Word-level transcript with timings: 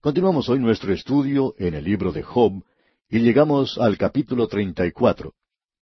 Continuamos 0.00 0.48
hoy 0.48 0.60
nuestro 0.60 0.92
estudio 0.92 1.56
en 1.58 1.74
el 1.74 1.82
libro 1.82 2.12
de 2.12 2.22
Job 2.22 2.62
y 3.10 3.18
llegamos 3.18 3.78
al 3.78 3.98
capítulo 3.98 4.46
34. 4.46 5.34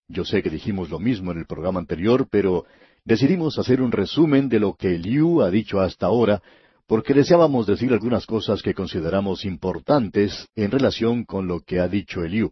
Yo 0.07 0.25
sé 0.25 0.41
que 0.41 0.49
dijimos 0.49 0.89
lo 0.89 0.97
mismo 0.97 1.31
en 1.31 1.37
el 1.37 1.45
programa 1.45 1.79
anterior, 1.79 2.27
pero 2.27 2.65
decidimos 3.05 3.59
hacer 3.59 3.79
un 3.79 3.91
resumen 3.91 4.49
de 4.49 4.59
lo 4.59 4.73
que 4.73 4.95
Eliú 4.95 5.43
ha 5.43 5.51
dicho 5.51 5.79
hasta 5.79 6.07
ahora, 6.07 6.41
porque 6.87 7.13
deseábamos 7.13 7.67
decir 7.67 7.93
algunas 7.93 8.25
cosas 8.25 8.63
que 8.63 8.73
consideramos 8.73 9.45
importantes 9.45 10.47
en 10.55 10.71
relación 10.71 11.23
con 11.23 11.47
lo 11.47 11.59
que 11.59 11.79
ha 11.79 11.87
dicho 11.87 12.23
Eliú. 12.23 12.51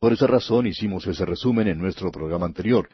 Por 0.00 0.14
esa 0.14 0.26
razón 0.26 0.66
hicimos 0.66 1.06
ese 1.06 1.24
resumen 1.24 1.68
en 1.68 1.78
nuestro 1.78 2.10
programa 2.10 2.46
anterior. 2.46 2.88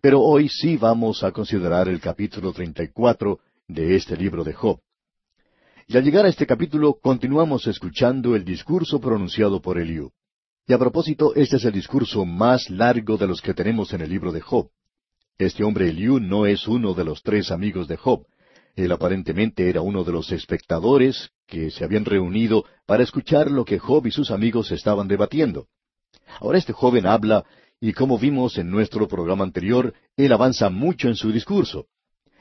Pero 0.00 0.20
hoy 0.20 0.48
sí 0.48 0.76
vamos 0.76 1.24
a 1.24 1.32
considerar 1.32 1.88
el 1.88 2.00
capítulo 2.00 2.52
34 2.52 3.40
de 3.66 3.96
este 3.96 4.16
libro 4.16 4.44
de 4.44 4.52
Job. 4.52 4.78
Y 5.86 5.98
al 5.98 6.04
llegar 6.04 6.24
a 6.24 6.30
este 6.30 6.46
capítulo 6.46 6.94
continuamos 6.94 7.66
escuchando 7.66 8.34
el 8.34 8.44
discurso 8.44 9.00
pronunciado 9.00 9.60
por 9.60 9.78
Eliú. 9.78 10.12
Y 10.66 10.72
a 10.72 10.78
propósito, 10.78 11.34
este 11.34 11.56
es 11.56 11.64
el 11.66 11.72
discurso 11.72 12.24
más 12.24 12.70
largo 12.70 13.18
de 13.18 13.26
los 13.26 13.42
que 13.42 13.52
tenemos 13.52 13.92
en 13.92 14.00
el 14.00 14.08
libro 14.08 14.32
de 14.32 14.40
Job. 14.40 14.70
Este 15.36 15.62
hombre 15.62 15.90
Eliú 15.90 16.20
no 16.20 16.46
es 16.46 16.66
uno 16.66 16.94
de 16.94 17.04
los 17.04 17.22
tres 17.22 17.50
amigos 17.50 17.86
de 17.86 17.98
Job. 17.98 18.24
Él 18.76 18.92
aparentemente 18.92 19.68
era 19.68 19.82
uno 19.82 20.04
de 20.04 20.12
los 20.12 20.32
espectadores 20.32 21.30
que 21.46 21.70
se 21.70 21.84
habían 21.84 22.06
reunido 22.06 22.64
para 22.86 23.02
escuchar 23.02 23.50
lo 23.50 23.66
que 23.66 23.78
Job 23.78 24.06
y 24.06 24.10
sus 24.10 24.30
amigos 24.30 24.72
estaban 24.72 25.06
debatiendo. 25.06 25.66
Ahora 26.40 26.56
este 26.56 26.72
joven 26.72 27.04
habla 27.04 27.44
y 27.78 27.92
como 27.92 28.18
vimos 28.18 28.56
en 28.56 28.70
nuestro 28.70 29.06
programa 29.06 29.44
anterior, 29.44 29.92
él 30.16 30.32
avanza 30.32 30.70
mucho 30.70 31.08
en 31.08 31.16
su 31.16 31.30
discurso. 31.30 31.88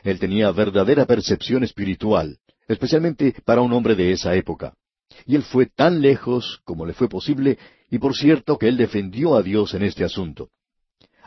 Él 0.01 0.17
tenía 0.17 0.49
verdadera 0.51 1.05
percepción 1.05 1.65
espiritual 1.65 2.39
especialmente 2.67 3.35
para 3.45 3.61
un 3.61 3.73
hombre 3.73 3.95
de 3.95 4.11
esa 4.11 4.35
época. 4.35 4.73
Y 5.25 5.35
él 5.35 5.43
fue 5.43 5.67
tan 5.67 6.01
lejos 6.01 6.61
como 6.63 6.85
le 6.85 6.93
fue 6.93 7.07
posible, 7.07 7.57
y 7.89 7.99
por 7.99 8.15
cierto 8.15 8.57
que 8.57 8.67
él 8.67 8.77
defendió 8.77 9.35
a 9.35 9.43
Dios 9.43 9.73
en 9.73 9.83
este 9.83 10.03
asunto. 10.03 10.49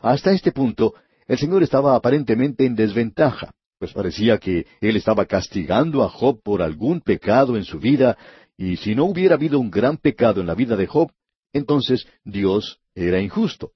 Hasta 0.03 0.33
este 0.33 0.53
punto, 0.53 0.95
el 1.27 1.39
Señor 1.39 1.63
estaba 1.63 1.95
aparentemente 1.95 2.67
en 2.67 2.75
desventaja, 2.75 3.53
pues 3.79 3.93
parecía 3.93 4.39
que 4.39 4.67
él 4.81 4.97
estaba 4.97 5.27
castigando 5.27 6.03
a 6.03 6.09
Job 6.09 6.41
por 6.43 6.63
algún 6.63 7.01
pecado 7.01 7.57
en 7.57 7.65
su 7.65 7.79
vida, 7.79 8.17
y 8.57 8.77
si 8.77 8.95
no 8.95 9.05
hubiera 9.05 9.35
habido 9.35 9.59
un 9.59 9.71
gran 9.71 9.99
pecado 9.99 10.41
en 10.41 10.47
la 10.47 10.55
vida 10.55 10.77
de 10.77 10.87
Job, 10.87 11.13
entonces 11.53 12.07
Dios 12.25 12.81
era 12.95 13.21
injusto. 13.21 13.73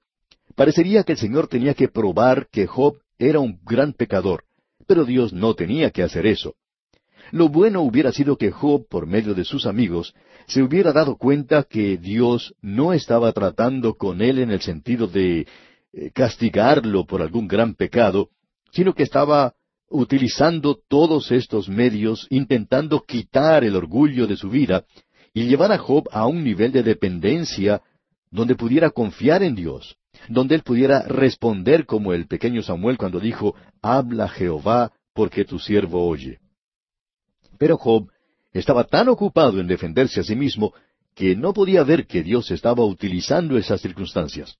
Parecería 0.55 1.03
que 1.03 1.13
el 1.13 1.17
Señor 1.17 1.47
tenía 1.47 1.73
que 1.73 1.87
probar 1.87 2.47
que 2.51 2.67
Job 2.67 2.97
era 3.17 3.39
un 3.39 3.59
gran 3.63 3.93
pecador, 3.93 4.43
pero 4.87 5.05
Dios 5.05 5.33
no 5.33 5.53
tenía 5.53 5.91
que 5.91 6.03
hacer 6.03 6.25
eso. 6.25 6.55
Lo 7.31 7.47
bueno 7.47 7.81
hubiera 7.81 8.11
sido 8.11 8.37
que 8.37 8.51
Job, 8.51 8.87
por 8.89 9.07
medio 9.07 9.33
de 9.33 9.45
sus 9.45 9.65
amigos, 9.65 10.13
se 10.47 10.61
hubiera 10.61 10.91
dado 10.91 11.15
cuenta 11.15 11.63
que 11.63 11.97
Dios 11.97 12.53
no 12.61 12.93
estaba 12.93 13.31
tratando 13.31 13.95
con 13.95 14.21
él 14.21 14.39
en 14.39 14.51
el 14.51 14.61
sentido 14.61 15.07
de 15.07 15.47
eh, 15.93 16.11
castigarlo 16.13 17.05
por 17.05 17.21
algún 17.21 17.47
gran 17.47 17.73
pecado, 17.75 18.29
sino 18.71 18.93
que 18.93 19.03
estaba 19.03 19.53
utilizando 19.89 20.77
todos 20.87 21.31
estos 21.31 21.69
medios 21.69 22.27
intentando 22.29 23.01
quitar 23.01 23.63
el 23.63 23.75
orgullo 23.75 24.27
de 24.27 24.35
su 24.37 24.49
vida 24.49 24.85
y 25.33 25.47
llevar 25.47 25.71
a 25.71 25.77
Job 25.77 26.09
a 26.11 26.27
un 26.27 26.43
nivel 26.43 26.71
de 26.71 26.83
dependencia 26.83 27.81
donde 28.29 28.55
pudiera 28.55 28.89
confiar 28.89 29.43
en 29.43 29.55
Dios, 29.55 29.97
donde 30.27 30.55
él 30.55 30.63
pudiera 30.63 31.03
responder 31.03 31.85
como 31.85 32.13
el 32.13 32.27
pequeño 32.27 32.61
Samuel 32.61 32.97
cuando 32.97 33.19
dijo, 33.19 33.55
Habla 33.81 34.27
Jehová, 34.29 34.91
porque 35.13 35.45
tu 35.45 35.59
siervo 35.59 36.07
oye. 36.07 36.39
Pero 37.61 37.77
Job 37.77 38.09
estaba 38.53 38.85
tan 38.85 39.07
ocupado 39.07 39.59
en 39.59 39.67
defenderse 39.67 40.21
a 40.21 40.23
sí 40.23 40.35
mismo 40.35 40.73
que 41.13 41.35
no 41.35 41.53
podía 41.53 41.83
ver 41.83 42.07
que 42.07 42.23
Dios 42.23 42.49
estaba 42.49 42.83
utilizando 42.83 43.55
esas 43.55 43.79
circunstancias. 43.81 44.57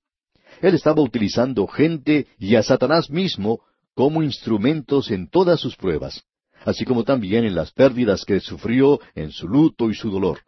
Él 0.60 0.76
estaba 0.76 1.02
utilizando 1.02 1.66
gente 1.66 2.28
y 2.38 2.54
a 2.54 2.62
Satanás 2.62 3.10
mismo 3.10 3.58
como 3.96 4.22
instrumentos 4.22 5.10
en 5.10 5.28
todas 5.28 5.58
sus 5.58 5.74
pruebas, 5.74 6.22
así 6.64 6.84
como 6.84 7.02
también 7.02 7.44
en 7.44 7.56
las 7.56 7.72
pérdidas 7.72 8.24
que 8.24 8.38
sufrió 8.38 9.00
en 9.16 9.32
su 9.32 9.48
luto 9.48 9.90
y 9.90 9.94
su 9.94 10.08
dolor. 10.08 10.42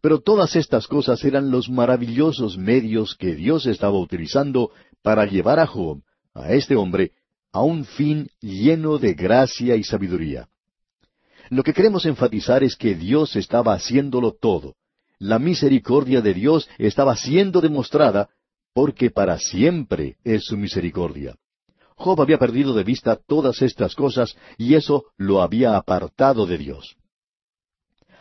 Pero 0.00 0.18
todas 0.18 0.56
estas 0.56 0.88
cosas 0.88 1.22
eran 1.22 1.52
los 1.52 1.70
maravillosos 1.70 2.58
medios 2.58 3.14
que 3.14 3.36
Dios 3.36 3.66
estaba 3.66 3.96
utilizando 3.96 4.72
para 5.02 5.24
llevar 5.24 5.60
a 5.60 5.68
Job, 5.68 6.02
a 6.34 6.52
este 6.52 6.74
hombre, 6.74 7.12
a 7.52 7.62
un 7.62 7.84
fin 7.84 8.28
lleno 8.40 8.98
de 8.98 9.14
gracia 9.14 9.76
y 9.76 9.84
sabiduría. 9.84 10.48
Lo 11.50 11.64
que 11.64 11.74
queremos 11.74 12.06
enfatizar 12.06 12.62
es 12.62 12.76
que 12.76 12.94
Dios 12.94 13.34
estaba 13.34 13.74
haciéndolo 13.74 14.32
todo. 14.32 14.76
La 15.18 15.40
misericordia 15.40 16.20
de 16.20 16.32
Dios 16.32 16.68
estaba 16.78 17.16
siendo 17.16 17.60
demostrada 17.60 18.28
porque 18.72 19.10
para 19.10 19.36
siempre 19.38 20.16
es 20.22 20.44
su 20.44 20.56
misericordia. 20.56 21.34
Job 21.96 22.22
había 22.22 22.38
perdido 22.38 22.72
de 22.72 22.84
vista 22.84 23.16
todas 23.16 23.62
estas 23.62 23.96
cosas 23.96 24.36
y 24.58 24.74
eso 24.74 25.06
lo 25.16 25.42
había 25.42 25.76
apartado 25.76 26.46
de 26.46 26.56
Dios. 26.56 26.96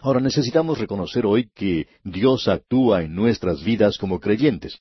Ahora 0.02 0.20
necesitamos 0.20 0.80
reconocer 0.80 1.28
hoy 1.28 1.52
que 1.54 1.88
Dios 2.04 2.48
actúa 2.48 3.04
en 3.04 3.14
nuestras 3.14 3.64
vidas 3.64 4.00
como 4.00 4.20
creyentes. 4.20 4.80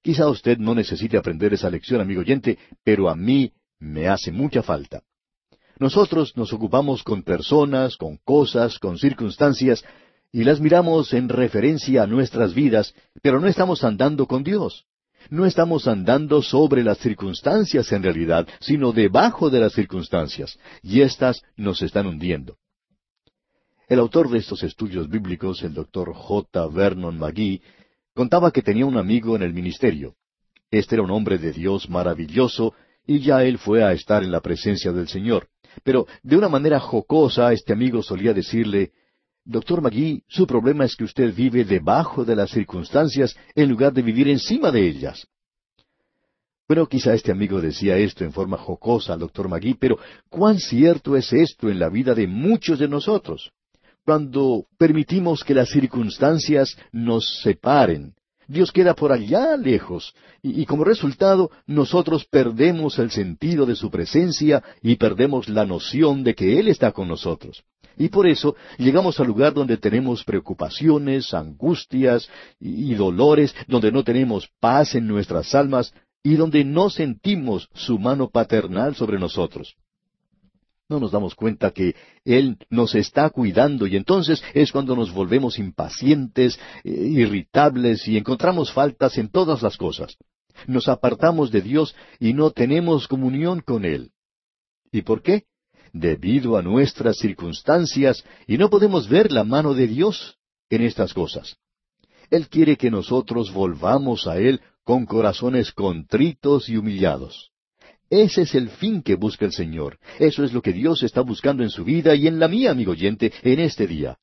Quizá 0.00 0.28
usted 0.28 0.56
no 0.56 0.74
necesite 0.74 1.18
aprender 1.18 1.52
esa 1.52 1.68
lección, 1.68 2.00
amigo 2.00 2.22
oyente, 2.22 2.58
pero 2.82 3.10
a 3.10 3.14
mí 3.14 3.52
me 3.78 4.08
hace 4.08 4.32
mucha 4.32 4.62
falta. 4.62 5.02
Nosotros 5.78 6.36
nos 6.36 6.52
ocupamos 6.52 7.02
con 7.02 7.22
personas, 7.22 7.96
con 7.96 8.18
cosas, 8.18 8.78
con 8.78 8.98
circunstancias, 8.98 9.84
y 10.32 10.44
las 10.44 10.60
miramos 10.60 11.12
en 11.12 11.28
referencia 11.28 12.02
a 12.02 12.06
nuestras 12.06 12.54
vidas, 12.54 12.94
pero 13.20 13.40
no 13.40 13.48
estamos 13.48 13.84
andando 13.84 14.26
con 14.26 14.42
Dios. 14.42 14.86
No 15.30 15.46
estamos 15.46 15.86
andando 15.86 16.42
sobre 16.42 16.82
las 16.82 16.98
circunstancias 16.98 17.92
en 17.92 18.02
realidad, 18.02 18.48
sino 18.60 18.92
debajo 18.92 19.50
de 19.50 19.60
las 19.60 19.72
circunstancias, 19.72 20.58
y 20.82 21.02
éstas 21.02 21.42
nos 21.56 21.82
están 21.82 22.06
hundiendo. 22.06 22.56
El 23.88 23.98
autor 23.98 24.30
de 24.30 24.38
estos 24.38 24.62
estudios 24.62 25.08
bíblicos, 25.08 25.62
el 25.62 25.74
doctor 25.74 26.12
J. 26.14 26.66
Vernon 26.68 27.18
McGee, 27.18 27.60
contaba 28.14 28.50
que 28.50 28.62
tenía 28.62 28.86
un 28.86 28.96
amigo 28.96 29.36
en 29.36 29.42
el 29.42 29.52
ministerio. 29.52 30.14
Este 30.70 30.94
era 30.94 31.04
un 31.04 31.10
hombre 31.10 31.38
de 31.38 31.52
Dios 31.52 31.90
maravilloso, 31.90 32.74
y 33.06 33.20
ya 33.20 33.44
él 33.44 33.58
fue 33.58 33.84
a 33.84 33.92
estar 33.92 34.22
en 34.22 34.32
la 34.32 34.40
presencia 34.40 34.92
del 34.92 35.08
Señor. 35.08 35.48
Pero 35.82 36.06
de 36.22 36.36
una 36.36 36.48
manera 36.48 36.80
jocosa 36.80 37.52
este 37.52 37.72
amigo 37.72 38.02
solía 38.02 38.32
decirle, 38.32 38.92
Doctor 39.44 39.82
Magui, 39.82 40.22
su 40.28 40.46
problema 40.46 40.84
es 40.84 40.94
que 40.94 41.04
usted 41.04 41.34
vive 41.34 41.64
debajo 41.64 42.24
de 42.24 42.36
las 42.36 42.50
circunstancias 42.50 43.36
en 43.54 43.68
lugar 43.68 43.92
de 43.92 44.02
vivir 44.02 44.28
encima 44.28 44.70
de 44.70 44.86
ellas. 44.86 45.26
Bueno, 46.68 46.86
quizá 46.86 47.12
este 47.12 47.32
amigo 47.32 47.60
decía 47.60 47.96
esto 47.96 48.24
en 48.24 48.32
forma 48.32 48.56
jocosa 48.56 49.14
al 49.14 49.18
doctor 49.18 49.48
Magui, 49.48 49.74
pero 49.74 49.98
cuán 50.30 50.58
cierto 50.58 51.16
es 51.16 51.32
esto 51.32 51.68
en 51.68 51.78
la 51.78 51.88
vida 51.88 52.14
de 52.14 52.26
muchos 52.26 52.78
de 52.78 52.88
nosotros. 52.88 53.50
Cuando 54.04 54.66
permitimos 54.78 55.44
que 55.44 55.54
las 55.54 55.68
circunstancias 55.70 56.76
nos 56.92 57.40
separen, 57.42 58.14
Dios 58.48 58.72
queda 58.72 58.94
por 58.94 59.12
allá 59.12 59.56
lejos, 59.56 60.14
y, 60.42 60.64
como 60.66 60.84
resultado 60.84 61.50
nosotros 61.66 62.24
perdemos 62.24 62.98
el 62.98 63.10
sentido 63.10 63.66
de 63.66 63.76
su 63.76 63.90
presencia 63.90 64.62
y 64.82 64.96
perdemos 64.96 65.48
la 65.48 65.64
noción 65.64 66.24
de 66.24 66.34
que 66.34 66.58
Él 66.58 66.68
está 66.68 66.92
con 66.92 67.08
nosotros. 67.08 67.62
Y 67.96 68.08
por 68.08 68.26
eso 68.26 68.56
llegamos 68.78 69.20
al 69.20 69.26
lugar 69.26 69.52
donde 69.52 69.76
tenemos 69.76 70.24
preocupaciones, 70.24 71.34
angustias 71.34 72.28
y 72.58 72.94
dolores, 72.94 73.54
donde 73.68 73.92
no 73.92 74.02
tenemos 74.02 74.48
paz 74.60 74.94
en 74.94 75.06
nuestras 75.06 75.54
almas 75.54 75.94
y 76.22 76.36
donde 76.36 76.64
no 76.64 76.88
sentimos 76.88 77.68
su 77.74 77.98
mano 77.98 78.30
paternal 78.30 78.94
sobre 78.94 79.18
nosotros 79.18 79.76
no 80.88 81.00
nos 81.00 81.12
damos 81.12 81.34
cuenta 81.34 81.70
que 81.70 81.94
Él 82.24 82.58
nos 82.70 82.94
está 82.94 83.30
cuidando 83.30 83.86
y 83.86 83.96
entonces 83.96 84.42
es 84.54 84.72
cuando 84.72 84.94
nos 84.94 85.12
volvemos 85.12 85.58
impacientes, 85.58 86.58
eh, 86.84 86.90
irritables 86.90 88.06
y 88.08 88.16
encontramos 88.16 88.72
faltas 88.72 89.16
en 89.18 89.30
todas 89.30 89.62
las 89.62 89.76
cosas. 89.76 90.16
Nos 90.66 90.88
apartamos 90.88 91.50
de 91.50 91.62
Dios 91.62 91.94
y 92.20 92.34
no 92.34 92.50
tenemos 92.50 93.08
comunión 93.08 93.60
con 93.60 93.84
Él. 93.84 94.10
¿Y 94.90 95.02
por 95.02 95.22
qué? 95.22 95.44
Debido 95.92 96.56
a 96.56 96.62
nuestras 96.62 97.18
circunstancias 97.18 98.24
y 98.46 98.58
no 98.58 98.68
podemos 98.70 99.08
ver 99.08 99.32
la 99.32 99.44
mano 99.44 99.74
de 99.74 99.86
Dios 99.86 100.38
en 100.68 100.82
estas 100.82 101.14
cosas. 101.14 101.56
Él 102.30 102.48
quiere 102.48 102.76
que 102.76 102.90
nosotros 102.90 103.52
volvamos 103.52 104.26
a 104.26 104.38
Él 104.38 104.60
con 104.84 105.06
corazones 105.06 105.72
contritos 105.72 106.68
y 106.68 106.76
humillados. 106.76 107.51
Ese 108.12 108.42
es 108.42 108.54
el 108.54 108.68
fin 108.68 109.00
que 109.00 109.14
busca 109.14 109.46
el 109.46 109.52
Señor. 109.52 109.98
Eso 110.18 110.44
es 110.44 110.52
lo 110.52 110.60
que 110.60 110.74
Dios 110.74 111.02
está 111.02 111.22
buscando 111.22 111.62
en 111.62 111.70
su 111.70 111.82
vida 111.82 112.14
y 112.14 112.26
en 112.26 112.38
la 112.38 112.46
mía, 112.46 112.70
amigo 112.70 112.92
oyente, 112.92 113.32
en 113.42 113.58
este 113.58 113.86
día. 113.86 114.18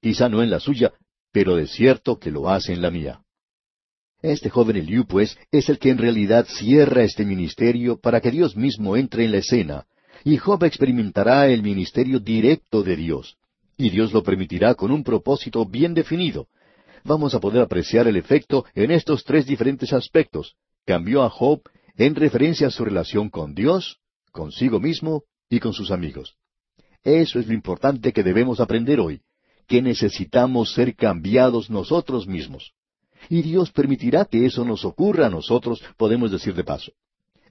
Quizá 0.00 0.28
no 0.28 0.40
en 0.40 0.50
la 0.50 0.60
suya, 0.60 0.92
pero 1.32 1.56
de 1.56 1.66
cierto 1.66 2.16
que 2.20 2.30
lo 2.30 2.48
hace 2.48 2.72
en 2.72 2.80
la 2.80 2.92
mía. 2.92 3.22
Este 4.22 4.50
joven 4.50 4.76
Eliú, 4.76 5.04
pues, 5.04 5.36
es 5.50 5.68
el 5.68 5.80
que 5.80 5.90
en 5.90 5.98
realidad 5.98 6.46
cierra 6.46 7.02
este 7.02 7.24
ministerio 7.24 7.98
para 7.98 8.20
que 8.20 8.30
Dios 8.30 8.56
mismo 8.56 8.96
entre 8.96 9.24
en 9.24 9.32
la 9.32 9.38
escena, 9.38 9.84
y 10.22 10.36
Job 10.36 10.62
experimentará 10.62 11.48
el 11.48 11.64
ministerio 11.64 12.20
directo 12.20 12.84
de 12.84 12.94
Dios. 12.94 13.36
y 13.76 13.90
Dios 13.90 14.12
lo 14.12 14.22
permitirá 14.22 14.76
con 14.76 14.92
un 14.92 15.02
propósito 15.02 15.66
bien 15.66 15.92
definido. 15.92 16.46
Vamos 17.02 17.34
a 17.34 17.40
poder 17.40 17.62
apreciar 17.62 18.06
el 18.06 18.14
efecto 18.14 18.64
en 18.76 18.92
estos 18.92 19.24
tres 19.24 19.44
diferentes 19.44 19.92
aspectos. 19.92 20.54
Cambió 20.86 21.24
a 21.24 21.30
Job 21.30 21.62
en 21.96 22.14
referencia 22.14 22.68
a 22.68 22.70
su 22.70 22.84
relación 22.84 23.30
con 23.30 23.54
Dios, 23.54 23.98
consigo 24.32 24.80
mismo 24.80 25.24
y 25.48 25.60
con 25.60 25.72
sus 25.72 25.90
amigos. 25.90 26.36
Eso 27.02 27.38
es 27.38 27.46
lo 27.46 27.54
importante 27.54 28.12
que 28.12 28.22
debemos 28.22 28.60
aprender 28.60 28.98
hoy, 29.00 29.20
que 29.66 29.82
necesitamos 29.82 30.72
ser 30.72 30.96
cambiados 30.96 31.70
nosotros 31.70 32.26
mismos. 32.26 32.72
Y 33.28 33.42
Dios 33.42 33.70
permitirá 33.70 34.24
que 34.24 34.44
eso 34.44 34.64
nos 34.64 34.84
ocurra 34.84 35.26
a 35.26 35.30
nosotros, 35.30 35.82
podemos 35.96 36.30
decir 36.30 36.54
de 36.54 36.64
paso. 36.64 36.92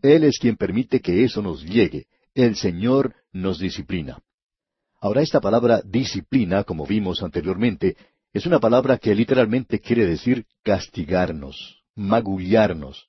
Él 0.02 0.24
es 0.24 0.38
quien 0.38 0.58
permite 0.58 1.00
que 1.00 1.24
eso 1.24 1.42
nos 1.42 1.64
llegue. 1.64 2.08
El 2.36 2.56
Señor 2.56 3.16
nos 3.32 3.60
disciplina. 3.60 4.20
Ahora 5.00 5.22
esta 5.22 5.40
palabra 5.40 5.82
disciplina, 5.84 6.64
como 6.64 6.86
vimos 6.86 7.24
anteriormente, 7.24 7.96
es 8.34 8.46
una 8.46 8.60
palabra 8.60 8.98
que 8.98 9.14
literalmente 9.14 9.80
quiere 9.80 10.06
decir 10.06 10.46
castigarnos, 10.64 11.84
magullarnos. 11.96 13.08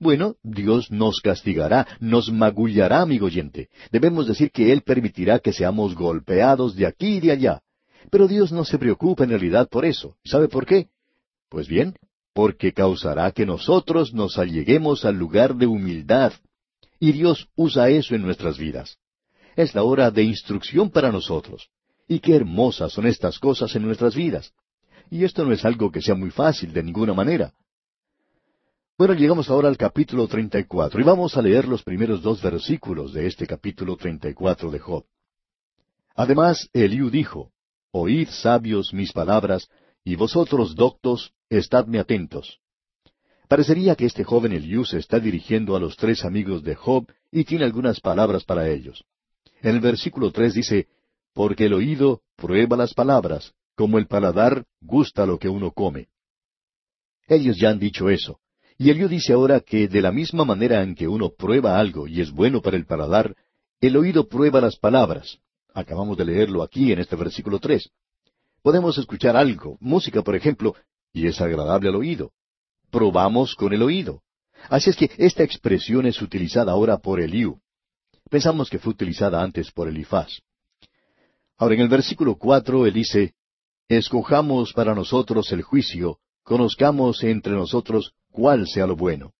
Bueno, 0.00 0.36
Dios 0.44 0.92
nos 0.92 1.20
castigará, 1.20 1.86
nos 1.98 2.30
magullará, 2.30 3.00
amigo 3.00 3.26
oyente. 3.26 3.68
Debemos 3.90 4.28
decir 4.28 4.52
que 4.52 4.70
Él 4.72 4.82
permitirá 4.82 5.40
que 5.40 5.52
seamos 5.52 5.96
golpeados 5.96 6.76
de 6.76 6.86
aquí 6.86 7.16
y 7.16 7.20
de 7.20 7.32
allá. 7.32 7.62
Pero 8.10 8.28
Dios 8.28 8.52
no 8.52 8.64
se 8.64 8.78
preocupa 8.78 9.24
en 9.24 9.30
realidad 9.30 9.68
por 9.68 9.84
eso. 9.84 10.16
¿Sabe 10.24 10.48
por 10.48 10.66
qué? 10.66 10.88
Pues 11.48 11.66
bien, 11.66 11.96
porque 12.32 12.72
causará 12.72 13.32
que 13.32 13.44
nosotros 13.44 14.14
nos 14.14 14.38
alleguemos 14.38 15.04
al 15.04 15.16
lugar 15.16 15.56
de 15.56 15.66
humildad. 15.66 16.32
Y 17.00 17.12
Dios 17.12 17.48
usa 17.56 17.90
eso 17.90 18.14
en 18.14 18.22
nuestras 18.22 18.56
vidas. 18.56 18.98
Es 19.56 19.74
la 19.74 19.82
hora 19.82 20.12
de 20.12 20.22
instrucción 20.22 20.90
para 20.90 21.10
nosotros. 21.10 21.70
Y 22.06 22.20
qué 22.20 22.36
hermosas 22.36 22.92
son 22.92 23.06
estas 23.06 23.40
cosas 23.40 23.74
en 23.74 23.82
nuestras 23.82 24.14
vidas. 24.14 24.52
Y 25.10 25.24
esto 25.24 25.44
no 25.44 25.52
es 25.52 25.64
algo 25.64 25.90
que 25.90 26.00
sea 26.00 26.14
muy 26.14 26.30
fácil 26.30 26.72
de 26.72 26.84
ninguna 26.84 27.14
manera. 27.14 27.52
Bueno, 28.98 29.14
llegamos 29.14 29.48
ahora 29.48 29.68
al 29.68 29.76
capítulo 29.76 30.26
34 30.26 31.00
y 31.00 31.04
vamos 31.04 31.36
a 31.36 31.42
leer 31.42 31.68
los 31.68 31.84
primeros 31.84 32.20
dos 32.20 32.42
versículos 32.42 33.12
de 33.12 33.28
este 33.28 33.46
capítulo 33.46 33.96
34 33.96 34.72
de 34.72 34.80
Job. 34.80 35.04
Además, 36.16 36.68
Eliú 36.72 37.08
dijo, 37.08 37.52
Oíd 37.92 38.28
sabios 38.28 38.92
mis 38.92 39.12
palabras, 39.12 39.68
y 40.02 40.16
vosotros 40.16 40.74
doctos, 40.74 41.32
estadme 41.48 42.00
atentos. 42.00 42.58
Parecería 43.46 43.94
que 43.94 44.04
este 44.04 44.24
joven 44.24 44.50
Eliú 44.50 44.84
se 44.84 44.98
está 44.98 45.20
dirigiendo 45.20 45.76
a 45.76 45.80
los 45.80 45.96
tres 45.96 46.24
amigos 46.24 46.64
de 46.64 46.74
Job 46.74 47.06
y 47.30 47.44
tiene 47.44 47.66
algunas 47.66 48.00
palabras 48.00 48.42
para 48.42 48.68
ellos. 48.68 49.04
En 49.62 49.76
el 49.76 49.80
versículo 49.80 50.32
tres 50.32 50.54
dice, 50.54 50.88
Porque 51.34 51.66
el 51.66 51.74
oído 51.74 52.22
prueba 52.34 52.76
las 52.76 52.94
palabras, 52.94 53.54
como 53.76 53.98
el 53.98 54.08
paladar 54.08 54.64
gusta 54.80 55.24
lo 55.24 55.38
que 55.38 55.48
uno 55.48 55.70
come. 55.70 56.08
Ellos 57.28 57.56
ya 57.58 57.70
han 57.70 57.78
dicho 57.78 58.10
eso. 58.10 58.40
Y 58.80 58.90
Eliú 58.90 59.08
dice 59.08 59.32
ahora 59.32 59.58
que 59.58 59.88
de 59.88 60.00
la 60.00 60.12
misma 60.12 60.44
manera 60.44 60.84
en 60.84 60.94
que 60.94 61.08
uno 61.08 61.30
prueba 61.30 61.80
algo 61.80 62.06
y 62.06 62.20
es 62.20 62.30
bueno 62.30 62.62
para 62.62 62.76
el 62.76 62.86
paladar, 62.86 63.34
el 63.80 63.96
oído 63.96 64.28
prueba 64.28 64.60
las 64.60 64.76
palabras. 64.76 65.38
Acabamos 65.74 66.16
de 66.16 66.24
leerlo 66.24 66.62
aquí 66.62 66.92
en 66.92 67.00
este 67.00 67.16
versículo 67.16 67.58
tres. 67.58 67.90
Podemos 68.62 68.96
escuchar 68.96 69.36
algo, 69.36 69.76
música 69.80 70.22
por 70.22 70.36
ejemplo, 70.36 70.76
y 71.12 71.26
es 71.26 71.40
agradable 71.40 71.88
al 71.88 71.96
oído. 71.96 72.30
Probamos 72.90 73.56
con 73.56 73.72
el 73.72 73.82
oído. 73.82 74.22
Así 74.70 74.90
es 74.90 74.96
que 74.96 75.10
esta 75.18 75.42
expresión 75.42 76.06
es 76.06 76.22
utilizada 76.22 76.70
ahora 76.70 76.98
por 76.98 77.20
Eliú. 77.20 77.60
Pensamos 78.30 78.70
que 78.70 78.78
fue 78.78 78.92
utilizada 78.92 79.42
antes 79.42 79.72
por 79.72 79.88
Elifaz. 79.88 80.38
Ahora 81.56 81.74
en 81.74 81.80
el 81.80 81.88
versículo 81.88 82.36
cuatro 82.36 82.86
él 82.86 82.92
dice, 82.92 83.34
Escojamos 83.88 84.72
para 84.72 84.94
nosotros 84.94 85.50
el 85.50 85.62
juicio, 85.62 86.18
conozcamos 86.44 87.24
entre 87.24 87.54
nosotros 87.54 88.12
cuál 88.30 88.66
sea 88.66 88.86
lo 88.86 88.96
bueno. 88.96 89.32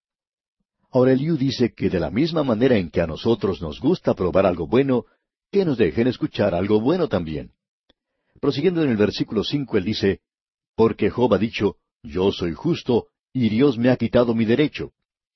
Ahora 0.91 1.13
Eliú 1.13 1.37
dice 1.37 1.75
que 1.75 1.91
de 1.91 2.01
la 2.01 2.11
misma 2.11 2.43
manera 2.43 2.77
en 2.77 2.91
que 2.91 3.01
a 3.01 3.07
nosotros 3.07 3.61
nos 3.61 3.81
gusta 3.81 4.15
probar 4.15 4.47
algo 4.47 4.67
bueno, 4.67 5.05
que 5.51 5.65
nos 5.65 5.79
dejen 5.79 6.07
escuchar 6.07 6.55
algo 6.55 6.81
bueno 6.81 7.09
también. 7.09 7.53
Prosiguiendo 8.41 8.83
en 8.83 8.91
el 8.91 8.97
versículo 8.97 9.45
cinco, 9.45 9.77
él 9.77 9.85
dice, 9.85 10.21
Porque 10.75 11.11
Job 11.11 11.35
ha 11.35 11.39
dicho, 11.39 11.77
Yo 12.03 12.33
soy 12.33 12.53
justo, 12.55 13.09
y 13.33 13.49
Dios 13.49 13.77
me 13.79 13.91
ha 13.91 13.97
quitado 13.97 14.35
mi 14.35 14.45
derecho. 14.45 14.93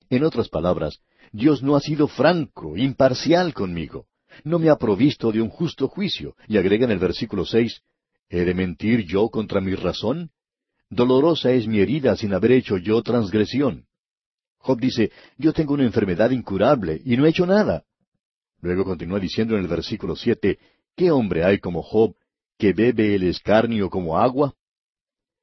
En 0.09 0.23
otras 0.23 0.49
palabras, 0.49 0.99
Dios 1.31 1.63
no 1.63 1.75
ha 1.75 1.79
sido 1.79 2.07
franco, 2.07 2.77
imparcial 2.77 3.53
conmigo. 3.53 4.07
No 4.43 4.59
me 4.59 4.69
ha 4.69 4.77
provisto 4.77 5.31
de 5.31 5.41
un 5.41 5.49
justo 5.49 5.87
juicio. 5.87 6.35
Y 6.47 6.57
agrega 6.57 6.85
en 6.85 6.91
el 6.91 6.99
versículo 6.99 7.45
seis, 7.45 7.81
¿He 8.29 8.45
de 8.45 8.53
mentir 8.53 9.05
yo 9.05 9.29
contra 9.29 9.61
mi 9.61 9.75
razón? 9.75 10.31
Dolorosa 10.93 11.51
es 11.51 11.67
mi 11.67 11.79
herida 11.79 12.15
sin 12.15 12.33
haber 12.33 12.51
hecho 12.51 12.77
yo 12.77 13.01
transgresión. 13.01 13.85
Job 14.57 14.79
dice, 14.79 15.11
Yo 15.37 15.53
tengo 15.53 15.73
una 15.73 15.83
enfermedad 15.83 16.31
incurable 16.31 17.01
y 17.03 17.17
no 17.17 17.25
he 17.25 17.29
hecho 17.29 17.45
nada. 17.45 17.83
Luego 18.61 18.85
continúa 18.85 19.19
diciendo 19.19 19.55
en 19.55 19.61
el 19.61 19.67
versículo 19.67 20.15
siete, 20.15 20.59
¿Qué 20.95 21.11
hombre 21.11 21.43
hay 21.43 21.59
como 21.59 21.81
Job 21.81 22.15
que 22.57 22.73
bebe 22.73 23.15
el 23.15 23.23
escarnio 23.23 23.89
como 23.89 24.17
agua? 24.17 24.53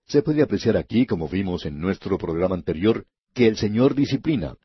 Se 0.06 0.22
puede 0.22 0.42
apreciar 0.42 0.76
aquí, 0.76 1.06
como 1.06 1.28
vimos 1.28 1.66
en 1.66 1.78
nuestro 1.78 2.16
programa 2.16 2.54
anterior, 2.54 3.04
que 3.34 3.46
el 3.46 3.56
Señor 3.56 3.94
disciplina. 3.94 4.56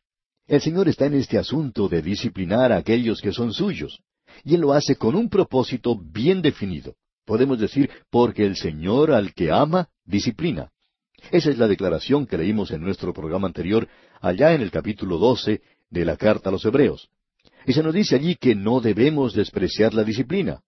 El 0.48 0.62
Señor 0.62 0.88
está 0.88 1.06
en 1.06 1.16
este 1.16 1.38
asunto 1.38 1.88
de 1.88 2.02
disciplinar 2.02 2.72
a 2.72 2.78
aquellos 2.78 3.20
que 3.20 3.32
son 3.32 3.52
suyos, 3.52 4.00
y 4.44 4.56
Él 4.56 4.62
lo 4.62 4.74
hace 4.74 4.96
con 4.96 5.16
un 5.16 5.30
propósito 5.30 5.98
bien 5.98 6.42
definido. 6.42 6.96
Podemos 7.26 7.60
decir, 7.60 7.90
porque 8.12 8.46
el 8.46 8.56
Señor 8.56 9.12
al 9.12 9.34
que 9.34 9.52
ama, 9.52 9.90
disciplina. 10.06 10.72
Esa 11.32 11.50
es 11.50 11.58
la 11.58 11.68
declaración 11.68 12.26
que 12.26 12.38
leímos 12.38 12.72
en 12.72 12.82
nuestro 12.82 13.14
programa 13.14 13.48
anterior, 13.48 13.88
allá 14.22 14.54
en 14.54 14.62
el 14.62 14.72
capítulo 14.72 15.18
doce 15.18 15.62
de 15.90 16.06
la 16.06 16.18
carta 16.18 16.50
a 16.50 16.52
los 16.52 16.66
Hebreos. 16.66 17.10
Y 17.66 17.74
se 17.74 17.84
nos 17.84 17.94
dice 17.94 18.16
allí 18.16 18.36
que 18.36 18.56
no 18.56 18.80
debemos 18.80 19.34
despreciar 19.34 19.94
la 19.94 20.04
disciplina. 20.04 20.62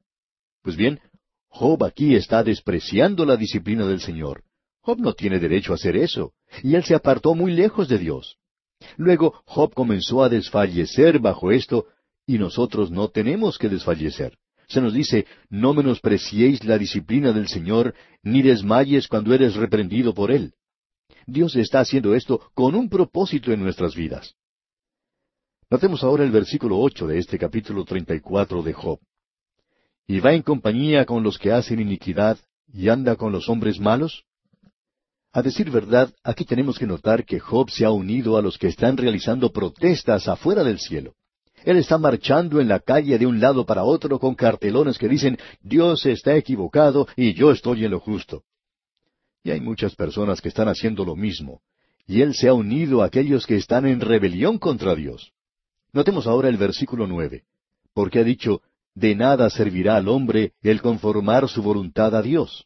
Pues 0.63 0.75
bien, 0.75 0.99
Job 1.47 1.83
aquí 1.83 2.15
está 2.15 2.43
despreciando 2.43 3.25
la 3.25 3.37
disciplina 3.37 3.85
del 3.85 4.01
Señor. 4.01 4.43
Job 4.81 4.99
no 4.99 5.13
tiene 5.13 5.39
derecho 5.39 5.73
a 5.73 5.75
hacer 5.75 5.95
eso, 5.95 6.33
y 6.63 6.75
él 6.75 6.83
se 6.83 6.95
apartó 6.95 7.35
muy 7.35 7.51
lejos 7.51 7.87
de 7.87 7.97
Dios. 7.97 8.37
Luego 8.95 9.41
Job 9.45 9.73
comenzó 9.73 10.23
a 10.23 10.29
desfallecer 10.29 11.19
bajo 11.19 11.51
esto, 11.51 11.87
y 12.25 12.37
nosotros 12.37 12.91
no 12.91 13.09
tenemos 13.09 13.57
que 13.57 13.69
desfallecer. 13.69 14.37
Se 14.67 14.81
nos 14.81 14.93
dice, 14.93 15.25
no 15.49 15.73
menospreciéis 15.73 16.63
la 16.65 16.77
disciplina 16.77 17.31
del 17.31 17.47
Señor, 17.47 17.93
ni 18.21 18.41
desmayes 18.41 19.07
cuando 19.07 19.33
eres 19.33 19.55
reprendido 19.55 20.13
por 20.13 20.31
Él. 20.31 20.53
Dios 21.25 21.55
está 21.55 21.79
haciendo 21.79 22.15
esto 22.15 22.51
con 22.53 22.75
un 22.75 22.89
propósito 22.89 23.51
en 23.51 23.61
nuestras 23.61 23.95
vidas. 23.95 24.35
Notemos 25.69 26.03
ahora 26.03 26.23
el 26.23 26.31
versículo 26.31 26.79
ocho 26.79 27.07
de 27.07 27.19
este 27.19 27.37
capítulo 27.37 27.83
treinta 27.83 28.15
y 28.15 28.21
cuatro 28.21 28.61
de 28.63 28.73
Job. 28.73 28.99
¿Y 30.05 30.19
va 30.21 30.33
en 30.33 30.41
compañía 30.41 31.05
con 31.05 31.23
los 31.23 31.37
que 31.37 31.51
hacen 31.51 31.81
iniquidad 31.81 32.37
y 32.71 32.87
anda 32.87 33.15
con 33.17 33.33
los 33.33 33.49
hombres 33.49 33.79
malos? 33.79 34.23
A 35.33 35.41
decir 35.41 35.69
verdad, 35.69 36.13
aquí 36.23 36.45
tenemos 36.45 36.79
que 36.79 36.87
notar 36.87 37.25
que 37.25 37.39
Job 37.39 37.69
se 37.69 37.83
ha 37.83 37.91
unido 37.91 38.37
a 38.37 38.41
los 38.41 38.57
que 38.57 38.67
están 38.67 38.95
realizando 38.95 39.51
protestas 39.51 40.27
afuera 40.27 40.63
del 40.63 40.79
cielo. 40.79 41.13
Él 41.63 41.77
está 41.77 41.97
marchando 41.97 42.61
en 42.61 42.67
la 42.67 42.79
calle 42.79 43.17
de 43.17 43.25
un 43.25 43.39
lado 43.39 43.65
para 43.65 43.83
otro 43.83 44.19
con 44.19 44.35
cartelones 44.35 44.97
que 44.97 45.07
dicen 45.07 45.37
Dios 45.61 46.05
está 46.05 46.35
equivocado 46.35 47.07
y 47.15 47.33
yo 47.33 47.51
estoy 47.51 47.85
en 47.85 47.91
lo 47.91 47.99
justo. 47.99 48.43
Y 49.43 49.51
hay 49.51 49.61
muchas 49.61 49.95
personas 49.95 50.41
que 50.41 50.49
están 50.49 50.67
haciendo 50.67 51.05
lo 51.05 51.15
mismo. 51.15 51.61
Y 52.05 52.21
él 52.21 52.33
se 52.33 52.47
ha 52.47 52.53
unido 52.53 53.01
a 53.01 53.05
aquellos 53.05 53.45
que 53.45 53.55
están 53.55 53.85
en 53.85 53.99
rebelión 53.99 54.57
contra 54.59 54.95
Dios. 54.95 55.33
Notemos 55.91 56.27
ahora 56.27 56.47
el 56.47 56.57
versículo 56.57 57.07
nueve, 57.07 57.43
porque 57.93 58.19
ha 58.19 58.23
dicho, 58.23 58.61
de 58.93 59.15
nada 59.15 59.49
servirá 59.49 59.95
al 59.95 60.07
hombre 60.07 60.53
el 60.61 60.81
conformar 60.81 61.47
su 61.49 61.61
voluntad 61.61 62.15
a 62.15 62.21
Dios. 62.21 62.65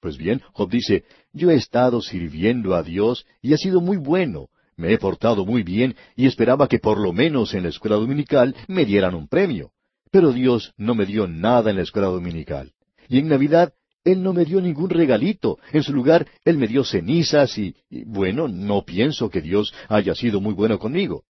Pues 0.00 0.16
bien, 0.16 0.42
Job 0.52 0.70
dice, 0.70 1.04
yo 1.32 1.50
he 1.50 1.54
estado 1.54 2.00
sirviendo 2.00 2.74
a 2.74 2.82
Dios 2.82 3.26
y 3.42 3.52
ha 3.52 3.56
sido 3.56 3.80
muy 3.80 3.96
bueno, 3.96 4.48
me 4.80 4.92
he 4.92 4.98
portado 4.98 5.46
muy 5.46 5.62
bien 5.62 5.94
y 6.16 6.26
esperaba 6.26 6.66
que 6.66 6.78
por 6.78 6.98
lo 6.98 7.12
menos 7.12 7.54
en 7.54 7.62
la 7.62 7.68
escuela 7.68 7.96
dominical 7.96 8.56
me 8.66 8.84
dieran 8.84 9.14
un 9.14 9.28
premio. 9.28 9.70
Pero 10.10 10.32
Dios 10.32 10.72
no 10.76 10.94
me 10.94 11.06
dio 11.06 11.28
nada 11.28 11.70
en 11.70 11.76
la 11.76 11.82
escuela 11.82 12.08
dominical. 12.08 12.72
Y 13.08 13.18
en 13.18 13.28
Navidad 13.28 13.72
Él 14.02 14.22
no 14.22 14.32
me 14.32 14.44
dio 14.44 14.60
ningún 14.60 14.90
regalito. 14.90 15.58
En 15.72 15.82
su 15.82 15.92
lugar, 15.92 16.26
Él 16.44 16.56
me 16.56 16.66
dio 16.66 16.82
cenizas 16.84 17.56
y, 17.58 17.76
bueno, 18.06 18.48
no 18.48 18.84
pienso 18.84 19.30
que 19.30 19.42
Dios 19.42 19.72
haya 19.88 20.14
sido 20.14 20.40
muy 20.40 20.54
bueno 20.54 20.78
conmigo. 20.78 21.24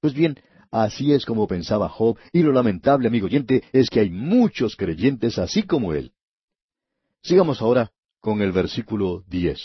Pues 0.00 0.14
bien, 0.14 0.38
así 0.70 1.12
es 1.12 1.26
como 1.26 1.46
pensaba 1.46 1.88
Job, 1.88 2.16
y 2.32 2.42
lo 2.42 2.52
lamentable, 2.52 3.08
amigo 3.08 3.26
oyente, 3.26 3.64
es 3.72 3.90
que 3.90 4.00
hay 4.00 4.10
muchos 4.10 4.76
creyentes 4.76 5.38
así 5.38 5.64
como 5.64 5.92
él. 5.92 6.12
Sigamos 7.22 7.60
ahora 7.60 7.90
con 8.20 8.40
el 8.40 8.52
versículo 8.52 9.24
diez. 9.26 9.60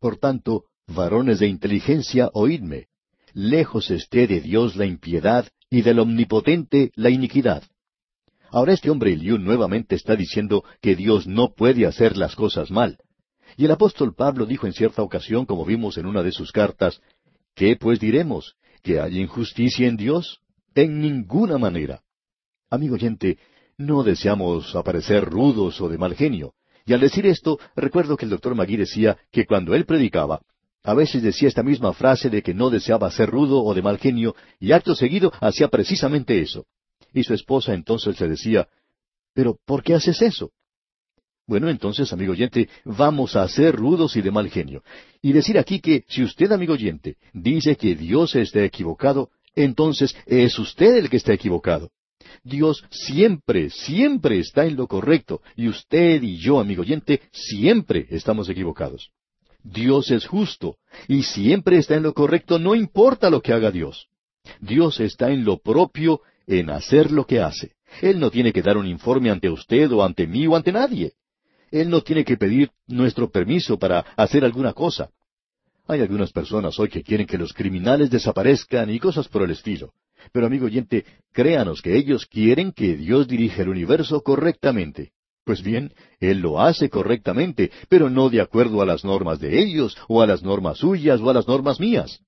Por 0.00 0.16
tanto, 0.16 0.64
varones 0.86 1.38
de 1.38 1.48
inteligencia, 1.48 2.30
oídme. 2.32 2.88
Lejos 3.32 3.90
esté 3.90 4.26
de 4.26 4.40
Dios 4.40 4.76
la 4.76 4.86
impiedad 4.86 5.48
y 5.70 5.82
del 5.82 5.98
Omnipotente 5.98 6.92
la 6.94 7.10
iniquidad. 7.10 7.64
Ahora 8.50 8.72
este 8.72 8.90
hombre 8.90 9.12
Eliú 9.12 9.38
nuevamente 9.38 9.96
está 9.96 10.14
diciendo 10.14 10.62
que 10.80 10.94
Dios 10.94 11.26
no 11.26 11.54
puede 11.54 11.86
hacer 11.86 12.16
las 12.16 12.36
cosas 12.36 12.70
mal. 12.70 12.98
Y 13.56 13.64
el 13.64 13.72
apóstol 13.72 14.14
Pablo 14.14 14.46
dijo 14.46 14.66
en 14.66 14.72
cierta 14.72 15.02
ocasión, 15.02 15.46
como 15.46 15.64
vimos 15.64 15.98
en 15.98 16.06
una 16.06 16.22
de 16.22 16.30
sus 16.30 16.52
cartas, 16.52 17.00
¿qué 17.54 17.76
pues 17.76 17.98
diremos? 17.98 18.54
¿Que 18.82 19.00
hay 19.00 19.20
injusticia 19.20 19.88
en 19.88 19.96
Dios? 19.96 20.40
En 20.74 21.00
ninguna 21.00 21.58
manera. 21.58 22.02
Amigo 22.70 22.94
oyente, 22.94 23.38
no 23.76 24.02
deseamos 24.04 24.74
aparecer 24.76 25.24
rudos 25.24 25.80
o 25.80 25.88
de 25.88 25.98
mal 25.98 26.14
genio. 26.14 26.54
Y 26.86 26.92
al 26.92 27.00
decir 27.00 27.26
esto, 27.26 27.58
recuerdo 27.74 28.16
que 28.16 28.26
el 28.26 28.30
doctor 28.30 28.54
Magui 28.54 28.76
decía 28.76 29.16
que 29.32 29.46
cuando 29.46 29.74
él 29.74 29.86
predicaba, 29.86 30.42
a 30.84 30.92
veces 30.92 31.22
decía 31.22 31.48
esta 31.48 31.62
misma 31.62 31.94
frase 31.94 32.28
de 32.28 32.42
que 32.42 32.52
no 32.52 32.68
deseaba 32.68 33.10
ser 33.10 33.30
rudo 33.30 33.64
o 33.64 33.74
de 33.74 33.80
mal 33.80 33.98
genio, 33.98 34.36
y 34.60 34.72
acto 34.72 34.94
seguido 34.94 35.32
hacía 35.40 35.68
precisamente 35.68 36.40
eso. 36.40 36.66
Y 37.14 37.24
su 37.24 37.32
esposa 37.32 37.72
entonces 37.72 38.20
le 38.20 38.28
decía, 38.28 38.68
¿pero 39.32 39.58
por 39.64 39.82
qué 39.82 39.94
haces 39.94 40.20
eso? 40.20 40.52
Bueno, 41.46 41.70
entonces, 41.70 42.12
amigo 42.12 42.32
oyente, 42.32 42.68
vamos 42.84 43.34
a 43.34 43.48
ser 43.48 43.74
rudos 43.74 44.16
y 44.16 44.22
de 44.22 44.30
mal 44.30 44.50
genio. 44.50 44.82
Y 45.22 45.32
decir 45.32 45.58
aquí 45.58 45.80
que 45.80 46.04
si 46.08 46.22
usted, 46.22 46.52
amigo 46.52 46.74
oyente, 46.74 47.16
dice 47.32 47.76
que 47.76 47.94
Dios 47.94 48.34
está 48.34 48.62
equivocado, 48.62 49.30
entonces 49.54 50.14
es 50.26 50.58
usted 50.58 50.96
el 50.96 51.08
que 51.08 51.16
está 51.16 51.32
equivocado. 51.32 51.90
Dios 52.42 52.84
siempre, 52.90 53.70
siempre 53.70 54.38
está 54.38 54.66
en 54.66 54.76
lo 54.76 54.86
correcto, 54.86 55.40
y 55.56 55.68
usted 55.68 56.22
y 56.22 56.36
yo, 56.36 56.60
amigo 56.60 56.82
oyente, 56.82 57.22
siempre 57.32 58.06
estamos 58.10 58.48
equivocados. 58.50 59.10
Dios 59.64 60.10
es 60.10 60.26
justo 60.26 60.76
y 61.08 61.22
siempre 61.22 61.78
está 61.78 61.96
en 61.96 62.02
lo 62.02 62.12
correcto, 62.12 62.58
no 62.58 62.74
importa 62.74 63.30
lo 63.30 63.40
que 63.40 63.52
haga 63.52 63.70
Dios. 63.70 64.06
Dios 64.60 65.00
está 65.00 65.30
en 65.30 65.44
lo 65.44 65.58
propio, 65.58 66.20
en 66.46 66.68
hacer 66.68 67.10
lo 67.10 67.26
que 67.26 67.40
hace. 67.40 67.72
Él 68.02 68.20
no 68.20 68.30
tiene 68.30 68.52
que 68.52 68.62
dar 68.62 68.76
un 68.76 68.86
informe 68.86 69.30
ante 69.30 69.48
usted 69.48 69.90
o 69.90 70.04
ante 70.04 70.26
mí 70.26 70.46
o 70.46 70.54
ante 70.54 70.70
nadie. 70.70 71.12
Él 71.70 71.88
no 71.88 72.02
tiene 72.02 72.24
que 72.24 72.36
pedir 72.36 72.70
nuestro 72.86 73.30
permiso 73.30 73.78
para 73.78 74.00
hacer 74.16 74.44
alguna 74.44 74.74
cosa. 74.74 75.10
Hay 75.86 76.00
algunas 76.00 76.30
personas 76.30 76.78
hoy 76.78 76.88
que 76.88 77.02
quieren 77.02 77.26
que 77.26 77.38
los 77.38 77.52
criminales 77.52 78.10
desaparezcan 78.10 78.90
y 78.90 78.98
cosas 78.98 79.28
por 79.28 79.42
el 79.42 79.50
estilo. 79.50 79.92
Pero 80.32 80.46
amigo 80.46 80.66
oyente, 80.66 81.04
créanos 81.32 81.80
que 81.80 81.96
ellos 81.96 82.26
quieren 82.26 82.72
que 82.72 82.96
Dios 82.96 83.26
dirija 83.26 83.62
el 83.62 83.70
universo 83.70 84.22
correctamente. 84.22 85.12
Pues 85.44 85.62
bien, 85.62 85.92
Él 86.20 86.40
lo 86.40 86.60
hace 86.60 86.88
correctamente, 86.88 87.70
pero 87.88 88.08
no 88.08 88.30
de 88.30 88.40
acuerdo 88.40 88.80
a 88.80 88.86
las 88.86 89.04
normas 89.04 89.40
de 89.40 89.60
ellos, 89.60 89.96
o 90.08 90.22
a 90.22 90.26
las 90.26 90.42
normas 90.42 90.78
suyas, 90.78 91.20
o 91.20 91.28
a 91.28 91.34
las 91.34 91.46
normas 91.46 91.78
mías. 91.78 92.20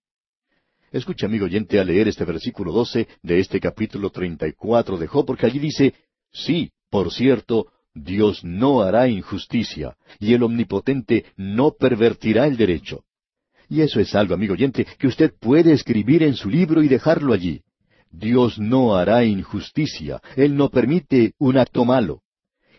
Escucha, 0.93 1.27
amigo 1.27 1.47
oyente, 1.47 1.81
a 1.81 1.85
leer 1.85 2.09
este 2.09 2.25
versículo 2.25 2.73
12 2.73 3.09
de 3.23 3.41
este 3.41 3.59
capítulo 3.59 4.11
34 4.11 4.99
de 4.99 5.07
Job, 5.07 5.27
porque 5.27 5.47
allí 5.47 5.59
dice, 5.59 5.95
Sí, 6.31 6.71
por 6.91 7.11
cierto, 7.11 7.73
Dios 7.95 8.45
no 8.45 8.83
hará 8.83 9.09
injusticia, 9.09 9.97
y 10.21 10.35
el 10.35 10.43
Omnipotente 10.43 11.25
no 11.37 11.73
pervertirá 11.73 12.47
el 12.47 12.59
derecho. 12.59 13.05
Y 13.71 13.81
eso 13.81 13.99
es 13.99 14.15
algo, 14.15 14.35
amigo 14.35 14.53
oyente, 14.53 14.87
que 14.99 15.07
usted 15.07 15.33
puede 15.41 15.73
escribir 15.73 16.23
en 16.23 16.35
su 16.35 16.51
libro 16.51 16.83
y 16.83 16.89
dejarlo 16.89 17.33
allí. 17.33 17.63
Dios 18.11 18.59
no 18.59 18.95
hará 18.95 19.25
injusticia, 19.25 20.21
Él 20.37 20.55
no 20.55 20.69
permite 20.69 21.33
un 21.39 21.57
acto 21.57 21.85
malo. 21.87 22.21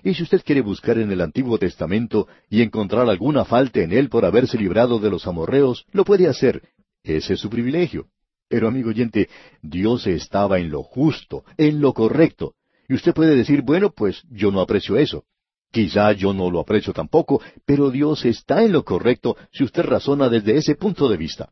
Y 0.03 0.13
si 0.13 0.23
usted 0.23 0.41
quiere 0.43 0.61
buscar 0.61 0.97
en 0.97 1.11
el 1.11 1.21
Antiguo 1.21 1.57
Testamento 1.57 2.27
y 2.49 2.61
encontrar 2.61 3.09
alguna 3.09 3.45
falta 3.45 3.81
en 3.81 3.91
él 3.91 4.09
por 4.09 4.25
haberse 4.25 4.57
librado 4.57 4.99
de 4.99 5.09
los 5.09 5.27
amorreos, 5.27 5.85
lo 5.91 6.05
puede 6.05 6.27
hacer. 6.27 6.61
Ese 7.03 7.33
es 7.33 7.39
su 7.39 7.49
privilegio. 7.49 8.07
Pero 8.49 8.67
amigo 8.67 8.89
oyente, 8.89 9.29
Dios 9.61 10.07
estaba 10.07 10.59
en 10.59 10.69
lo 10.69 10.83
justo, 10.83 11.43
en 11.57 11.81
lo 11.81 11.93
correcto. 11.93 12.53
Y 12.87 12.93
usted 12.93 13.13
puede 13.13 13.35
decir, 13.35 13.61
bueno, 13.61 13.91
pues 13.91 14.23
yo 14.29 14.51
no 14.51 14.61
aprecio 14.61 14.97
eso. 14.97 15.25
Quizá 15.71 16.13
yo 16.13 16.33
no 16.33 16.49
lo 16.49 16.61
aprecio 16.61 16.93
tampoco, 16.93 17.41
pero 17.65 17.91
Dios 17.91 18.23
está 18.23 18.63
en 18.63 18.71
lo 18.71 18.85
correcto 18.85 19.35
si 19.51 19.63
usted 19.63 19.83
razona 19.83 20.29
desde 20.29 20.55
ese 20.55 20.75
punto 20.75 21.09
de 21.09 21.17
vista. 21.17 21.51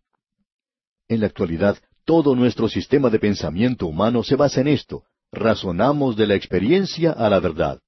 En 1.09 1.19
la 1.19 1.27
actualidad, 1.27 1.77
todo 2.05 2.35
nuestro 2.35 2.69
sistema 2.69 3.09
de 3.09 3.19
pensamiento 3.19 3.87
humano 3.87 4.23
se 4.23 4.35
basa 4.35 4.61
en 4.61 4.69
esto. 4.69 5.03
Razonamos 5.31 6.15
de 6.15 6.27
la 6.27 6.35
experiencia 6.35 7.11
a 7.11 7.29
la 7.29 7.39
verdad. 7.39 7.81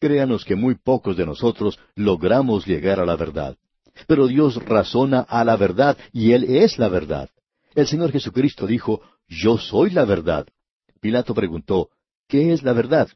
Créanos 0.00 0.44
que 0.44 0.54
muy 0.54 0.76
pocos 0.76 1.16
de 1.16 1.26
nosotros 1.26 1.78
logramos 1.94 2.66
llegar 2.66 3.00
a 3.00 3.06
la 3.06 3.16
verdad. 3.16 3.56
Pero 4.06 4.28
Dios 4.28 4.56
razona 4.64 5.20
a 5.20 5.44
la 5.44 5.56
verdad 5.56 5.96
y 6.12 6.32
Él 6.32 6.44
es 6.44 6.78
la 6.78 6.88
verdad. 6.88 7.30
El 7.74 7.86
Señor 7.86 8.12
Jesucristo 8.12 8.66
dijo, 8.66 9.02
Yo 9.28 9.58
soy 9.58 9.90
la 9.90 10.04
verdad. 10.04 10.46
Pilato 11.00 11.34
preguntó, 11.34 11.90
¿qué 12.28 12.52
es 12.52 12.62
la 12.62 12.72
verdad? 12.72 13.08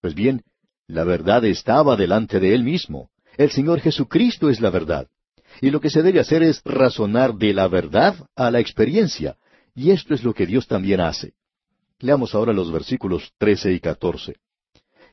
Pues 0.00 0.14
bien, 0.14 0.42
la 0.86 1.04
verdad 1.04 1.44
estaba 1.44 1.96
delante 1.96 2.40
de 2.40 2.54
Él 2.54 2.64
mismo. 2.64 3.10
El 3.36 3.50
Señor 3.50 3.80
Jesucristo 3.80 4.50
es 4.50 4.60
la 4.60 4.70
verdad. 4.70 5.08
Y 5.60 5.70
lo 5.70 5.80
que 5.80 5.90
se 5.90 6.02
debe 6.02 6.20
hacer 6.20 6.42
es 6.42 6.62
razonar 6.64 7.34
de 7.34 7.52
la 7.52 7.68
verdad 7.68 8.16
a 8.34 8.50
la 8.50 8.60
experiencia. 8.60 9.36
Y 9.74 9.90
esto 9.90 10.14
es 10.14 10.24
lo 10.24 10.34
que 10.34 10.46
Dios 10.46 10.66
también 10.66 11.00
hace. 11.00 11.34
Leamos 11.98 12.34
ahora 12.34 12.52
los 12.52 12.72
versículos 12.72 13.32
trece 13.38 13.72
y 13.72 13.80
catorce. 13.80 14.36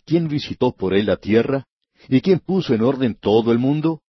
¿Quién 0.07 0.29
visitó 0.29 0.71
por 0.71 0.95
él 0.95 1.05
la 1.05 1.17
tierra? 1.17 1.65
¿Y 2.07 2.21
quién 2.21 2.39
puso 2.39 2.73
en 2.73 2.81
orden 2.81 3.15
todo 3.19 3.51
el 3.51 3.59
mundo? 3.59 4.01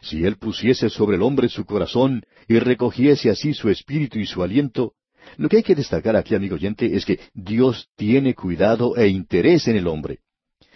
Si 0.00 0.24
él 0.24 0.36
pusiese 0.36 0.88
sobre 0.88 1.16
el 1.16 1.22
hombre 1.22 1.48
su 1.48 1.64
corazón 1.64 2.22
y 2.48 2.58
recogiese 2.58 3.30
así 3.30 3.52
su 3.52 3.68
espíritu 3.68 4.18
y 4.18 4.26
su 4.26 4.42
aliento, 4.42 4.94
lo 5.36 5.48
que 5.48 5.58
hay 5.58 5.62
que 5.62 5.76
destacar 5.76 6.16
aquí, 6.16 6.34
amigo 6.34 6.56
oyente, 6.56 6.96
es 6.96 7.04
que 7.04 7.20
Dios 7.34 7.88
tiene 7.96 8.34
cuidado 8.34 8.96
e 8.96 9.06
interés 9.08 9.68
en 9.68 9.76
el 9.76 9.86
hombre. 9.86 10.18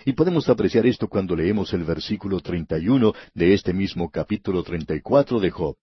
Y 0.04 0.12
podemos 0.12 0.48
apreciar 0.48 0.86
esto 0.86 1.08
cuando 1.08 1.34
leemos 1.34 1.72
el 1.72 1.82
versículo 1.82 2.40
31 2.40 3.12
de 3.34 3.54
este 3.54 3.72
mismo 3.72 4.10
capítulo 4.10 4.62
34 4.62 5.40
de 5.40 5.50
Job. 5.50 5.76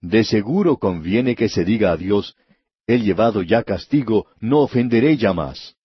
De 0.00 0.24
seguro 0.24 0.78
conviene 0.78 1.36
que 1.36 1.48
se 1.48 1.64
diga 1.64 1.92
a 1.92 1.96
Dios, 1.96 2.34
he 2.86 2.98
llevado 2.98 3.42
ya 3.42 3.62
castigo, 3.62 4.26
no 4.40 4.60
ofenderé 4.60 5.16
ya 5.16 5.32
más. 5.32 5.76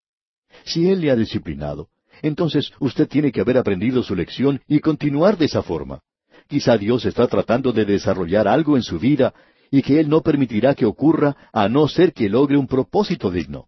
Si 0.65 0.89
Él 0.89 1.01
le 1.01 1.12
ha 1.12 1.15
disciplinado, 1.15 1.89
entonces 2.21 2.71
usted 2.79 3.07
tiene 3.07 3.31
que 3.31 3.41
haber 3.41 3.57
aprendido 3.57 4.03
su 4.03 4.15
lección 4.15 4.61
y 4.67 4.79
continuar 4.79 5.38
de 5.38 5.45
esa 5.45 5.63
forma. 5.63 6.01
Quizá 6.47 6.77
Dios 6.77 7.05
está 7.05 7.27
tratando 7.27 7.71
de 7.71 7.85
desarrollar 7.85 8.47
algo 8.47 8.75
en 8.75 8.83
su 8.83 8.99
vida 8.99 9.33
y 9.71 9.81
que 9.81 9.99
Él 9.99 10.09
no 10.09 10.21
permitirá 10.21 10.73
que 10.73 10.85
ocurra 10.85 11.35
a 11.53 11.69
no 11.69 11.88
ser 11.88 12.13
que 12.13 12.29
logre 12.29 12.57
un 12.57 12.67
propósito 12.67 13.29
digno. 13.29 13.67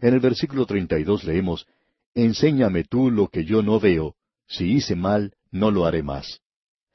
En 0.00 0.14
el 0.14 0.20
versículo 0.20 0.66
32 0.66 1.24
leemos, 1.24 1.66
Enséñame 2.14 2.84
tú 2.84 3.10
lo 3.10 3.28
que 3.28 3.44
yo 3.44 3.62
no 3.62 3.80
veo, 3.80 4.14
si 4.46 4.72
hice 4.72 4.94
mal, 4.94 5.32
no 5.50 5.70
lo 5.70 5.84
haré 5.84 6.02
más. 6.02 6.40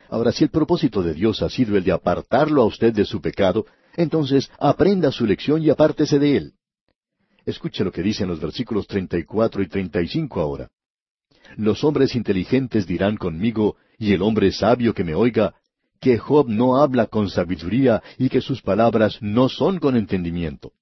Ahora, 0.09 0.31
si 0.31 0.43
el 0.43 0.49
propósito 0.49 1.03
de 1.03 1.13
Dios 1.13 1.41
ha 1.41 1.49
sido 1.49 1.77
el 1.77 1.83
de 1.83 1.91
apartarlo 1.91 2.61
a 2.61 2.65
usted 2.65 2.93
de 2.93 3.05
su 3.05 3.21
pecado, 3.21 3.65
entonces 3.95 4.49
aprenda 4.59 5.11
su 5.11 5.25
lección 5.25 5.61
y 5.61 5.69
apártese 5.69 6.19
de 6.19 6.37
él. 6.37 6.53
Escuche 7.49 7.83
lo 7.83 7.91
que 7.91 8.03
dicen 8.03 8.27
los 8.27 8.39
versículos 8.39 8.85
34 8.85 9.63
y 9.63 9.67
35 9.67 10.39
ahora. 10.39 10.69
Los 11.57 11.83
hombres 11.83 12.15
inteligentes 12.15 12.85
dirán 12.85 13.17
conmigo, 13.17 13.75
y 13.97 14.13
el 14.13 14.21
hombre 14.21 14.51
sabio 14.51 14.93
que 14.93 15.03
me 15.03 15.15
oiga, 15.15 15.55
que 15.99 16.19
Job 16.19 16.47
no 16.47 16.77
habla 16.77 17.07
con 17.07 17.29
sabiduría 17.29 18.03
y 18.19 18.29
que 18.29 18.41
sus 18.41 18.61
palabras 18.61 19.17
no 19.21 19.49
son 19.49 19.79
con 19.79 19.97
entendimiento. 19.97 20.73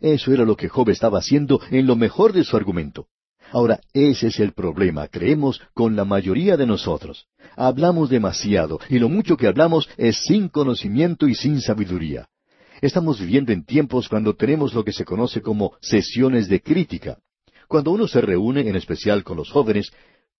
Eso 0.00 0.32
era 0.32 0.44
lo 0.44 0.56
que 0.56 0.70
Job 0.70 0.88
estaba 0.88 1.18
haciendo 1.18 1.60
en 1.70 1.86
lo 1.86 1.96
mejor 1.96 2.32
de 2.32 2.44
su 2.44 2.56
argumento. 2.56 3.06
Ahora, 3.52 3.78
ese 3.92 4.28
es 4.28 4.40
el 4.40 4.52
problema, 4.52 5.06
creemos, 5.08 5.60
con 5.74 5.96
la 5.96 6.06
mayoría 6.06 6.56
de 6.56 6.66
nosotros. 6.66 7.26
Hablamos 7.56 8.08
demasiado, 8.08 8.80
y 8.88 8.98
lo 8.98 9.10
mucho 9.10 9.36
que 9.36 9.46
hablamos 9.46 9.88
es 9.98 10.16
sin 10.24 10.48
conocimiento 10.48 11.28
y 11.28 11.34
sin 11.34 11.60
sabiduría. 11.60 12.28
Estamos 12.80 13.20
viviendo 13.20 13.52
en 13.52 13.64
tiempos 13.64 14.08
cuando 14.08 14.34
tenemos 14.34 14.74
lo 14.74 14.84
que 14.84 14.92
se 14.92 15.04
conoce 15.04 15.40
como 15.40 15.74
sesiones 15.80 16.48
de 16.48 16.60
crítica. 16.60 17.18
Cuando 17.68 17.92
uno 17.92 18.08
se 18.08 18.20
reúne, 18.20 18.68
en 18.68 18.76
especial 18.76 19.22
con 19.22 19.36
los 19.36 19.50
jóvenes, 19.50 19.90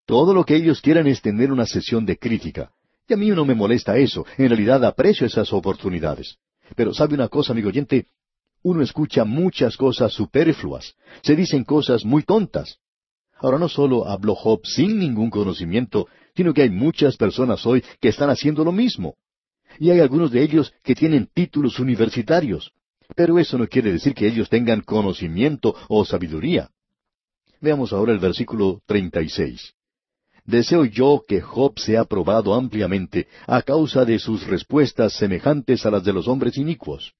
todo 0.05 0.33
lo 0.33 0.43
que 0.43 0.55
ellos 0.55 0.81
quieran 0.81 1.07
es 1.07 1.21
tener 1.21 1.51
una 1.51 1.65
sesión 1.65 2.05
de 2.05 2.17
crítica. 2.17 2.71
Y 3.07 3.13
a 3.13 3.17
mí 3.17 3.29
no 3.29 3.45
me 3.45 3.55
molesta 3.55 3.97
eso, 3.97 4.25
en 4.37 4.49
realidad 4.49 4.83
aprecio 4.83 5.25
esas 5.25 5.51
oportunidades. 5.53 6.37
Pero 6.75 6.93
sabe 6.93 7.15
una 7.15 7.27
cosa, 7.27 7.53
amigo 7.53 7.69
oyente, 7.69 8.07
uno 8.63 8.81
escucha 8.81 9.25
muchas 9.25 9.77
cosas 9.77 10.13
superfluas, 10.13 10.95
se 11.21 11.35
dicen 11.35 11.63
cosas 11.63 12.03
muy 12.03 12.23
tontas. 12.23 12.79
Ahora 13.37 13.59
no 13.59 13.69
solo 13.69 14.07
habló 14.07 14.33
Job 14.35 14.61
sin 14.65 14.97
ningún 14.97 15.29
conocimiento, 15.29 16.07
sino 16.35 16.53
que 16.53 16.63
hay 16.63 16.69
muchas 16.69 17.15
personas 17.17 17.65
hoy 17.65 17.83
que 17.99 18.09
están 18.09 18.29
haciendo 18.29 18.63
lo 18.63 18.71
mismo 18.71 19.15
y 19.79 19.91
hay 19.91 19.99
algunos 19.99 20.31
de 20.31 20.43
ellos 20.43 20.73
que 20.83 20.95
tienen 20.95 21.29
títulos 21.33 21.79
universitarios. 21.79 22.71
Pero 23.15 23.37
eso 23.37 23.57
no 23.57 23.67
quiere 23.67 23.91
decir 23.91 24.13
que 24.13 24.27
ellos 24.27 24.49
tengan 24.49 24.81
conocimiento 24.81 25.75
o 25.89 26.05
sabiduría. 26.05 26.69
Veamos 27.61 27.93
ahora 27.93 28.11
el 28.11 28.19
versículo 28.19 28.81
36. 28.85 29.73
Deseo 30.45 30.85
yo 30.85 31.23
que 31.27 31.41
Job 31.41 31.79
sea 31.79 32.05
probado 32.05 32.53
ampliamente 32.53 33.27
a 33.47 33.61
causa 33.63 34.05
de 34.05 34.19
sus 34.19 34.45
respuestas 34.45 35.13
semejantes 35.13 35.85
a 35.85 35.91
las 35.91 36.03
de 36.03 36.13
los 36.13 36.27
hombres 36.27 36.57
inicuos. 36.57 37.13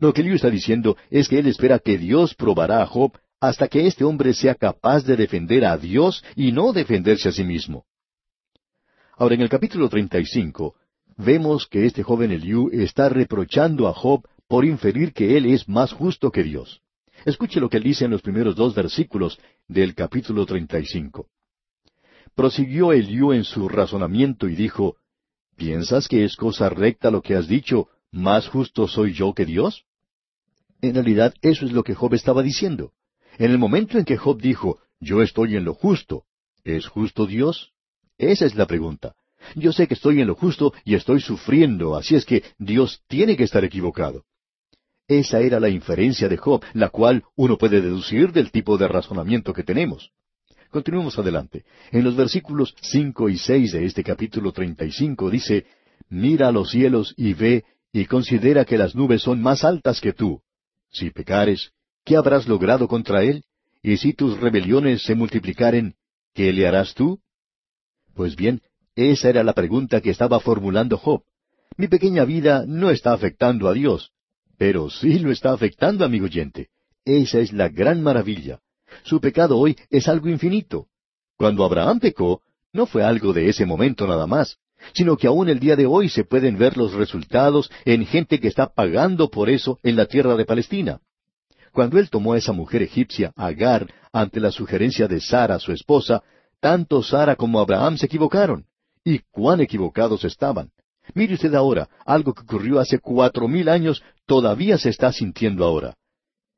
Lo 0.00 0.12
que 0.12 0.20
Eliú 0.20 0.34
está 0.34 0.50
diciendo 0.50 0.96
es 1.10 1.28
que 1.28 1.38
él 1.38 1.46
espera 1.46 1.78
que 1.78 1.98
Dios 1.98 2.34
probará 2.34 2.82
a 2.82 2.86
Job 2.86 3.12
hasta 3.40 3.68
que 3.68 3.86
este 3.86 4.04
hombre 4.04 4.34
sea 4.34 4.54
capaz 4.54 5.04
de 5.04 5.16
defender 5.16 5.64
a 5.64 5.76
Dios 5.76 6.24
y 6.34 6.50
no 6.50 6.72
defenderse 6.72 7.28
a 7.28 7.32
sí 7.32 7.44
mismo. 7.44 7.84
Ahora, 9.16 9.34
en 9.34 9.42
el 9.42 9.48
capítulo 9.48 9.88
35, 9.88 10.74
vemos 11.18 11.66
que 11.66 11.84
este 11.84 12.02
joven 12.02 12.30
Eliú 12.30 12.70
está 12.72 13.08
reprochando 13.08 13.88
a 13.88 13.92
Job 13.92 14.26
por 14.46 14.64
inferir 14.64 15.12
que 15.12 15.36
él 15.36 15.46
es 15.46 15.68
más 15.68 15.92
justo 15.92 16.30
que 16.30 16.42
Dios. 16.42 16.80
Escuche 17.26 17.60
lo 17.60 17.68
que 17.68 17.76
él 17.76 17.82
dice 17.82 18.04
en 18.04 18.12
los 18.12 18.22
primeros 18.22 18.54
dos 18.54 18.74
versículos 18.74 19.38
del 19.66 19.94
capítulo 19.94 20.46
35. 20.46 21.26
Prosiguió 22.34 22.92
Eliú 22.92 23.32
en 23.32 23.44
su 23.44 23.68
razonamiento 23.68 24.48
y 24.48 24.54
dijo, 24.54 24.96
¿Piensas 25.56 26.06
que 26.06 26.24
es 26.24 26.36
cosa 26.36 26.68
recta 26.68 27.10
lo 27.10 27.20
que 27.20 27.34
has 27.34 27.48
dicho, 27.48 27.88
más 28.12 28.46
justo 28.48 28.86
soy 28.86 29.12
yo 29.12 29.34
que 29.34 29.44
Dios? 29.44 29.84
En 30.80 30.94
realidad 30.94 31.34
eso 31.42 31.66
es 31.66 31.72
lo 31.72 31.82
que 31.82 31.96
Job 31.96 32.14
estaba 32.14 32.44
diciendo. 32.44 32.92
En 33.38 33.50
el 33.50 33.58
momento 33.58 33.98
en 33.98 34.04
que 34.04 34.16
Job 34.16 34.40
dijo, 34.40 34.78
yo 35.00 35.20
estoy 35.22 35.56
en 35.56 35.64
lo 35.64 35.74
justo, 35.74 36.24
¿es 36.62 36.86
justo 36.86 37.26
Dios? 37.26 37.72
Esa 38.18 38.46
es 38.46 38.54
la 38.54 38.66
pregunta. 38.66 39.16
Yo 39.54 39.72
sé 39.72 39.86
que 39.86 39.94
estoy 39.94 40.20
en 40.20 40.28
lo 40.28 40.34
justo 40.34 40.72
y 40.84 40.94
estoy 40.94 41.20
sufriendo, 41.20 41.96
así 41.96 42.14
es 42.14 42.24
que 42.24 42.42
Dios 42.58 43.02
tiene 43.08 43.36
que 43.36 43.44
estar 43.44 43.64
equivocado. 43.64 44.24
Esa 45.06 45.40
era 45.40 45.58
la 45.58 45.70
inferencia 45.70 46.28
de 46.28 46.36
Job, 46.36 46.62
la 46.74 46.90
cual 46.90 47.24
uno 47.34 47.56
puede 47.56 47.80
deducir 47.80 48.32
del 48.32 48.50
tipo 48.50 48.76
de 48.76 48.88
razonamiento 48.88 49.54
que 49.54 49.64
tenemos. 49.64 50.10
Continuemos 50.70 51.18
adelante. 51.18 51.64
En 51.90 52.04
los 52.04 52.14
versículos 52.14 52.74
cinco 52.82 53.30
y 53.30 53.38
seis 53.38 53.72
de 53.72 53.86
este 53.86 54.04
capítulo 54.04 54.52
treinta 54.52 54.84
y 54.84 54.92
cinco 54.92 55.30
dice 55.30 55.64
Mira 56.10 56.48
a 56.48 56.52
los 56.52 56.70
cielos 56.70 57.14
y 57.16 57.32
ve, 57.32 57.64
y 57.92 58.04
considera 58.04 58.66
que 58.66 58.76
las 58.76 58.94
nubes 58.94 59.22
son 59.22 59.40
más 59.40 59.64
altas 59.64 60.00
que 60.00 60.12
tú. 60.12 60.42
Si 60.90 61.10
pecares, 61.10 61.72
¿qué 62.04 62.16
habrás 62.16 62.46
logrado 62.46 62.86
contra 62.86 63.22
él? 63.22 63.44
Y 63.82 63.96
si 63.96 64.12
tus 64.12 64.38
rebeliones 64.38 65.02
se 65.02 65.14
multiplicaren, 65.14 65.94
¿qué 66.34 66.52
le 66.52 66.66
harás 66.66 66.94
tú? 66.94 67.20
Pues 68.14 68.36
bien, 68.36 68.60
esa 68.98 69.28
era 69.28 69.44
la 69.44 69.52
pregunta 69.52 70.00
que 70.00 70.10
estaba 70.10 70.40
formulando 70.40 70.98
Job. 70.98 71.22
Mi 71.76 71.86
pequeña 71.86 72.24
vida 72.24 72.64
no 72.66 72.90
está 72.90 73.12
afectando 73.12 73.68
a 73.68 73.72
Dios, 73.72 74.10
pero 74.56 74.90
sí 74.90 75.20
lo 75.20 75.30
está 75.30 75.52
afectando, 75.52 76.04
amigo 76.04 76.24
oyente. 76.24 76.68
Esa 77.04 77.38
es 77.38 77.52
la 77.52 77.68
gran 77.68 78.02
maravilla. 78.02 78.58
Su 79.04 79.20
pecado 79.20 79.56
hoy 79.56 79.76
es 79.88 80.08
algo 80.08 80.28
infinito. 80.28 80.88
Cuando 81.36 81.64
Abraham 81.64 82.00
pecó, 82.00 82.42
no 82.72 82.86
fue 82.86 83.04
algo 83.04 83.32
de 83.32 83.48
ese 83.48 83.64
momento 83.64 84.06
nada 84.08 84.26
más, 84.26 84.58
sino 84.94 85.16
que 85.16 85.28
aún 85.28 85.48
el 85.48 85.60
día 85.60 85.76
de 85.76 85.86
hoy 85.86 86.08
se 86.08 86.24
pueden 86.24 86.58
ver 86.58 86.76
los 86.76 86.92
resultados 86.92 87.70
en 87.84 88.04
gente 88.04 88.40
que 88.40 88.48
está 88.48 88.66
pagando 88.66 89.30
por 89.30 89.48
eso 89.48 89.78
en 89.84 89.94
la 89.94 90.06
tierra 90.06 90.34
de 90.34 90.44
Palestina. 90.44 91.00
Cuando 91.72 91.98
él 91.98 92.10
tomó 92.10 92.32
a 92.32 92.38
esa 92.38 92.52
mujer 92.52 92.82
egipcia, 92.82 93.32
Agar, 93.36 93.86
ante 94.12 94.40
la 94.40 94.50
sugerencia 94.50 95.06
de 95.06 95.20
Sara, 95.20 95.60
su 95.60 95.70
esposa, 95.72 96.22
tanto 96.60 97.02
Sara 97.02 97.36
como 97.36 97.60
Abraham 97.60 97.96
se 97.96 98.06
equivocaron. 98.06 98.67
Y 99.10 99.20
cuán 99.30 99.62
equivocados 99.62 100.22
estaban. 100.24 100.70
Mire 101.14 101.32
usted 101.32 101.54
ahora, 101.54 101.88
algo 102.04 102.34
que 102.34 102.42
ocurrió 102.42 102.78
hace 102.78 102.98
cuatro 102.98 103.48
mil 103.48 103.70
años 103.70 104.02
todavía 104.26 104.76
se 104.76 104.90
está 104.90 105.10
sintiendo 105.14 105.64
ahora. 105.64 105.96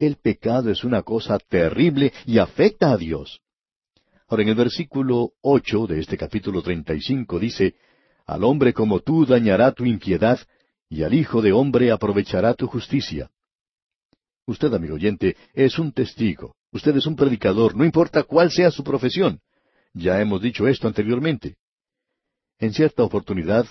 El 0.00 0.16
pecado 0.16 0.69
es 0.69 0.83
una 0.83 1.02
cosa 1.02 1.38
terrible 1.38 2.12
y 2.26 2.38
afecta 2.38 2.90
a 2.90 2.97
Dios. 2.97 3.40
Ahora 4.26 4.42
en 4.42 4.49
el 4.49 4.57
versículo 4.57 5.30
ocho 5.42 5.87
de 5.87 6.00
este 6.00 6.19
capítulo 6.19 6.61
treinta 6.61 6.92
y 6.92 7.00
cinco 7.00 7.38
dice, 7.38 7.76
Al 8.26 8.42
hombre 8.42 8.73
como 8.73 8.99
tú 8.99 9.25
dañará 9.25 9.71
tu 9.71 9.85
impiedad, 9.85 10.40
y 10.88 11.04
al 11.04 11.14
hijo 11.14 11.42
de 11.42 11.52
hombre 11.52 11.92
aprovechará 11.92 12.54
tu 12.54 12.66
justicia. 12.66 13.30
Usted, 14.45 14.75
amigo 14.75 14.97
oyente, 14.97 15.37
es 15.54 15.78
un 15.78 15.92
testigo. 15.92 16.57
Usted 16.73 16.97
es 16.97 17.07
un 17.07 17.14
predicador, 17.14 17.76
no 17.76 17.85
importa 17.85 18.25
cuál 18.25 18.50
sea 18.50 18.73
su 18.73 18.83
profesión. 18.83 19.38
Ya 19.95 20.21
hemos 20.21 20.42
dicho 20.42 20.66
esto 20.66 20.88
anteriormente. 20.88 21.54
En 22.61 22.75
cierta 22.75 23.02
oportunidad, 23.02 23.64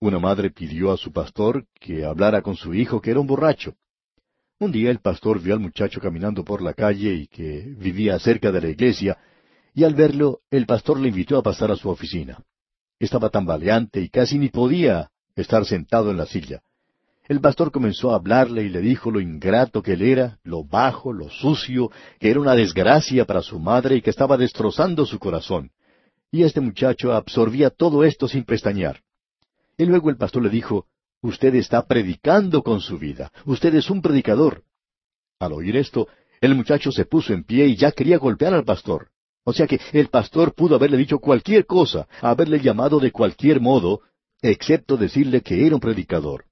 una 0.00 0.18
madre 0.18 0.50
pidió 0.50 0.90
a 0.90 0.96
su 0.96 1.12
pastor 1.12 1.66
que 1.78 2.04
hablara 2.04 2.42
con 2.42 2.56
su 2.56 2.74
hijo 2.74 3.00
que 3.00 3.12
era 3.12 3.20
un 3.20 3.28
borracho. 3.28 3.74
Un 4.58 4.72
día 4.72 4.90
el 4.90 4.98
pastor 4.98 5.40
vio 5.40 5.54
al 5.54 5.60
muchacho 5.60 6.00
caminando 6.00 6.44
por 6.44 6.60
la 6.60 6.74
calle 6.74 7.14
y 7.14 7.26
que 7.28 7.60
vivía 7.78 8.18
cerca 8.18 8.50
de 8.50 8.60
la 8.60 8.68
iglesia, 8.70 9.16
y 9.72 9.84
al 9.84 9.94
verlo 9.94 10.40
el 10.50 10.66
pastor 10.66 10.98
le 10.98 11.10
invitó 11.10 11.38
a 11.38 11.44
pasar 11.44 11.70
a 11.70 11.76
su 11.76 11.88
oficina. 11.88 12.42
Estaba 12.98 13.30
tambaleante 13.30 14.00
y 14.00 14.08
casi 14.08 14.36
ni 14.36 14.48
podía 14.48 15.12
estar 15.36 15.64
sentado 15.64 16.10
en 16.10 16.16
la 16.16 16.26
silla. 16.26 16.60
El 17.28 17.40
pastor 17.40 17.70
comenzó 17.70 18.10
a 18.10 18.16
hablarle 18.16 18.64
y 18.64 18.68
le 18.68 18.80
dijo 18.80 19.12
lo 19.12 19.20
ingrato 19.20 19.80
que 19.80 19.92
él 19.92 20.02
era, 20.02 20.40
lo 20.42 20.64
bajo, 20.64 21.12
lo 21.12 21.30
sucio, 21.30 21.92
que 22.18 22.30
era 22.30 22.40
una 22.40 22.56
desgracia 22.56 23.26
para 23.26 23.42
su 23.42 23.60
madre 23.60 23.94
y 23.94 24.02
que 24.02 24.10
estaba 24.10 24.36
destrozando 24.36 25.06
su 25.06 25.20
corazón. 25.20 25.70
Y 26.34 26.42
este 26.42 26.60
muchacho 26.60 27.12
absorbía 27.12 27.70
todo 27.70 28.02
esto 28.02 28.26
sin 28.26 28.42
pestañear. 28.42 29.00
Y 29.78 29.84
luego 29.84 30.10
el 30.10 30.16
pastor 30.16 30.42
le 30.42 30.50
dijo, 30.50 30.88
Usted 31.22 31.54
está 31.54 31.86
predicando 31.86 32.64
con 32.64 32.80
su 32.80 32.98
vida. 32.98 33.30
Usted 33.44 33.72
es 33.76 33.88
un 33.88 34.02
predicador. 34.02 34.64
Al 35.38 35.52
oír 35.52 35.76
esto, 35.76 36.08
el 36.40 36.56
muchacho 36.56 36.90
se 36.90 37.04
puso 37.04 37.32
en 37.32 37.44
pie 37.44 37.66
y 37.68 37.76
ya 37.76 37.92
quería 37.92 38.18
golpear 38.18 38.52
al 38.52 38.64
pastor. 38.64 39.10
O 39.44 39.52
sea 39.52 39.68
que 39.68 39.78
el 39.92 40.08
pastor 40.08 40.56
pudo 40.56 40.74
haberle 40.74 40.96
dicho 40.96 41.20
cualquier 41.20 41.66
cosa, 41.66 42.08
haberle 42.20 42.58
llamado 42.58 42.98
de 42.98 43.12
cualquier 43.12 43.60
modo, 43.60 44.00
excepto 44.42 44.96
decirle 44.96 45.40
que 45.40 45.64
era 45.64 45.76
un 45.76 45.80
predicador. 45.80 46.46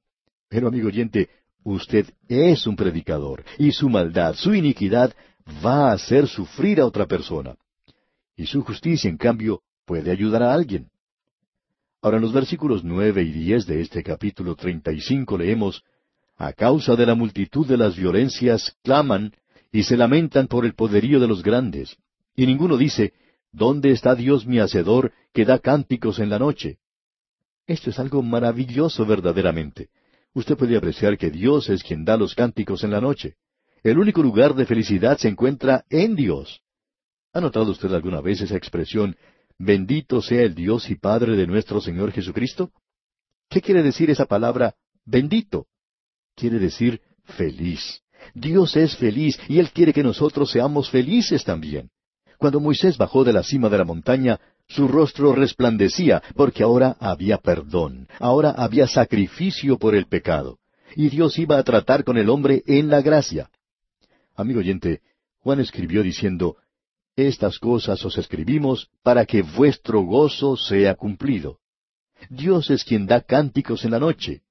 Pero 0.49 0.69
amigo 0.69 0.87
oyente, 0.87 1.29
usted 1.65 2.07
es 2.29 2.69
un 2.69 2.77
predicador, 2.77 3.45
y 3.59 3.73
su 3.73 3.89
maldad, 3.89 4.37
su 4.37 4.55
iniquidad, 4.55 5.13
va 5.67 5.91
a 5.91 5.95
hacer 5.95 6.29
sufrir 6.29 6.81
a 6.81 6.87
otra 6.87 7.07
persona. 7.07 7.57
Y 8.37 8.47
su 8.47 8.63
justicia, 8.63 9.11
en 9.11 9.17
cambio, 9.17 9.61
puede 9.85 10.11
ayudar 10.11 10.43
a 10.43 10.53
alguien. 10.53 10.89
Ahora 12.01 12.17
en 12.17 12.23
los 12.23 12.33
versículos 12.33 12.83
nueve 12.83 13.23
y 13.23 13.31
diez 13.31 13.67
de 13.67 13.81
este 13.81 14.03
capítulo 14.03 14.57
treinta 14.57 14.93
y 14.93 15.01
cinco 15.01 15.39
leemos 15.39 15.85
A 16.37 16.53
causa 16.53 16.97
de 16.97 17.07
la 17.07 17.15
multitud 17.15 17.67
de 17.67 17.77
las 17.77 17.97
violencias 17.97 18.77
claman 18.83 19.33
y 19.71 19.85
se 19.85 19.97
lamentan 19.97 20.49
por 20.49 20.65
el 20.65 20.75
poderío 20.75 21.21
de 21.21 21.29
los 21.29 21.43
grandes. 21.43 21.97
Y 22.35 22.47
ninguno 22.47 22.77
dice 22.77 23.13
¿Dónde 23.53 23.91
está 23.91 24.15
Dios 24.15 24.47
mi 24.47 24.59
hacedor 24.59 25.13
que 25.35 25.45
da 25.45 25.59
cánticos 25.59 26.19
en 26.19 26.31
la 26.31 26.39
noche? 26.39 26.79
Esto 27.67 27.91
es 27.91 27.99
algo 27.99 28.23
maravilloso 28.23 29.05
verdaderamente. 29.05 29.91
Usted 30.35 30.57
puede 30.57 30.77
apreciar 30.77 31.19
que 31.19 31.31
Dios 31.31 31.69
es 31.69 31.83
quien 31.83 32.05
da 32.05 32.17
los 32.17 32.35
cánticos 32.35 32.83
en 32.83 32.91
la 32.91 33.01
noche. 33.01 33.37
El 33.83 33.99
único 33.99 34.23
lugar 34.23 34.55
de 34.55 34.65
felicidad 34.65 35.19
se 35.19 35.29
encuentra 35.29 35.85
en 35.91 36.17
Dios. 36.17 36.63
¿Ha 37.35 37.41
notado 37.41 37.71
usted 37.71 37.93
alguna 37.93 38.21
vez 38.21 38.41
esa 38.41 38.57
expresión 38.57 39.17
Bendito 39.65 40.21
sea 40.21 40.43
el 40.43 40.57
Dios 40.57 40.91
y 40.91 40.97
Padre 40.97 41.37
de 41.37 41.47
nuestro 41.47 41.81
Señor 41.81 42.11
Jesucristo. 42.11 42.73
¿Qué 43.49 43.61
quiere 43.61 43.85
decir 43.85 44.11
esa 44.11 44.25
palabra 44.25 44.75
bendito? 45.05 45.69
Quiere 46.35 46.59
decir 46.59 47.01
feliz. 47.23 48.03
Dios 48.35 48.75
es 48.75 48.97
feliz 48.97 49.39
y 49.49 49.61
Él 49.61 49.71
quiere 49.71 49.93
que 49.93 50.03
nosotros 50.03 50.51
seamos 50.51 50.91
felices 50.91 51.45
también. 51.45 51.91
Cuando 52.39 52.59
Moisés 52.59 52.99
bajó 52.99 53.23
de 53.23 53.33
la 53.33 53.45
cima 53.45 53.69
de 53.69 53.79
la 53.79 53.85
montaña, 53.85 54.41
su 54.67 54.89
rostro 54.89 55.33
resplandecía 55.33 56.25
porque 56.35 56.65
ahora 56.65 56.97
había 56.99 57.39
perdón, 57.39 58.09
ahora 58.19 58.51
había 58.51 58.89
sacrificio 58.89 59.79
por 59.79 59.95
el 59.95 60.07
pecado, 60.07 60.59
y 60.97 61.09
Dios 61.09 61.39
iba 61.39 61.57
a 61.57 61.63
tratar 61.63 62.03
con 62.03 62.19
el 62.19 62.31
hombre 62.31 62.65
en 62.67 62.89
la 62.89 63.01
gracia. 63.01 63.49
Amigo 64.35 64.59
oyente, 64.59 65.03
Juan 65.39 65.61
escribió 65.61 66.03
diciendo, 66.03 66.57
estas 67.17 67.59
cosas 67.59 68.05
os 68.05 68.17
escribimos 68.17 68.89
para 69.03 69.27
que 69.27 69.43
vuestro 69.43 70.01
gozo 70.01 70.57
sea 70.57 70.95
cumplido. 70.95 71.59
Dios 72.31 72.71
es 72.71 72.85
quien 72.85 73.07
da 73.07 73.21
cánticos 73.21 73.85
en 73.85 73.91
la 73.91 73.99
noche. 73.99 74.43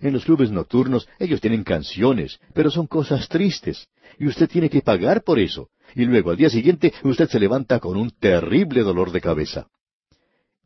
En 0.00 0.12
los 0.12 0.24
clubes 0.24 0.50
nocturnos 0.50 1.08
ellos 1.18 1.40
tienen 1.40 1.64
canciones, 1.64 2.40
pero 2.54 2.70
son 2.70 2.86
cosas 2.86 3.28
tristes, 3.28 3.88
y 4.18 4.26
usted 4.26 4.48
tiene 4.48 4.70
que 4.70 4.80
pagar 4.80 5.22
por 5.22 5.38
eso, 5.38 5.68
y 5.94 6.04
luego 6.04 6.30
al 6.30 6.36
día 6.36 6.50
siguiente 6.50 6.92
usted 7.02 7.28
se 7.28 7.40
levanta 7.40 7.80
con 7.80 7.96
un 7.96 8.10
terrible 8.10 8.82
dolor 8.82 9.10
de 9.10 9.20
cabeza. 9.20 9.68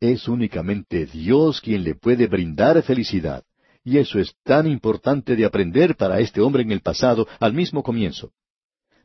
Es 0.01 0.29
únicamente 0.29 1.07
Dios 1.07 1.61
quien 1.61 1.85
le 1.85 1.95
puede 1.95 2.27
brindar 2.27 2.83
felicidad, 2.83 3.45
y 3.85 3.99
eso 3.99 4.19
es 4.19 4.35
tan 4.43 4.67
importante 4.67 5.37
de 5.37 5.45
aprender 5.45 5.97
para 5.97 6.21
este 6.21 6.41
hombre 6.41 6.63
en 6.63 6.73
el 6.73 6.81
pasado 6.81 7.27
al 7.41 7.53
mismo 7.53 7.83
comienzo. 7.83 8.33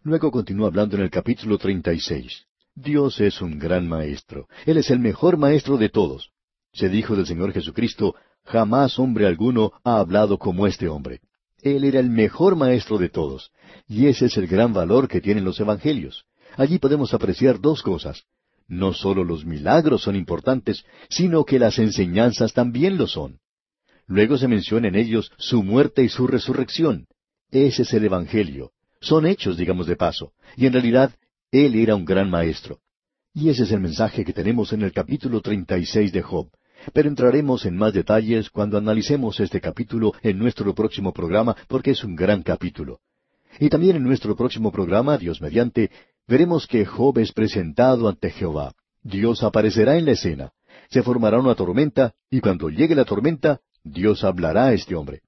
Luego 0.08 0.32
continúa 0.32 0.68
hablando 0.68 0.96
en 0.96 1.02
el 1.02 1.10
capítulo 1.10 1.58
36. 1.58 2.46
Dios 2.74 3.20
es 3.20 3.42
un 3.42 3.60
gran 3.60 3.90
maestro. 3.90 4.48
Él 4.66 4.78
es 4.78 4.90
el 4.90 5.00
mejor 5.00 5.36
maestro 5.36 5.76
de 5.76 5.90
todos. 5.90 6.32
Se 6.72 6.88
dijo 6.88 7.18
del 7.18 7.28
Señor 7.28 7.52
Jesucristo, 7.52 8.16
jamás 8.46 9.00
hombre 9.00 9.28
alguno 9.28 9.74
ha 9.84 10.00
hablado 10.00 10.38
como 10.38 10.66
este 10.66 10.88
hombre. 10.88 11.20
Él 11.62 11.84
era 11.84 12.00
el 12.00 12.10
mejor 12.10 12.56
maestro 12.56 12.98
de 12.98 13.10
todos. 13.10 13.52
Y 13.86 14.06
ese 14.08 14.28
es 14.28 14.38
el 14.38 14.48
gran 14.48 14.72
valor 14.72 15.10
que 15.10 15.20
tienen 15.20 15.44
los 15.44 15.60
evangelios. 15.60 16.24
Allí 16.56 16.80
podemos 16.80 17.14
apreciar 17.14 17.60
dos 17.60 17.84
cosas. 17.84 18.24
No 18.66 18.94
solo 18.94 19.26
los 19.26 19.44
milagros 19.44 20.04
son 20.04 20.16
importantes, 20.16 20.86
sino 21.10 21.44
que 21.44 21.60
las 21.60 21.80
enseñanzas 21.80 22.54
también 22.54 22.98
lo 22.98 23.08
son. 23.08 23.40
Luego 24.06 24.38
se 24.38 24.48
menciona 24.48 24.88
en 24.88 24.96
ellos 24.96 25.34
su 25.38 25.64
muerte 25.64 26.02
y 26.02 26.08
su 26.08 26.28
resurrección. 26.28 27.08
Ese 27.52 27.82
es 27.82 27.92
el 27.92 28.06
Evangelio. 28.06 28.72
Son 29.08 29.26
hechos, 29.26 29.56
digamos 29.56 29.88
de 29.88 29.96
paso, 29.96 30.34
y 30.58 30.66
en 30.66 30.74
realidad 30.74 31.12
Él 31.50 31.76
era 31.76 31.96
un 31.96 32.04
gran 32.04 32.30
maestro. 32.30 32.80
Y 33.34 33.48
ese 33.48 33.64
es 33.64 33.72
el 33.72 33.80
mensaje 33.80 34.26
que 34.26 34.34
tenemos 34.34 34.74
en 34.74 34.82
el 34.82 34.92
capítulo 34.92 35.40
36 35.40 36.12
de 36.12 36.22
Job. 36.22 36.50
Pero 36.92 37.08
entraremos 37.08 37.66
en 37.66 37.78
más 37.78 37.94
detalles 37.94 38.50
cuando 38.50 38.78
analicemos 38.78 39.40
este 39.40 39.62
capítulo 39.62 40.12
en 40.24 40.38
nuestro 40.38 40.76
próximo 40.76 41.14
programa, 41.14 41.56
porque 41.70 41.92
es 41.92 42.04
un 42.04 42.18
gran 42.18 42.44
capítulo. 42.44 43.00
Y 43.62 43.70
también 43.70 43.96
en 43.96 44.04
nuestro 44.04 44.36
próximo 44.36 44.74
programa, 44.74 45.18
Dios 45.18 45.40
mediante, 45.40 45.90
veremos 46.28 46.68
que 46.68 46.86
Job 46.86 47.18
es 47.20 47.32
presentado 47.32 48.10
ante 48.10 48.30
Jehová. 48.30 48.74
Dios 49.04 49.42
aparecerá 49.42 49.96
en 49.96 50.04
la 50.04 50.12
escena. 50.12 50.52
Se 50.90 51.02
formará 51.02 51.40
una 51.40 51.56
tormenta, 51.56 52.14
y 52.30 52.42
cuando 52.42 52.68
llegue 52.68 52.94
la 52.94 53.06
tormenta, 53.06 53.62
Dios 53.86 54.26
hablará 54.26 54.66
a 54.66 54.74
este 54.74 54.96
hombre. 54.96 55.22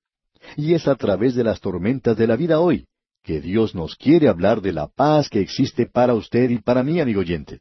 Y 0.58 0.74
es 0.74 0.86
a 0.86 0.96
través 0.96 1.34
de 1.34 1.46
las 1.46 1.62
tormentas 1.62 2.18
de 2.18 2.28
la 2.28 2.36
vida 2.36 2.60
hoy 2.60 2.89
que 3.30 3.42
Dios 3.42 3.76
nos 3.76 3.96
quiere 3.96 4.28
hablar 4.28 4.60
de 4.60 4.74
la 4.74 4.88
paz 4.88 5.30
que 5.30 5.40
existe 5.40 5.86
para 5.86 6.16
usted 6.16 6.50
y 6.50 6.58
para 6.58 6.82
mí, 6.82 7.00
amigo 7.00 7.20
oyente. 7.20 7.60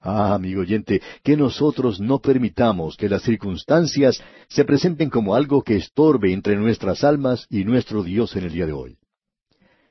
Ah, 0.00 0.34
amigo 0.34 0.62
oyente, 0.62 1.00
que 1.22 1.36
nosotros 1.36 2.00
no 2.00 2.18
permitamos 2.18 2.96
que 2.96 3.08
las 3.08 3.22
circunstancias 3.22 4.20
se 4.48 4.64
presenten 4.64 5.08
como 5.08 5.36
algo 5.36 5.62
que 5.62 5.76
estorbe 5.76 6.32
entre 6.32 6.56
nuestras 6.56 7.04
almas 7.04 7.46
y 7.48 7.62
nuestro 7.62 8.02
Dios 8.02 8.34
en 8.34 8.42
el 8.42 8.52
día 8.52 8.66
de 8.66 8.72
hoy. 8.72 8.98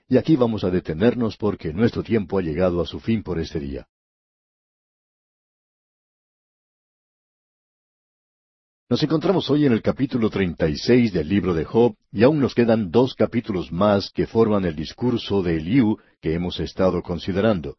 Y 0.09 0.17
aquí 0.17 0.35
vamos 0.35 0.65
a 0.65 0.69
detenernos 0.69 1.37
porque 1.37 1.71
nuestro 1.71 2.03
tiempo 2.03 2.37
ha 2.37 2.41
llegado 2.41 2.81
a 2.81 2.85
su 2.85 2.99
fin 2.99 3.23
por 3.23 3.39
este 3.39 3.61
día. 3.61 3.87
Nos 8.91 9.03
encontramos 9.03 9.47
hoy 9.51 9.67
en 9.67 9.73
el 9.73 9.83
capítulo 9.83 10.31
36 10.31 11.13
del 11.13 11.29
libro 11.29 11.53
de 11.53 11.63
Job 11.63 11.93
y 12.11 12.23
aún 12.23 12.39
nos 12.39 12.55
quedan 12.55 12.89
dos 12.89 13.13
capítulos 13.13 13.71
más 13.71 14.09
que 14.09 14.25
forman 14.25 14.65
el 14.65 14.75
discurso 14.75 15.43
de 15.43 15.57
Eliú 15.57 15.99
que 16.19 16.33
hemos 16.33 16.59
estado 16.59 17.03
considerando. 17.03 17.75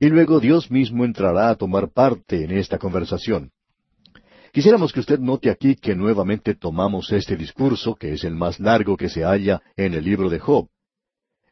Y 0.00 0.08
luego 0.08 0.40
Dios 0.40 0.70
mismo 0.70 1.04
entrará 1.04 1.50
a 1.50 1.56
tomar 1.56 1.92
parte 1.92 2.44
en 2.44 2.52
esta 2.52 2.78
conversación. 2.78 3.50
Quisiéramos 4.50 4.90
que 4.90 5.00
usted 5.00 5.18
note 5.18 5.50
aquí 5.50 5.76
que 5.76 5.94
nuevamente 5.94 6.54
tomamos 6.54 7.12
este 7.12 7.36
discurso, 7.36 7.94
que 7.94 8.14
es 8.14 8.24
el 8.24 8.34
más 8.34 8.58
largo 8.58 8.96
que 8.96 9.10
se 9.10 9.24
halla 9.24 9.60
en 9.76 9.92
el 9.92 10.02
libro 10.02 10.30
de 10.30 10.38
Job. 10.38 10.70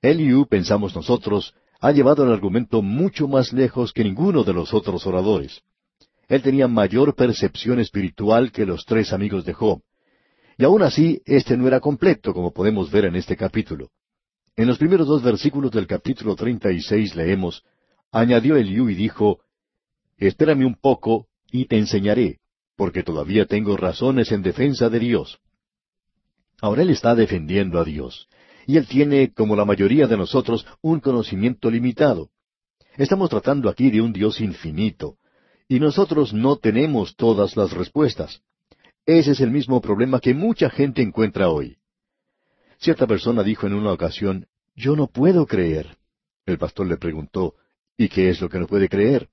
Eliú, 0.00 0.46
pensamos 0.46 0.96
nosotros, 0.96 1.52
ha 1.80 1.92
llevado 1.92 2.24
el 2.24 2.32
argumento 2.32 2.80
mucho 2.80 3.28
más 3.28 3.52
lejos 3.52 3.92
que 3.92 4.04
ninguno 4.04 4.42
de 4.42 4.54
los 4.54 4.72
otros 4.72 5.06
oradores. 5.06 5.62
Él 6.28 6.42
tenía 6.42 6.66
mayor 6.68 7.14
percepción 7.14 7.78
espiritual 7.80 8.50
que 8.50 8.66
los 8.66 8.84
tres 8.84 9.12
amigos 9.12 9.44
de 9.44 9.52
Job. 9.52 9.82
Y 10.58 10.64
aún 10.64 10.82
así, 10.82 11.22
este 11.24 11.56
no 11.56 11.68
era 11.68 11.80
completo, 11.80 12.32
como 12.32 12.52
podemos 12.52 12.90
ver 12.90 13.04
en 13.04 13.16
este 13.16 13.36
capítulo. 13.36 13.90
En 14.56 14.66
los 14.66 14.78
primeros 14.78 15.06
dos 15.06 15.22
versículos 15.22 15.70
del 15.70 15.86
capítulo 15.86 16.34
treinta 16.34 16.72
y 16.72 16.80
seis 16.80 17.14
leemos, 17.14 17.62
Añadió 18.10 18.56
Eliú 18.56 18.88
y 18.88 18.94
dijo, 18.94 19.40
Espérame 20.16 20.64
un 20.64 20.76
poco 20.76 21.28
y 21.52 21.66
te 21.66 21.76
enseñaré, 21.76 22.38
porque 22.74 23.02
todavía 23.02 23.46
tengo 23.46 23.76
razones 23.76 24.32
en 24.32 24.42
defensa 24.42 24.88
de 24.88 24.98
Dios. 24.98 25.38
Ahora 26.60 26.82
él 26.82 26.90
está 26.90 27.14
defendiendo 27.14 27.78
a 27.78 27.84
Dios, 27.84 28.28
y 28.66 28.78
él 28.78 28.86
tiene, 28.86 29.32
como 29.32 29.54
la 29.54 29.66
mayoría 29.66 30.06
de 30.06 30.16
nosotros, 30.16 30.66
un 30.80 31.00
conocimiento 31.00 31.70
limitado. 31.70 32.30
Estamos 32.96 33.28
tratando 33.28 33.68
aquí 33.68 33.90
de 33.90 34.00
un 34.00 34.12
Dios 34.12 34.40
infinito, 34.40 35.18
y 35.68 35.80
nosotros 35.80 36.32
no 36.32 36.56
tenemos 36.56 37.16
todas 37.16 37.56
las 37.56 37.72
respuestas. 37.72 38.42
Ese 39.04 39.32
es 39.32 39.40
el 39.40 39.50
mismo 39.50 39.80
problema 39.80 40.20
que 40.20 40.34
mucha 40.34 40.70
gente 40.70 41.02
encuentra 41.02 41.48
hoy. 41.48 41.76
Cierta 42.78 43.06
persona 43.06 43.42
dijo 43.42 43.66
en 43.66 43.74
una 43.74 43.92
ocasión, 43.92 44.46
Yo 44.74 44.96
no 44.96 45.06
puedo 45.06 45.46
creer. 45.46 45.96
El 46.44 46.58
pastor 46.58 46.86
le 46.86 46.96
preguntó, 46.96 47.54
¿Y 47.96 48.08
qué 48.08 48.28
es 48.28 48.40
lo 48.40 48.48
que 48.48 48.58
no 48.58 48.66
puede 48.66 48.88
creer? 48.88 49.28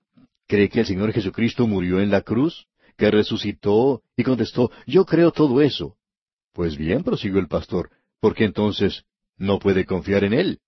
¿Cree 0.47 0.69
que 0.69 0.81
el 0.81 0.85
Señor 0.85 1.11
Jesucristo 1.11 1.67
murió 1.67 1.99
en 1.99 2.09
la 2.09 2.21
cruz? 2.21 2.67
¿Que 2.97 3.11
resucitó? 3.11 4.03
Y 4.15 4.23
contestó, 4.23 4.71
Yo 4.85 5.05
creo 5.05 5.31
todo 5.31 5.61
eso. 5.61 5.97
Pues 6.53 6.77
bien, 6.77 7.03
prosiguió 7.03 7.39
el 7.39 7.47
pastor, 7.47 7.89
¿por 8.19 8.35
qué 8.35 8.45
entonces 8.45 9.05
no 9.37 9.59
puede 9.59 9.85
confiar 9.85 10.23
en 10.23 10.33
Él? 10.33 10.59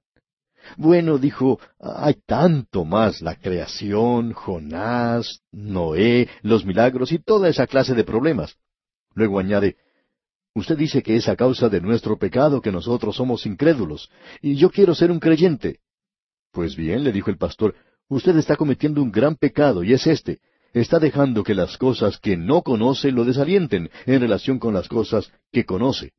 Bueno, 0.77 1.17
dijo, 1.17 1.59
hay 1.79 2.15
tanto 2.25 2.85
más, 2.85 3.21
la 3.21 3.35
creación, 3.35 4.33
Jonás, 4.33 5.41
Noé, 5.51 6.29
los 6.41 6.65
milagros 6.65 7.11
y 7.11 7.19
toda 7.19 7.49
esa 7.49 7.67
clase 7.67 7.93
de 7.93 8.03
problemas. 8.03 8.55
Luego 9.13 9.39
añade, 9.39 9.77
usted 10.53 10.77
dice 10.77 11.01
que 11.01 11.15
es 11.15 11.27
a 11.29 11.35
causa 11.35 11.69
de 11.69 11.81
nuestro 11.81 12.17
pecado 12.17 12.61
que 12.61 12.71
nosotros 12.71 13.15
somos 13.15 13.45
incrédulos, 13.45 14.09
y 14.41 14.55
yo 14.55 14.69
quiero 14.69 14.95
ser 14.95 15.11
un 15.11 15.19
creyente. 15.19 15.79
Pues 16.51 16.75
bien, 16.75 17.03
le 17.03 17.11
dijo 17.11 17.29
el 17.29 17.37
pastor, 17.37 17.75
usted 18.07 18.35
está 18.37 18.55
cometiendo 18.55 19.01
un 19.01 19.11
gran 19.11 19.35
pecado, 19.35 19.83
y 19.83 19.93
es 19.93 20.07
este. 20.07 20.39
Está 20.73 20.99
dejando 20.99 21.43
que 21.43 21.55
las 21.55 21.77
cosas 21.77 22.17
que 22.17 22.35
no 22.35 22.61
conoce 22.61 23.11
lo 23.11 23.23
desalienten 23.23 23.89
en 24.05 24.19
relación 24.19 24.59
con 24.59 24.73
las 24.73 24.89
cosas 24.89 25.31
que 25.51 25.63
conoce. 25.63 26.11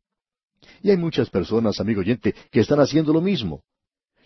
Y 0.82 0.90
hay 0.90 0.96
muchas 0.96 1.28
personas, 1.28 1.78
amigo 1.78 2.00
oyente, 2.00 2.34
que 2.50 2.60
están 2.60 2.80
haciendo 2.80 3.12
lo 3.12 3.20
mismo. 3.20 3.62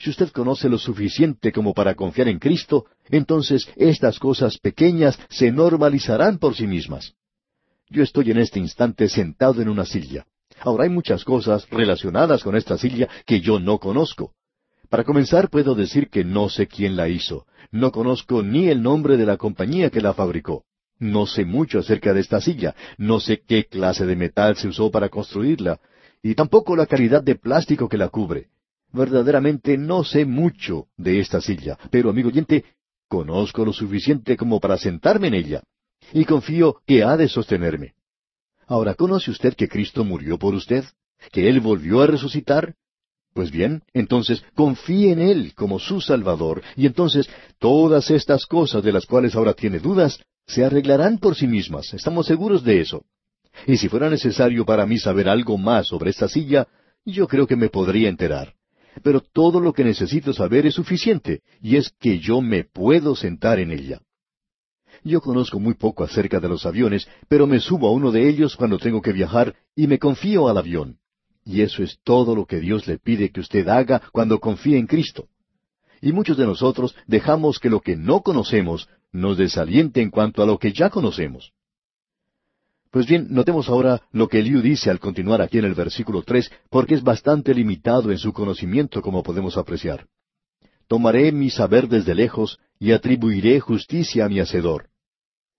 Si 0.00 0.08
usted 0.08 0.30
conoce 0.30 0.70
lo 0.70 0.78
suficiente 0.78 1.52
como 1.52 1.74
para 1.74 1.94
confiar 1.94 2.28
en 2.28 2.38
Cristo, 2.38 2.86
entonces 3.10 3.68
estas 3.76 4.18
cosas 4.18 4.56
pequeñas 4.56 5.18
se 5.28 5.52
normalizarán 5.52 6.38
por 6.38 6.56
sí 6.56 6.66
mismas. 6.66 7.12
Yo 7.90 8.02
estoy 8.02 8.30
en 8.30 8.38
este 8.38 8.58
instante 8.58 9.10
sentado 9.10 9.60
en 9.60 9.68
una 9.68 9.84
silla. 9.84 10.24
Ahora 10.60 10.84
hay 10.84 10.90
muchas 10.90 11.22
cosas 11.22 11.68
relacionadas 11.68 12.42
con 12.42 12.56
esta 12.56 12.78
silla 12.78 13.08
que 13.26 13.42
yo 13.42 13.60
no 13.60 13.78
conozco. 13.78 14.32
Para 14.88 15.04
comenzar, 15.04 15.50
puedo 15.50 15.74
decir 15.74 16.08
que 16.08 16.24
no 16.24 16.48
sé 16.48 16.66
quién 16.66 16.96
la 16.96 17.10
hizo. 17.10 17.44
No 17.70 17.92
conozco 17.92 18.42
ni 18.42 18.68
el 18.68 18.80
nombre 18.80 19.18
de 19.18 19.26
la 19.26 19.36
compañía 19.36 19.90
que 19.90 20.00
la 20.00 20.14
fabricó. 20.14 20.64
No 20.98 21.26
sé 21.26 21.44
mucho 21.44 21.78
acerca 21.78 22.14
de 22.14 22.20
esta 22.20 22.40
silla. 22.40 22.74
No 22.96 23.20
sé 23.20 23.42
qué 23.46 23.66
clase 23.66 24.06
de 24.06 24.16
metal 24.16 24.56
se 24.56 24.68
usó 24.68 24.90
para 24.90 25.10
construirla. 25.10 25.78
Y 26.22 26.34
tampoco 26.34 26.74
la 26.74 26.86
calidad 26.86 27.22
de 27.22 27.34
plástico 27.34 27.86
que 27.86 27.98
la 27.98 28.08
cubre. 28.08 28.48
Verdaderamente 28.92 29.79
no 29.79 30.05
sé 30.05 30.24
mucho 30.24 30.87
de 30.96 31.20
esta 31.20 31.40
silla, 31.40 31.79
pero 31.90 32.11
amigo 32.11 32.29
oyente, 32.29 32.64
conozco 33.09 33.64
lo 33.64 33.72
suficiente 33.72 34.37
como 34.37 34.61
para 34.61 34.79
sentarme 34.79 35.29
en 35.29 35.35
ella, 35.35 35.62
y 36.12 36.24
confío 36.24 36.76
que 36.87 37.03
ha 37.03 37.16
de 37.16 37.29
sostenerme. 37.29 37.94
Ahora, 38.66 38.94
¿conoce 38.94 39.31
usted 39.31 39.55
que 39.55 39.68
Cristo 39.68 40.05
murió 40.05 40.38
por 40.38 40.55
usted? 40.55 40.85
¿Que 41.33 41.48
Él 41.48 41.61
volvió 41.61 42.03
a 42.03 42.07
resucitar? 42.07 42.74
Pues 43.33 43.50
bien, 43.50 43.83
entonces 43.92 44.44
confíe 44.55 45.12
en 45.12 45.20
Él 45.20 45.53
como 45.55 45.79
su 45.79 46.00
Salvador, 46.00 46.62
y 46.76 46.87
entonces 46.87 47.29
todas 47.59 48.11
estas 48.11 48.46
cosas 48.46 48.83
de 48.83 48.92
las 48.92 49.07
cuales 49.07 49.35
ahora 49.37 49.55
tiene 49.55 49.79
dudas 49.79 50.20
se 50.46 50.64
arreglarán 50.64 51.18
por 51.18 51.37
sí 51.37 51.46
mismas. 51.46 51.94
Estamos 51.94 52.26
seguros 52.26 52.64
de 52.64 52.81
eso. 52.81 53.05
Y 53.66 53.76
si 53.76 53.88
fuera 53.88 54.11
necesario 54.11 54.64
para 54.64 54.87
mí 54.87 54.98
saber 54.98 55.29
algo 55.29 55.59
más 55.59 55.88
sobre 55.88 56.11
esta 56.11 56.29
silla, 56.29 56.66
yo 57.05 57.29
creo 57.29 57.46
que 57.46 57.57
me 57.57 57.68
podría 57.68 58.09
enterar. 58.09 58.55
Pero 59.03 59.20
todo 59.20 59.61
lo 59.61 59.72
que 59.72 59.85
necesito 59.85 60.33
saber 60.33 60.66
es 60.66 60.74
suficiente, 60.74 61.42
y 61.61 61.76
es 61.76 61.90
que 61.98 62.18
yo 62.18 62.40
me 62.40 62.64
puedo 62.64 63.14
sentar 63.14 63.59
en 63.59 63.70
ella. 63.70 64.00
Yo 65.03 65.20
conozco 65.20 65.59
muy 65.59 65.74
poco 65.74 66.05
acerca 66.05 66.40
de 66.40 66.48
los 66.48 66.66
aviones, 66.66 67.09
pero 67.29 67.46
me 67.46 67.61
subo 67.61 67.88
a 67.88 67.92
uno 67.92 68.12
de 68.12 68.29
ellos 68.29 68.57
cuando 68.57 68.79
tengo 68.79 69.00
que 69.00 69.12
viajar 69.12 69.55
y 69.74 69.87
me 69.87 69.98
confío 69.98 70.48
al 70.48 70.59
avión. 70.59 70.98
Y 71.44 71.62
eso 71.62 71.83
es 71.83 71.98
todo 72.05 72.35
lo 72.35 72.44
que 72.44 72.61
Dios 72.61 72.87
le 72.87 72.98
pide 72.98 73.31
que 73.31 73.40
usted 73.40 73.66
haga 73.68 74.03
cuando 74.12 74.38
confíe 74.40 74.76
en 74.79 74.87
Cristo. 74.87 75.29
Y 76.03 76.12
muchos 76.12 76.37
de 76.37 76.46
nosotros 76.46 76.94
dejamos 77.07 77.59
que 77.59 77.70
lo 77.70 77.81
que 77.81 77.96
no 77.96 78.20
conocemos 78.20 78.88
nos 79.12 79.38
desaliente 79.38 80.00
en 80.03 80.11
cuanto 80.11 80.42
a 80.42 80.46
lo 80.46 80.59
que 80.59 80.72
ya 80.72 80.90
conocemos. 80.90 81.53
Pues 82.90 83.07
bien, 83.07 83.29
notemos 83.31 83.68
ahora 83.68 84.03
lo 84.11 84.26
que 84.26 84.40
Eliú 84.40 84.61
dice 84.61 84.90
al 84.90 84.98
continuar 84.98 85.40
aquí 85.40 85.59
en 85.59 85.64
el 85.64 85.74
versículo 85.74 86.22
tres, 86.22 86.50
porque 86.70 86.94
es 86.94 87.03
bastante 87.03 87.55
limitado 87.55 88.11
en 88.11 88.18
su 88.18 88.33
conocimiento, 88.33 89.00
como 89.00 89.22
podemos 89.22 89.57
apreciar. 89.57 90.09
Tomaré 90.88 91.31
mi 91.31 91.50
saber 91.50 91.87
desde 91.87 92.16
lejos 92.16 92.59
y 92.81 92.90
atribuiré 92.90 93.61
justicia 93.61 94.24
a 94.24 94.29
mi 94.29 94.40
hacedor. 94.40 94.88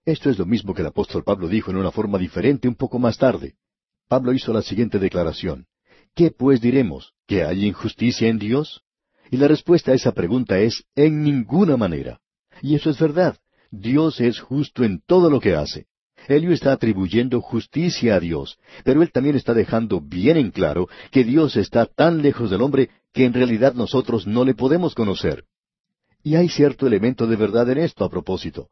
Esto 0.04 0.30
es 0.30 0.38
lo 0.38 0.46
mismo 0.46 0.74
que 0.74 0.82
el 0.82 0.88
apóstol 0.88 1.24
Pablo 1.24 1.48
dijo 1.48 1.72
en 1.72 1.78
una 1.78 1.91
forma 1.91 2.17
diferente 2.17 2.67
un 2.67 2.76
poco 2.76 3.00
más 3.00 3.17
tarde. 3.17 3.56
Pablo 4.10 4.34
hizo 4.34 4.52
la 4.52 4.62
siguiente 4.62 5.00
declaración. 5.00 5.67
¿Qué 6.13 6.32
pues 6.32 6.60
diremos? 6.60 7.13
¿Que 7.28 7.44
hay 7.46 7.65
injusticia 7.65 8.28
en 8.28 8.39
Dios? 8.39 8.82
Y 9.30 9.38
la 9.38 9.48
respuesta 9.48 9.94
a 9.94 9.96
esa 9.96 10.12
pregunta 10.12 10.60
es 10.60 10.84
en 10.96 11.24
ninguna 11.24 11.78
manera. 11.78 12.20
Y 12.62 12.76
eso 12.76 12.89
es 12.89 13.00
verdad. 13.00 13.38
Dios 13.70 14.20
es 14.20 14.41
justo 14.41 14.84
en 14.84 15.02
todo 15.06 15.30
lo 15.30 15.39
que 15.39 15.56
hace. 15.56 15.88
Elio 16.27 16.51
está 16.51 16.73
atribuyendo 16.73 17.41
justicia 17.41 18.15
a 18.15 18.19
Dios, 18.19 18.57
pero 18.84 19.01
él 19.01 19.12
también 19.12 19.36
está 19.36 19.53
dejando 19.53 20.01
bien 20.01 20.38
en 20.38 20.51
claro 20.51 20.88
que 21.12 21.23
Dios 21.23 21.55
está 21.55 21.86
tan 21.86 22.21
lejos 22.21 22.49
del 22.49 22.62
hombre 22.62 22.89
que 23.13 23.25
en 23.25 23.34
realidad 23.34 23.73
nosotros 23.73 24.27
no 24.27 24.45
le 24.45 24.53
podemos 24.53 24.95
conocer. 24.95 25.43
Y 26.23 26.36
hay 26.36 26.49
cierto 26.49 26.88
elemento 26.88 27.27
de 27.27 27.36
verdad 27.36 27.69
en 27.69 27.79
esto 27.79 28.05
a 28.05 28.10
propósito. 28.10 28.69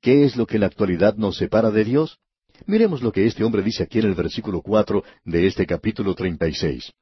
¿Qué 0.00 0.24
es 0.24 0.36
lo 0.36 0.46
que 0.46 0.56
en 0.56 0.60
la 0.60 0.66
actualidad 0.66 1.16
nos 1.16 1.36
separa 1.36 1.70
de 1.70 1.84
Dios? 1.84 2.18
Miremos 2.66 3.02
lo 3.02 3.12
que 3.12 3.26
este 3.26 3.44
hombre 3.44 3.62
dice 3.62 3.82
aquí 3.82 3.98
en 3.98 4.06
el 4.06 4.14
versículo 4.14 4.62
cuatro 4.62 5.04
de 5.24 5.46
este 5.46 5.66
capítulo 5.66 6.14
treinta 6.14 6.46
y 6.48 6.54
seis. 6.54 6.92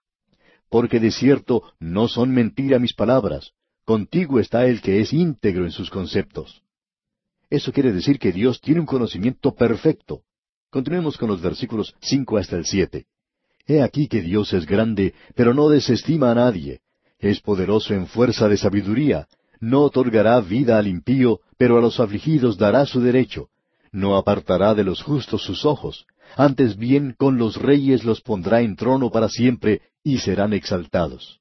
Porque 0.71 0.99
de 0.99 1.11
cierto 1.11 1.63
no 1.79 2.09
son 2.09 2.33
mentira 2.33 2.79
mis 2.79 2.95
palabras, 2.95 3.53
contigo 3.85 4.41
está 4.41 4.67
el 4.67 4.81
que 4.81 5.01
es 5.01 5.13
íntegro 5.13 5.65
en 5.65 5.71
sus 5.71 5.91
conceptos. 5.91 6.64
Eso 7.55 7.71
quiere 7.71 7.93
decir 7.93 8.19
que 8.19 8.33
Dios 8.33 8.61
tiene 8.61 8.81
un 8.81 8.87
conocimiento 8.87 9.55
perfecto. 9.55 10.23
Continuemos 10.71 11.17
con 11.17 11.29
los 11.29 11.41
versículos 11.41 11.95
cinco 12.01 12.37
hasta 12.37 12.57
el 12.57 12.65
siete. 12.65 13.07
He 13.65 13.81
aquí 13.81 14.09
que 14.09 14.23
Dios 14.23 14.53
es 14.53 14.67
grande, 14.67 15.15
pero 15.37 15.55
no 15.55 15.69
desestima 15.69 16.33
a 16.33 16.35
nadie. 16.35 16.81
Es 17.17 17.41
poderoso 17.41 17.95
en 17.95 18.09
fuerza 18.09 18.49
de 18.49 18.57
sabiduría. 18.57 19.29
No 19.61 19.83
otorgará 19.83 20.41
vida 20.41 20.79
al 20.79 20.89
impío, 20.89 21.43
pero 21.57 21.79
a 21.79 21.81
los 21.81 22.01
afligidos 22.01 22.59
dará 22.59 22.87
su 22.87 23.01
derecho. 23.01 23.51
No 23.93 24.17
apartará 24.17 24.75
de 24.75 24.83
los 24.83 25.01
justos 25.01 25.45
sus 25.45 25.65
ojos. 25.65 26.07
Antes 26.35 26.77
bien 26.77 27.15
con 27.17 27.39
los 27.39 27.55
reyes 27.55 28.03
los 28.03 28.21
pondrá 28.21 28.63
en 28.63 28.75
trono 28.75 29.13
para 29.13 29.29
siempre, 29.29 29.81
y 30.03 30.19
serán 30.19 30.55
exaltados. 30.55 31.39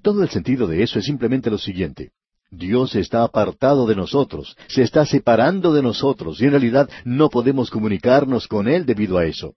Todo 0.00 0.22
el 0.22 0.28
sentido 0.28 0.68
de 0.68 0.84
eso 0.84 1.00
es 1.00 1.04
simplemente 1.06 1.50
lo 1.50 1.58
siguiente. 1.58 2.12
Dios 2.56 2.94
está 2.94 3.22
apartado 3.22 3.86
de 3.86 3.96
nosotros, 3.96 4.56
se 4.68 4.82
está 4.82 5.04
separando 5.04 5.72
de 5.72 5.82
nosotros, 5.82 6.40
y 6.40 6.44
en 6.44 6.52
realidad 6.52 6.88
no 7.04 7.28
podemos 7.30 7.70
comunicarnos 7.70 8.48
con 8.48 8.68
Él 8.68 8.86
debido 8.86 9.18
a 9.18 9.24
eso. 9.24 9.54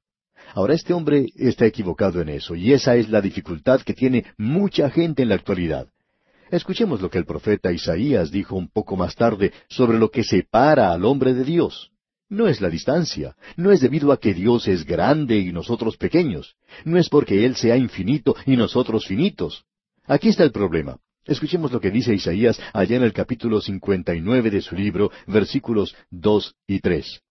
Ahora 0.53 0.73
este 0.73 0.93
hombre 0.93 1.27
está 1.35 1.65
equivocado 1.65 2.21
en 2.21 2.29
eso, 2.29 2.55
y 2.55 2.73
esa 2.73 2.95
es 2.95 3.09
la 3.09 3.21
dificultad 3.21 3.81
que 3.81 3.93
tiene 3.93 4.25
mucha 4.37 4.89
gente 4.89 5.23
en 5.23 5.29
la 5.29 5.35
actualidad. 5.35 5.87
Escuchemos 6.49 7.01
lo 7.01 7.09
que 7.09 7.17
el 7.17 7.25
profeta 7.25 7.71
Isaías 7.71 8.31
dijo 8.31 8.55
un 8.55 8.69
poco 8.69 8.95
más 8.95 9.15
tarde 9.15 9.51
sobre 9.67 9.99
lo 9.99 10.09
que 10.09 10.23
separa 10.23 10.93
al 10.93 11.03
hombre 11.03 11.33
de 11.33 11.43
Dios. 11.43 11.91
No 12.29 12.47
es 12.47 12.61
la 12.61 12.69
distancia, 12.69 13.35
no 13.55 13.71
es 13.71 13.81
debido 13.81 14.11
a 14.11 14.19
que 14.19 14.33
Dios 14.33 14.67
es 14.67 14.85
grande 14.85 15.37
y 15.37 15.51
nosotros 15.51 15.97
pequeños, 15.97 16.55
no 16.83 16.97
es 16.97 17.09
porque 17.09 17.45
Él 17.45 17.55
sea 17.55 17.77
infinito 17.77 18.35
y 18.45 18.55
nosotros 18.55 19.05
finitos. 19.05 19.65
Aquí 20.05 20.29
está 20.29 20.43
el 20.43 20.51
problema. 20.51 20.97
Escuchemos 21.27 21.73
lo 21.73 21.81
que 21.81 21.91
dice 21.91 22.13
Isaías 22.13 22.59
allá 22.73 22.95
en 22.95 23.03
el 23.03 23.11
capítulo 23.11 23.59
59 23.59 24.49
de 24.49 24.61
su 24.61 24.75
libro, 24.75 25.11
versículos 25.27 25.93
dos 26.09 26.55
y 26.65 26.79
tres. 26.79 27.21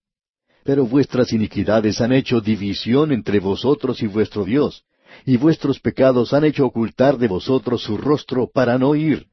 Pero 0.65 0.85
vuestras 0.85 1.33
iniquidades 1.33 2.01
han 2.03 2.13
hecho 2.13 2.41
división 2.43 3.11
entre 3.11 3.41
vosotros 3.41 4.03
y 4.03 4.07
vuestro 4.07 4.45
Dios, 4.45 4.85
y 5.25 5.39
vuestros 5.39 5.81
pecados 5.81 6.35
han 6.35 6.45
hecho 6.45 6.67
ocultar 6.67 7.17
de 7.17 7.29
vosotros 7.29 7.83
su 7.83 7.97
rostro 7.97 8.51
para 8.53 8.77
no 8.77 8.95
ir. 8.95 9.27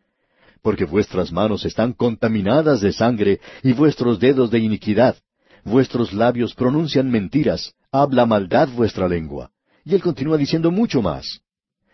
Porque 0.61 0.85
vuestras 0.85 1.33
manos 1.33 1.65
están 1.65 1.91
contaminadas 1.91 2.79
de 2.79 2.93
sangre 2.93 3.41
y 3.63 3.73
vuestros 3.73 4.19
dedos 4.19 4.49
de 4.49 4.59
iniquidad. 4.59 5.17
Vuestros 5.65 6.13
labios 6.13 6.53
pronuncian 6.55 7.11
mentiras, 7.11 7.73
habla 7.91 8.25
maldad 8.25 8.69
vuestra 8.69 9.09
lengua. 9.09 9.51
Y 9.83 9.93
él 9.95 10.01
continúa 10.01 10.37
diciendo 10.37 10.71
mucho 10.71 11.01
más. 11.01 11.41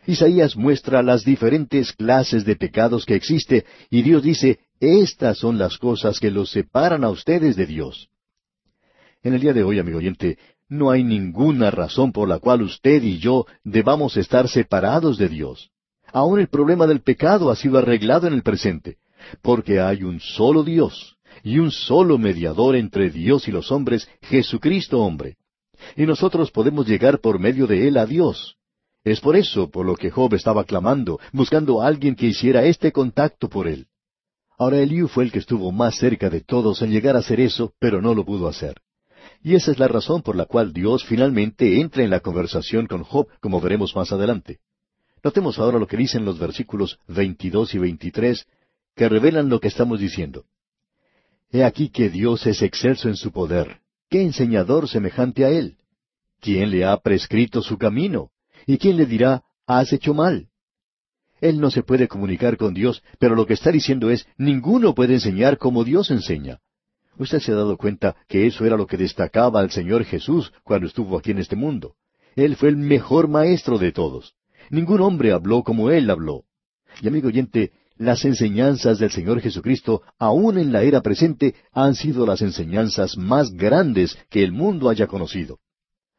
Isaías 0.06 0.56
muestra 0.56 1.04
las 1.04 1.24
diferentes 1.24 1.94
clases 1.94 2.46
de 2.46 2.56
pecados 2.56 3.06
que 3.06 3.16
existe 3.16 3.66
y 3.90 4.02
Dios 4.02 4.24
dice, 4.24 4.60
estas 4.80 5.38
son 5.38 5.58
las 5.58 5.78
cosas 5.78 6.20
que 6.20 6.32
los 6.32 6.50
separan 6.50 7.04
a 7.04 7.10
ustedes 7.10 7.56
de 7.56 7.66
Dios. 7.66 8.10
En 9.22 9.34
el 9.34 9.42
día 9.42 9.54
de 9.54 9.64
hoy, 9.64 9.80
amigo 9.80 9.98
oyente, 9.98 10.38
no 10.70 10.92
hay 10.92 11.04
ninguna 11.04 11.72
razón 11.72 12.12
por 12.12 12.30
la 12.30 12.40
cual 12.40 12.62
usted 12.62 13.04
y 13.04 13.18
yo 13.18 13.46
debamos 13.64 14.16
estar 14.18 14.48
separados 14.48 15.18
de 15.18 15.28
Dios. 15.28 15.72
Aún 16.12 16.40
el 16.40 16.48
problema 16.48 16.88
del 16.88 17.02
pecado 17.02 17.52
ha 17.52 17.56
sido 17.56 17.78
arreglado 17.78 18.28
en 18.28 18.34
el 18.34 18.44
presente, 18.44 18.98
porque 19.42 19.80
hay 19.80 20.04
un 20.04 20.20
solo 20.20 20.64
Dios 20.64 21.18
y 21.44 21.60
un 21.60 21.72
solo 21.72 22.18
mediador 22.18 22.76
entre 22.76 23.10
Dios 23.10 23.48
y 23.48 23.52
los 23.52 23.72
hombres, 23.72 24.10
Jesucristo 24.22 25.00
hombre. 25.00 25.38
Y 25.96 26.06
nosotros 26.06 26.52
podemos 26.52 26.88
llegar 26.88 27.20
por 27.20 27.40
medio 27.40 27.68
de 27.68 27.88
Él 27.88 27.98
a 27.98 28.06
Dios. 28.06 28.59
Es 29.04 29.22
por 29.22 29.36
eso 29.36 29.70
por 29.70 29.86
lo 29.86 29.96
que 29.96 30.12
Job 30.12 30.34
estaba 30.34 30.64
clamando, 30.66 31.20
buscando 31.32 31.82
a 31.82 31.88
alguien 31.88 32.16
que 32.16 32.28
hiciera 32.28 32.66
este 32.66 32.92
contacto 32.92 33.50
por 33.50 33.68
él. 33.68 33.88
Ahora 34.58 34.80
Eliú 34.80 35.08
fue 35.08 35.24
el 35.24 35.32
que 35.32 35.40
estuvo 35.40 35.72
más 35.72 35.98
cerca 35.98 36.30
de 36.30 36.42
todos 36.42 36.82
en 36.82 36.92
llegar 36.92 37.16
a 37.16 37.20
hacer 37.20 37.40
eso, 37.40 37.74
pero 37.80 38.02
no 38.02 38.14
lo 38.14 38.26
pudo 38.26 38.48
hacer. 38.48 38.76
Y 39.42 39.56
esa 39.56 39.72
es 39.72 39.80
la 39.80 39.88
razón 39.88 40.22
por 40.22 40.36
la 40.36 40.46
cual 40.46 40.74
Dios 40.74 41.06
finalmente 41.06 41.80
entra 41.80 42.04
en 42.04 42.10
la 42.10 42.20
conversación 42.20 42.88
con 42.88 43.04
Job, 43.04 43.28
como 43.40 43.62
veremos 43.62 43.96
más 43.96 44.12
adelante. 44.12 44.60
Notemos 45.24 45.60
ahora 45.60 45.80
lo 45.80 45.88
que 45.88 45.96
dicen 45.96 46.26
los 46.26 46.38
versículos 46.38 47.00
22 47.08 47.74
y 47.76 47.78
23, 47.78 48.46
que 48.96 49.08
revelan 49.08 49.48
lo 49.48 49.62
que 49.62 49.70
estamos 49.70 50.00
diciendo. 50.00 50.44
He 51.52 51.64
aquí 51.64 51.90
que 51.90 52.10
Dios 52.10 52.46
es 52.46 52.62
excelso 52.62 53.08
en 53.08 53.16
su 53.16 53.32
poder. 53.32 53.80
¿Qué 54.10 54.22
enseñador 54.22 54.90
semejante 54.90 55.46
a 55.46 55.50
Él? 55.50 55.78
¿Quién 56.42 56.70
le 56.70 56.84
ha 56.84 56.98
prescrito 56.98 57.62
su 57.62 57.78
camino? 57.78 58.32
¿Y 58.70 58.78
quién 58.78 58.98
le 58.98 59.08
dirá, 59.08 59.42
has 59.66 59.92
hecho 59.94 60.14
mal? 60.14 60.50
Él 61.42 61.60
no 61.60 61.72
se 61.72 61.82
puede 61.82 62.08
comunicar 62.08 62.56
con 62.56 62.76
Dios, 62.76 63.02
pero 63.18 63.34
lo 63.34 63.48
que 63.48 63.56
está 63.56 63.72
diciendo 63.72 64.12
es, 64.12 64.28
ninguno 64.38 64.94
puede 64.94 65.16
enseñar 65.16 65.58
como 65.58 65.84
Dios 65.84 66.12
enseña. 66.12 66.60
Usted 67.18 67.40
se 67.40 67.52
ha 67.52 67.56
dado 67.56 67.78
cuenta 67.78 68.16
que 68.28 68.46
eso 68.46 68.68
era 68.68 68.78
lo 68.78 68.86
que 68.86 68.96
destacaba 68.96 69.60
al 69.60 69.72
Señor 69.72 70.04
Jesús 70.04 70.54
cuando 70.64 70.86
estuvo 70.86 71.18
aquí 71.18 71.32
en 71.32 71.40
este 71.40 71.56
mundo. 71.56 71.96
Él 72.36 72.56
fue 72.58 72.70
el 72.70 72.78
mejor 72.78 73.28
maestro 73.28 73.80
de 73.80 73.92
todos. 73.92 74.36
Ningún 74.70 75.02
hombre 75.02 75.32
habló 75.32 75.64
como 75.64 75.90
Él 75.90 76.08
habló. 76.08 76.44
Y 77.02 77.08
amigo 77.08 77.30
oyente, 77.30 77.72
las 77.98 78.24
enseñanzas 78.24 79.00
del 79.00 79.10
Señor 79.10 79.42
Jesucristo, 79.42 80.04
aún 80.20 80.60
en 80.60 80.72
la 80.72 80.84
era 80.84 81.02
presente, 81.02 81.56
han 81.72 81.96
sido 81.96 82.24
las 82.24 82.44
enseñanzas 82.44 83.18
más 83.18 83.52
grandes 83.52 84.16
que 84.30 84.44
el 84.44 84.52
mundo 84.52 84.90
haya 84.90 85.08
conocido. 85.08 85.58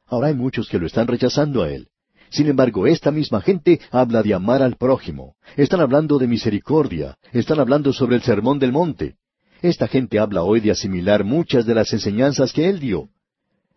Ahora 0.05 0.27
hay 0.27 0.35
muchos 0.35 0.69
que 0.69 0.81
lo 0.81 0.89
están 0.89 1.07
rechazando 1.07 1.63
a 1.63 1.71
Él. 1.71 1.90
Sin 2.31 2.47
embargo, 2.47 2.87
esta 2.87 3.11
misma 3.11 3.41
gente 3.41 3.81
habla 3.91 4.23
de 4.23 4.35
amar 4.35 4.63
al 4.63 4.77
prójimo. 4.77 5.35
Están 5.57 5.81
hablando 5.81 6.19
de 6.19 6.29
misericordia. 6.29 7.19
Están 7.33 7.59
hablando 7.59 7.93
sobre 7.93 8.17
el 8.17 8.23
sermón 8.23 8.59
del 8.59 8.73
monte. 8.73 9.17
Esta 9.63 9.89
gente 9.89 10.19
habla 10.19 10.43
hoy 10.43 10.61
de 10.61 10.71
asimilar 10.71 11.25
muchas 11.25 11.67
de 11.67 11.75
las 11.75 11.93
enseñanzas 11.93 12.53
que 12.53 12.69
él 12.69 12.79
dio. 12.79 13.09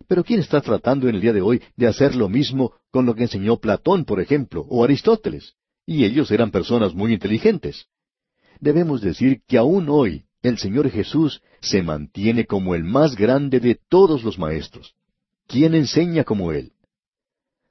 Pero 0.07 0.23
¿quién 0.23 0.39
está 0.39 0.61
tratando 0.61 1.09
en 1.09 1.15
el 1.15 1.21
día 1.21 1.33
de 1.33 1.41
hoy 1.41 1.61
de 1.75 1.87
hacer 1.87 2.15
lo 2.15 2.29
mismo 2.29 2.73
con 2.91 3.05
lo 3.05 3.15
que 3.15 3.23
enseñó 3.23 3.57
Platón, 3.57 4.05
por 4.05 4.21
ejemplo, 4.21 4.65
o 4.69 4.83
Aristóteles? 4.83 5.55
Y 5.85 6.05
ellos 6.05 6.29
eran 6.31 6.51
personas 6.51 6.93
muy 6.93 7.13
inteligentes. 7.13 7.87
Debemos 8.59 9.01
decir 9.01 9.41
que 9.47 9.57
aún 9.57 9.89
hoy 9.89 10.25
el 10.43 10.57
Señor 10.57 10.89
Jesús 10.91 11.41
se 11.59 11.81
mantiene 11.81 12.45
como 12.45 12.75
el 12.75 12.83
más 12.83 13.15
grande 13.15 13.59
de 13.59 13.79
todos 13.89 14.23
los 14.23 14.37
maestros. 14.37 14.93
¿Quién 15.47 15.73
enseña 15.73 16.23
como 16.23 16.51
Él? 16.51 16.72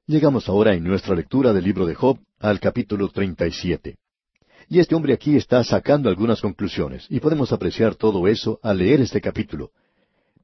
Llegamos 0.06 0.48
ahora 0.48 0.74
en 0.74 0.82
nuestra 0.82 1.14
lectura 1.14 1.52
del 1.52 1.62
libro 1.62 1.86
de 1.86 1.94
Job 1.94 2.18
al 2.40 2.58
capítulo 2.58 3.08
37. 3.08 3.98
Y 4.68 4.80
este 4.80 4.96
hombre 4.96 5.12
aquí 5.12 5.36
está 5.36 5.62
sacando 5.62 6.08
algunas 6.08 6.40
conclusiones, 6.40 7.06
y 7.08 7.20
podemos 7.20 7.52
apreciar 7.52 7.94
todo 7.94 8.26
eso 8.26 8.58
al 8.64 8.78
leer 8.78 9.00
este 9.00 9.20
capítulo. 9.20 9.70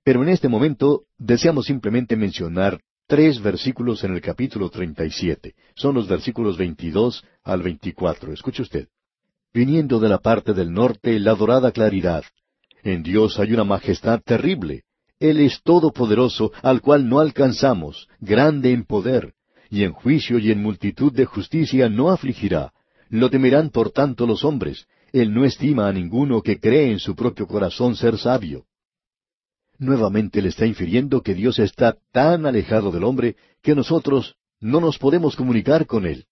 Pero 0.05 0.23
en 0.23 0.29
este 0.29 0.49
momento 0.49 1.07
deseamos 1.19 1.67
simplemente 1.67 2.15
mencionar 2.15 2.81
tres 3.09 3.43
versículos 3.43 4.05
en 4.05 4.15
el 4.15 4.21
capítulo 4.21 4.71
37. 4.71 5.57
Son 5.75 5.93
los 5.93 6.07
versículos 6.07 6.57
22 6.57 7.25
al 7.43 7.63
24. 7.63 8.33
Escuche 8.33 8.63
usted. 8.63 8.87
Viniendo 9.53 9.99
de 9.99 10.09
la 10.09 10.19
parte 10.19 10.55
del 10.55 10.73
norte 10.73 11.19
la 11.19 11.35
dorada 11.35 11.73
claridad. 11.73 12.23
En 12.85 13.03
Dios 13.03 13.41
hay 13.41 13.55
una 13.55 13.65
majestad 13.65 14.21
terrible. 14.25 14.85
Él 15.19 15.41
es 15.41 15.61
todopoderoso, 15.65 16.53
al 16.63 16.81
cual 16.81 17.09
no 17.09 17.19
alcanzamos, 17.19 18.09
grande 18.21 18.71
en 18.71 18.85
poder, 18.85 19.35
y 19.71 19.85
en 19.85 19.93
juicio 19.93 20.39
y 20.39 20.51
en 20.51 20.63
multitud 20.63 21.13
de 21.13 21.25
justicia 21.25 21.89
no 21.89 22.11
afligirá, 22.11 22.73
lo 23.09 23.31
temerán 23.31 23.71
por 23.71 23.91
tanto 23.91 24.27
los 24.27 24.45
hombres. 24.45 24.87
Él 25.13 25.33
no 25.33 25.45
estima 25.45 25.89
a 25.89 25.93
ninguno 25.93 26.43
que 26.43 26.61
cree 26.61 26.91
en 26.91 26.99
su 26.99 27.15
propio 27.15 27.47
corazón 27.47 27.97
ser 27.97 28.19
sabio. 28.19 28.67
Nuevamente 29.79 30.43
le 30.43 30.49
está 30.49 30.67
infiriendo 30.67 31.23
que 31.23 31.35
Dios 31.35 31.59
está 31.59 31.97
tan 32.13 32.47
alejado 32.47 32.91
del 32.91 33.05
hombre 33.05 33.37
que 33.63 33.75
nosotros 33.75 34.35
no 34.61 34.81
nos 34.81 34.99
podemos 34.99 35.37
comunicar 35.37 35.87
con 35.87 36.05
Él. 36.05 36.27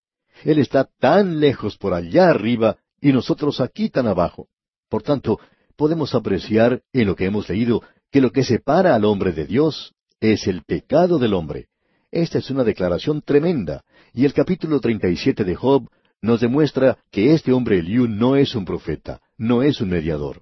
Él 0.44 0.58
está 0.58 0.88
tan 0.98 1.40
lejos 1.40 1.76
por 1.78 1.94
allá 1.94 2.28
arriba 2.28 2.76
y 3.00 3.12
nosotros 3.12 3.60
aquí 3.60 3.88
tan 3.88 4.06
abajo. 4.06 4.48
Por 4.88 5.02
tanto, 5.02 5.38
podemos 5.76 6.14
apreciar 6.14 6.82
en 6.92 7.06
lo 7.06 7.16
que 7.16 7.26
hemos 7.26 7.48
leído 7.48 7.82
que 8.10 8.20
lo 8.20 8.32
que 8.32 8.44
separa 8.44 8.94
al 8.94 9.04
hombre 9.04 9.32
de 9.32 9.46
Dios 9.46 9.94
es 10.20 10.46
el 10.46 10.62
pecado 10.64 11.18
del 11.18 11.34
hombre. 11.34 11.68
Esta 12.16 12.38
es 12.38 12.48
una 12.48 12.64
declaración 12.64 13.20
tremenda, 13.20 13.84
y 14.14 14.24
el 14.24 14.32
capítulo 14.32 14.80
37 14.80 15.44
de 15.44 15.54
Job 15.54 15.90
nos 16.22 16.40
demuestra 16.40 16.96
que 17.10 17.34
este 17.34 17.52
hombre 17.52 17.80
Eliú 17.80 18.08
no 18.08 18.36
es 18.36 18.54
un 18.54 18.64
profeta, 18.64 19.20
no 19.36 19.62
es 19.62 19.82
un 19.82 19.90
mediador. 19.90 20.40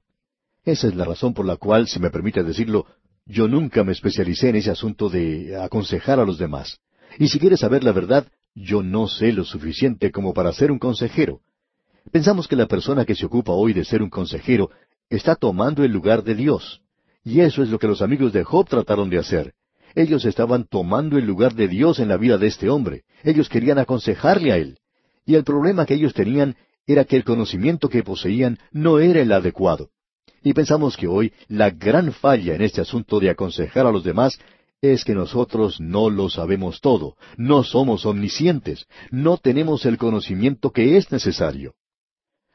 Esa 0.65 0.87
es 0.87 0.95
la 0.95 1.05
razón 1.05 1.35
por 1.35 1.45
la 1.45 1.57
cual, 1.57 1.89
si 1.89 1.99
me 1.99 2.11
permite 2.11 2.45
decirlo, 2.45 2.87
yo 3.27 3.49
nunca 3.49 3.83
me 3.83 3.91
especialicé 3.91 4.51
en 4.51 4.55
ese 4.55 4.71
asunto 4.71 5.09
de 5.09 5.61
aconsejar 5.61 6.21
a 6.21 6.25
los 6.25 6.39
demás. 6.39 6.79
Y 7.19 7.27
si 7.27 7.41
quieres 7.41 7.59
saber 7.59 7.83
la 7.83 7.91
verdad, 7.91 8.29
yo 8.55 8.85
no 8.85 9.09
sé 9.09 9.33
lo 9.33 9.43
suficiente 9.43 10.13
como 10.13 10.33
para 10.33 10.53
ser 10.53 10.71
un 10.71 10.79
consejero. 10.79 11.41
Pensamos 12.13 12.47
que 12.47 12.55
la 12.55 12.69
persona 12.69 13.05
que 13.05 13.17
se 13.17 13.27
ocupa 13.27 13.51
hoy 13.51 13.73
de 13.73 13.85
ser 13.85 14.01
un 14.01 14.11
consejero 14.11 14.71
está 15.11 15.35
tomando 15.35 15.83
el 15.83 15.91
lugar 15.91 16.23
de 16.23 16.37
Dios. 16.37 16.83
Y 17.25 17.41
eso 17.41 17.65
es 17.65 17.69
lo 17.69 17.81
que 17.81 17.89
los 17.89 18.01
amigos 18.01 18.33
de 18.33 18.45
Job 18.45 18.69
trataron 18.69 19.11
de 19.11 19.19
hacer. 19.19 19.55
Ellos 19.95 20.25
estaban 20.25 20.65
tomando 20.65 21.19
el 21.19 21.25
lugar 21.25 21.55
de 21.55 21.69
Dios 21.69 21.99
en 21.99 22.09
la 22.09 22.17
vida 22.17 22.39
de 22.39 22.49
este 22.49 22.69
hombre. 22.69 23.05
Ellos 23.23 23.49
querían 23.49 23.79
aconsejarle 23.79 24.53
a 24.53 24.57
él. 24.57 24.79
Y 25.25 25.35
el 25.35 25.45
problema 25.45 25.87
que 25.87 25.95
ellos 25.95 26.15
tenían 26.15 26.57
era 26.87 27.05
que 27.05 27.17
el 27.17 27.25
conocimiento 27.25 27.89
que 27.89 28.03
poseían 28.03 28.59
no 28.73 28.99
era 28.99 29.21
el 29.21 29.33
adecuado. 29.33 29.91
Y 30.43 30.53
pensamos 30.53 30.97
que 30.97 31.07
hoy 31.07 31.33
la 31.49 31.71
gran 31.71 32.13
falla 32.13 32.55
en 32.55 32.63
este 32.63 32.81
asunto 32.81 33.21
de 33.21 33.31
aconsejar 33.31 33.87
a 33.87 33.93
los 33.93 34.05
demás 34.05 34.39
es 34.83 35.05
que 35.05 35.15
nosotros 35.15 35.81
no 35.81 36.11
lo 36.11 36.29
sabemos 36.29 36.81
todo, 36.83 37.17
no 37.39 37.65
somos 37.65 38.05
omniscientes, 38.05 38.87
no 39.11 39.39
tenemos 39.39 39.87
el 39.87 39.97
conocimiento 39.97 40.73
que 40.73 40.99
es 40.99 41.11
necesario. 41.11 41.75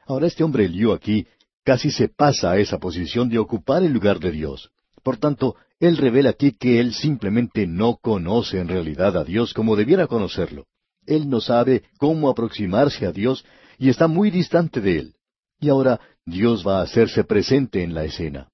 Ahora 0.06 0.28
este 0.28 0.44
hombre 0.44 0.66
Eliú 0.66 0.92
aquí 0.92 1.26
casi 1.64 1.90
se 1.90 2.08
pasa 2.08 2.52
a 2.52 2.58
esa 2.58 2.78
posición 2.78 3.28
de 3.28 3.38
ocupar 3.38 3.82
el 3.82 3.92
lugar 3.92 4.20
de 4.20 4.30
Dios. 4.30 4.70
Por 5.02 5.16
tanto, 5.16 5.56
él 5.80 5.96
revela 5.96 6.30
aquí 6.30 6.52
que 6.52 6.78
él 6.78 6.92
simplemente 6.92 7.66
no 7.66 7.96
conoce 7.96 8.60
en 8.60 8.68
realidad 8.68 9.16
a 9.16 9.24
Dios 9.24 9.54
como 9.54 9.76
debiera 9.76 10.06
conocerlo. 10.06 10.66
Él 11.06 11.28
no 11.30 11.40
sabe 11.40 11.84
cómo 11.98 12.28
aproximarse 12.28 13.06
a 13.06 13.12
Dios 13.12 13.44
y 13.78 13.88
está 13.88 14.06
muy 14.06 14.30
distante 14.30 14.82
de 14.82 14.98
él. 14.98 15.14
Y 15.58 15.70
ahora 15.70 15.98
Dios 16.26 16.66
va 16.66 16.78
a 16.78 16.82
hacerse 16.82 17.24
presente 17.24 17.82
en 17.82 17.94
la 17.94 18.04
escena. 18.04 18.50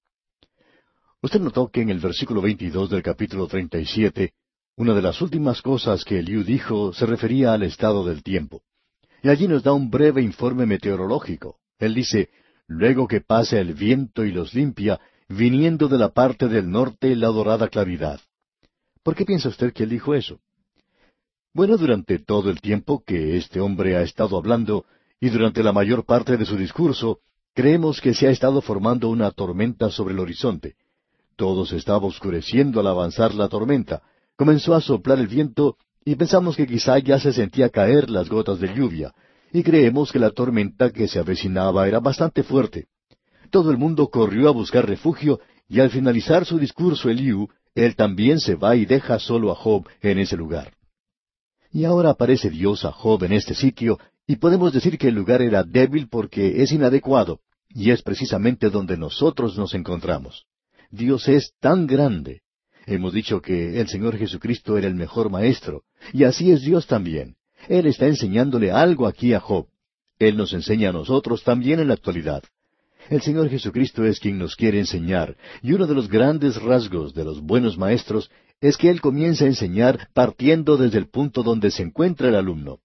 Usted 1.21 1.41
notó 1.41 1.67
que 1.69 1.81
en 1.81 1.89
el 1.89 1.99
versículo 1.99 2.41
22 2.41 2.89
del 2.89 3.03
capítulo 3.03 3.45
37, 3.47 4.33
una 4.77 4.93
de 4.93 5.01
las 5.01 5.21
últimas 5.21 5.61
cosas 5.61 6.05
que 6.05 6.19
Eliú 6.19 6.43
dijo 6.43 6.93
se 6.93 7.05
refería 7.05 7.53
al 7.53 7.63
estado 7.63 8.05
del 8.05 8.23
tiempo. 8.23 8.61
Y 9.21 9.27
allí 9.27 9.49
nos 9.49 9.63
da 9.63 9.73
un 9.73 9.89
breve 9.89 10.21
informe 10.21 10.65
meteorológico. 10.65 11.57
Él 11.77 11.93
dice, 11.93 12.29
luego 12.67 13.05
que 13.05 13.19
pase 13.19 13.59
el 13.59 13.73
viento 13.73 14.23
y 14.23 14.31
los 14.31 14.53
limpia, 14.53 14.99
viniendo 15.29 15.87
de 15.87 15.97
la 15.97 16.09
parte 16.09 16.47
del 16.47 16.69
norte 16.69 17.15
la 17.15 17.27
dorada 17.27 17.67
claridad. 17.67 18.19
¿Por 19.03 19.15
qué 19.15 19.25
piensa 19.25 19.49
usted 19.49 19.73
que 19.73 19.83
él 19.83 19.89
dijo 19.89 20.13
eso? 20.13 20.39
Bueno, 21.53 21.77
durante 21.77 22.19
todo 22.19 22.49
el 22.49 22.61
tiempo 22.61 23.03
que 23.05 23.37
este 23.37 23.59
hombre 23.59 23.97
ha 23.97 24.01
estado 24.01 24.37
hablando, 24.37 24.85
y 25.19 25.29
durante 25.29 25.63
la 25.63 25.73
mayor 25.73 26.05
parte 26.05 26.37
de 26.37 26.45
su 26.45 26.55
discurso, 26.55 27.19
creemos 27.53 27.99
que 27.99 28.13
se 28.13 28.27
ha 28.27 28.31
estado 28.31 28.61
formando 28.61 29.09
una 29.09 29.31
tormenta 29.31 29.89
sobre 29.89 30.13
el 30.13 30.19
horizonte. 30.19 30.75
Todo 31.35 31.65
se 31.65 31.77
estaba 31.77 32.05
oscureciendo 32.05 32.79
al 32.79 32.87
avanzar 32.87 33.33
la 33.33 33.47
tormenta. 33.47 34.03
Comenzó 34.35 34.75
a 34.75 34.81
soplar 34.81 35.19
el 35.19 35.27
viento 35.27 35.77
y 36.05 36.15
pensamos 36.15 36.55
que 36.55 36.67
quizá 36.67 36.99
ya 36.99 37.19
se 37.19 37.33
sentía 37.33 37.69
caer 37.69 38.09
las 38.09 38.29
gotas 38.29 38.59
de 38.59 38.73
lluvia, 38.73 39.13
y 39.51 39.63
creemos 39.63 40.11
que 40.11 40.19
la 40.19 40.31
tormenta 40.31 40.91
que 40.91 41.07
se 41.07 41.19
avecinaba 41.19 41.87
era 41.87 41.99
bastante 41.99 42.43
fuerte. 42.43 42.87
Todo 43.49 43.71
el 43.71 43.77
mundo 43.77 44.07
corrió 44.09 44.49
a 44.49 44.51
buscar 44.51 44.87
refugio, 44.87 45.39
y 45.67 45.79
al 45.79 45.89
finalizar 45.89 46.45
su 46.45 46.57
discurso 46.57 47.09
Eliú, 47.09 47.47
él 47.75 47.95
también 47.95 48.39
se 48.39 48.55
va 48.55 48.75
y 48.75 48.85
deja 48.85 49.19
solo 49.19 49.51
a 49.51 49.55
Job 49.55 49.87
en 50.01 50.19
ese 50.19 50.35
lugar. 50.35 50.73
Y 51.71 51.85
ahora 51.85 52.11
aparece 52.11 52.49
Dios 52.49 52.85
a 52.85 52.91
Job 52.91 53.23
en 53.23 53.33
este 53.33 53.53
sitio, 53.53 53.99
y 54.25 54.37
podemos 54.37 54.73
decir 54.73 54.97
que 54.97 55.09
el 55.09 55.15
lugar 55.15 55.41
era 55.41 55.63
débil 55.63 56.07
porque 56.09 56.61
es 56.63 56.71
inadecuado, 56.71 57.41
y 57.69 57.91
es 57.91 58.01
precisamente 58.01 58.69
donde 58.69 58.97
nosotros 58.97 59.57
nos 59.57 59.73
encontramos. 59.73 60.45
Dios 60.89 61.27
es 61.27 61.53
tan 61.59 61.85
grande. 61.85 62.41
Hemos 62.85 63.13
dicho 63.13 63.41
que 63.41 63.79
el 63.79 63.87
Señor 63.87 64.17
Jesucristo 64.17 64.77
era 64.77 64.87
el 64.87 64.95
mejor 64.95 65.29
maestro, 65.29 65.83
y 66.13 66.23
así 66.23 66.51
es 66.51 66.61
Dios 66.61 66.87
también. 66.87 67.35
Él 67.67 67.85
está 67.85 68.07
enseñándole 68.07 68.71
algo 68.71 69.05
aquí 69.05 69.33
a 69.33 69.39
Job. 69.39 69.67
Él 70.19 70.37
nos 70.37 70.53
enseña 70.53 70.89
a 70.89 70.93
nosotros 70.93 71.43
también 71.43 71.79
en 71.79 71.89
la 71.89 71.93
actualidad. 71.93 72.43
El 73.09 73.21
Señor 73.21 73.49
Jesucristo 73.49 74.03
es 74.03 74.19
quien 74.19 74.37
nos 74.37 74.55
quiere 74.55 74.79
enseñar, 74.79 75.37
y 75.61 75.71
uno 75.71 75.87
de 75.87 75.95
los 75.95 76.09
grandes 76.09 76.61
rasgos 76.61 77.13
de 77.13 77.23
los 77.23 77.41
buenos 77.41 77.77
maestros 77.77 78.29
es 78.59 78.75
que 78.75 78.89
Él 78.89 78.99
comienza 78.99 79.45
a 79.45 79.47
enseñar 79.47 80.09
partiendo 80.13 80.75
desde 80.75 80.97
el 80.97 81.07
punto 81.07 81.41
donde 81.41 81.71
se 81.71 81.83
encuentra 81.83 82.27
el 82.27 82.35
alumno. 82.35 82.79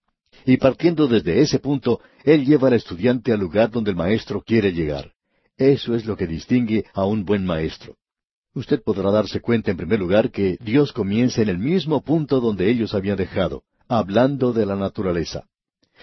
Y 0.47 0.59
partiendo 0.59 1.09
desde 1.09 1.41
ese 1.41 1.59
punto, 1.59 2.01
Él 2.25 2.45
lleva 2.45 2.69
al 2.69 2.75
estudiante 2.75 3.33
al 3.33 3.41
lugar 3.41 3.71
donde 3.71 3.91
el 3.91 3.97
maestro 3.97 4.43
quiere 4.43 4.73
llegar. 4.73 5.13
Eso 5.57 5.95
es 5.95 6.07
lo 6.07 6.17
que 6.17 6.27
distingue 6.27 6.85
a 6.95 7.05
un 7.05 7.25
buen 7.25 7.45
maestro. 7.45 7.97
Usted 8.55 8.83
podrá 8.83 9.11
darse 9.11 9.41
cuenta 9.41 9.71
en 9.71 9.77
primer 9.77 9.99
lugar 9.99 10.31
que 10.31 10.57
Dios 10.61 10.93
comienza 10.93 11.43
en 11.43 11.49
el 11.49 11.59
mismo 11.59 12.03
punto 12.03 12.41
donde 12.41 12.69
ellos 12.71 12.95
habían 12.95 13.17
dejado, 13.17 13.63
hablando 13.89 14.53
de 14.53 14.67
la 14.67 14.77
naturaleza. 14.77 15.47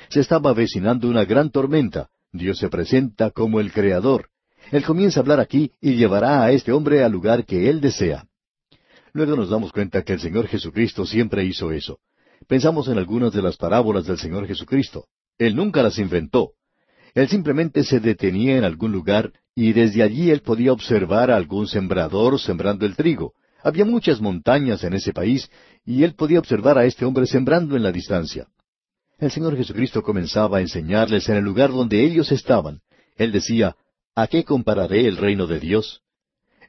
Se 0.10 0.20
estaba 0.20 0.50
avecinando 0.50 1.08
una 1.08 1.26
gran 1.26 1.52
tormenta, 1.52 2.10
Dios 2.32 2.60
se 2.60 2.70
presenta 2.70 3.32
como 3.32 3.60
el 3.60 3.72
Creador. 3.72 4.30
Él 4.72 4.84
comienza 4.84 5.20
a 5.20 5.22
hablar 5.22 5.40
aquí 5.40 5.72
y 5.82 5.96
llevará 5.96 6.44
a 6.44 6.52
este 6.52 6.72
hombre 6.72 7.04
al 7.04 7.12
lugar 7.12 7.46
que 7.46 7.70
Él 7.70 7.82
desea. 7.82 8.26
Luego 9.14 9.36
nos 9.36 9.50
damos 9.50 9.72
cuenta 9.72 10.04
que 10.04 10.14
el 10.14 10.20
Señor 10.20 10.48
Jesucristo 10.48 11.06
siempre 11.06 11.44
hizo 11.44 11.72
eso. 11.72 12.00
Pensamos 12.48 12.88
en 12.88 12.98
algunas 12.98 13.34
de 13.34 13.42
las 13.42 13.58
parábolas 13.58 14.06
del 14.06 14.18
Señor 14.18 14.48
Jesucristo. 14.48 15.08
Él 15.38 15.56
nunca 15.56 15.82
las 15.82 15.98
inventó. 15.98 16.52
Él 17.16 17.28
simplemente 17.28 17.84
se 17.84 18.00
detenía 18.00 18.58
en 18.58 18.64
algún 18.64 18.92
lugar 18.92 19.34
y 19.56 19.74
desde 19.74 20.04
allí 20.04 20.30
él 20.30 20.42
podía 20.42 20.72
observar 20.72 21.32
a 21.32 21.36
algún 21.36 21.68
sembrador 21.68 22.40
sembrando 22.40 22.86
el 22.86 22.96
trigo. 22.96 23.34
Había 23.64 23.86
muchas 23.86 24.22
montañas 24.22 24.84
en 24.84 24.94
ese 24.94 25.12
país 25.12 25.50
y 25.84 26.04
él 26.04 26.14
podía 26.14 26.40
observar 26.40 26.78
a 26.78 26.86
este 26.86 27.06
hombre 27.06 27.26
sembrando 27.26 27.76
en 27.76 27.84
la 27.84 27.92
distancia. 27.92 28.48
El 29.20 29.32
Señor 29.32 29.58
Jesucristo 29.58 30.02
comenzaba 30.02 30.58
a 30.58 30.62
enseñarles 30.62 31.28
en 31.28 31.36
el 31.36 31.44
lugar 31.44 31.72
donde 31.72 32.02
ellos 32.04 32.32
estaban. 32.32 32.80
Él 33.18 33.34
decía, 33.34 33.76
¿A 34.16 34.28
qué 34.28 34.46
compararé 34.46 35.08
el 35.08 35.18
reino 35.18 35.46
de 35.46 35.60
Dios? 35.60 36.02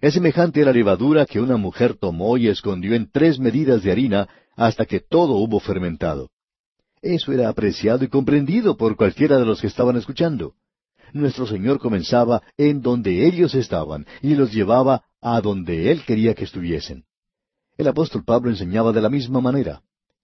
Es 0.00 0.14
semejante 0.14 0.62
a 0.62 0.64
la 0.64 0.72
levadura 0.72 1.26
que 1.26 1.40
una 1.40 1.56
mujer 1.56 1.94
tomó 1.94 2.36
y 2.38 2.48
escondió 2.48 2.94
en 2.94 3.10
tres 3.10 3.38
medidas 3.38 3.82
de 3.82 3.92
harina 3.92 4.28
hasta 4.56 4.84
que 4.84 4.98
todo 4.98 5.34
hubo 5.34 5.60
fermentado. 5.60 6.30
Eso 7.02 7.32
era 7.32 7.48
apreciado 7.48 8.04
y 8.04 8.08
comprendido 8.08 8.76
por 8.76 8.96
cualquiera 8.96 9.38
de 9.38 9.46
los 9.46 9.60
que 9.60 9.68
estaban 9.68 9.96
escuchando. 9.96 10.54
Nuestro 11.12 11.46
Señor 11.46 11.78
comenzaba 11.78 12.42
en 12.56 12.82
donde 12.82 13.26
ellos 13.26 13.54
estaban 13.54 14.06
y 14.22 14.34
los 14.34 14.52
llevaba 14.52 15.04
a 15.20 15.40
donde 15.40 15.90
Él 15.92 16.04
quería 16.04 16.34
que 16.34 16.44
estuviesen. 16.44 17.04
El 17.76 17.88
apóstol 17.88 18.24
Pablo 18.24 18.50
enseñaba 18.50 18.92
de 18.92 19.00
la 19.00 19.08
misma 19.08 19.40
manera. 19.40 19.82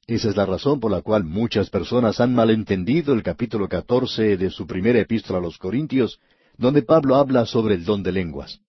Esa 0.08 0.28
es 0.28 0.36
la 0.36 0.46
razón 0.46 0.78
por 0.78 0.92
la 0.92 1.02
cual 1.02 1.24
muchas 1.24 1.68
personas 1.68 2.20
han 2.20 2.32
malentendido 2.32 3.12
el 3.12 3.24
capítulo 3.24 3.68
catorce 3.68 4.36
de 4.36 4.50
su 4.50 4.64
primera 4.64 5.00
epístola 5.00 5.40
a 5.40 5.42
los 5.42 5.58
Corintios, 5.58 6.20
donde 6.56 6.82
Pablo 6.82 7.16
habla 7.16 7.44
sobre 7.44 7.74
el 7.74 7.84
don 7.84 8.04
de 8.04 8.12
lenguas. 8.12 8.60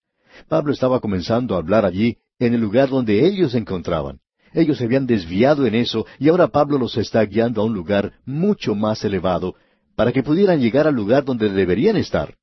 Pablo 0.48 0.74
estaba 0.74 1.00
comenzando 1.00 1.54
a 1.54 1.60
hablar 1.60 1.86
allí 1.86 2.18
en 2.40 2.56
el 2.56 2.62
lugar 2.62 2.90
donde 2.90 3.28
ellos 3.28 3.52
se 3.52 3.60
encontraban. 3.60 4.20
Ellos 4.52 4.80
se 4.80 4.86
habían 4.86 5.06
desviado 5.06 5.68
en 5.68 5.76
eso 5.76 6.08
y 6.18 6.30
ahora 6.30 6.48
Pablo 6.48 6.80
los 6.80 6.98
está 6.98 7.24
guiando 7.24 7.62
a 7.62 7.66
un 7.66 7.74
lugar 7.74 8.14
mucho 8.26 8.74
más 8.74 9.04
elevado 9.06 9.54
para 9.96 10.12
que 10.12 10.24
pudieran 10.24 10.60
llegar 10.60 10.88
al 10.88 10.96
lugar 10.96 11.24
donde 11.24 11.50
deberían 11.50 11.98
estar. 11.98 12.34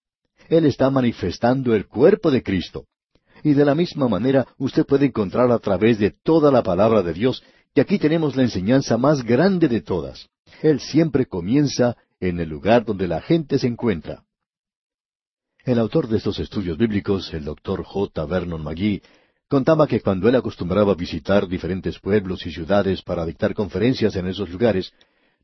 Él 0.49 0.67
está 0.67 0.89
manifestando 0.91 1.75
el 1.75 1.89
cuerpo 1.89 2.31
de 2.31 2.45
Cristo. 2.45 2.85
Y 3.43 3.55
de 3.55 3.65
la 3.65 3.75
misma 3.75 4.09
manera 4.09 4.47
usted 4.57 4.87
puede 4.87 5.07
encontrar 5.07 5.51
a 5.51 5.59
través 5.59 5.99
de 5.99 6.13
toda 6.23 6.53
la 6.53 6.63
palabra 6.63 7.03
de 7.03 7.13
Dios 7.13 7.43
y 7.75 7.81
aquí 7.81 7.99
tenemos 7.99 8.37
la 8.37 8.43
enseñanza 8.43 8.97
más 8.97 9.25
grande 9.25 9.69
de 9.69 9.81
todas. 9.81 10.29
Él 10.63 10.81
siempre 10.81 11.27
comienza 11.27 11.97
en 12.21 12.39
el 12.39 12.49
lugar 12.49 12.85
donde 12.85 13.09
la 13.09 13.21
gente 13.21 13.59
se 13.59 13.67
encuentra. 13.67 14.25
El 15.65 15.79
autor 15.79 16.09
de 16.09 16.19
estos 16.19 16.39
estudios 16.39 16.79
bíblicos, 16.79 17.33
el 17.35 17.45
doctor 17.45 17.83
J. 17.83 18.27
Vernon 18.27 18.63
McGee, 18.63 19.03
contaba 19.49 19.87
que 19.87 20.01
cuando 20.01 20.29
él 20.29 20.37
acostumbraba 20.37 20.95
visitar 20.95 21.49
diferentes 21.49 21.99
pueblos 21.99 22.47
y 22.47 22.53
ciudades 22.53 23.03
para 23.03 23.27
dictar 23.27 23.55
conferencias 23.55 24.15
en 24.15 24.29
esos 24.29 24.51
lugares, 24.51 24.93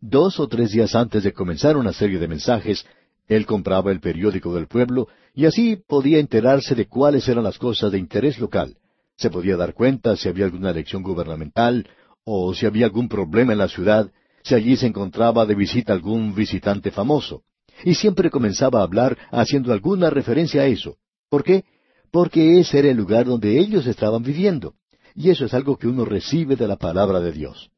dos 0.01 0.39
o 0.39 0.47
tres 0.47 0.71
días 0.71 0.95
antes 0.95 1.25
de 1.25 1.33
comenzar 1.33 1.77
una 1.77 1.93
serie 1.93 2.19
de 2.19 2.29
mensajes, 2.29 2.87
él 3.27 3.47
compraba 3.47 3.91
el 3.91 4.01
periódico 4.01 4.55
del 4.55 4.67
pueblo 4.67 5.09
y 5.35 5.47
así 5.47 5.77
podía 5.77 6.19
enterarse 6.19 6.75
de 6.75 6.87
cuáles 6.87 7.27
eran 7.29 7.45
las 7.45 7.59
cosas 7.59 7.91
de 7.93 7.99
interés 7.99 8.39
local. 8.39 8.77
Se 9.17 9.31
podía 9.31 9.57
dar 9.57 9.75
cuenta 9.75 10.17
si 10.17 10.29
había 10.29 10.47
alguna 10.47 10.71
elección 10.71 11.03
gubernamental 11.03 11.87
o 12.33 12.55
si 12.55 12.65
había 12.65 12.87
algún 12.87 13.09
problema 13.09 13.53
en 13.53 13.59
la 13.59 13.69
ciudad, 13.69 14.11
si 14.45 14.55
allí 14.55 14.77
se 14.77 14.87
encontraba 14.87 15.47
de 15.47 15.57
visita 15.57 15.93
algún 15.93 16.33
visitante 16.35 16.93
famoso. 16.93 17.43
Y 17.85 17.95
siempre 17.95 18.31
comenzaba 18.31 18.81
a 18.81 18.85
hablar 18.85 19.19
haciendo 19.33 19.73
alguna 19.73 20.11
referencia 20.11 20.63
a 20.63 20.67
eso. 20.67 20.97
¿Por 21.29 21.43
qué? 21.43 21.65
Porque 22.13 22.61
ese 22.61 22.79
era 22.79 22.91
el 22.91 22.97
lugar 22.97 23.27
donde 23.27 23.59
ellos 23.59 23.87
estaban 23.87 24.23
viviendo. 24.23 24.75
Y 25.15 25.31
eso 25.31 25.45
es 25.45 25.55
algo 25.55 25.77
que 25.77 25.89
uno 25.89 26.05
recibe 26.05 26.55
de 26.55 26.69
la 26.69 26.77
palabra 26.77 27.21
de 27.21 27.33
Dios. 27.33 27.71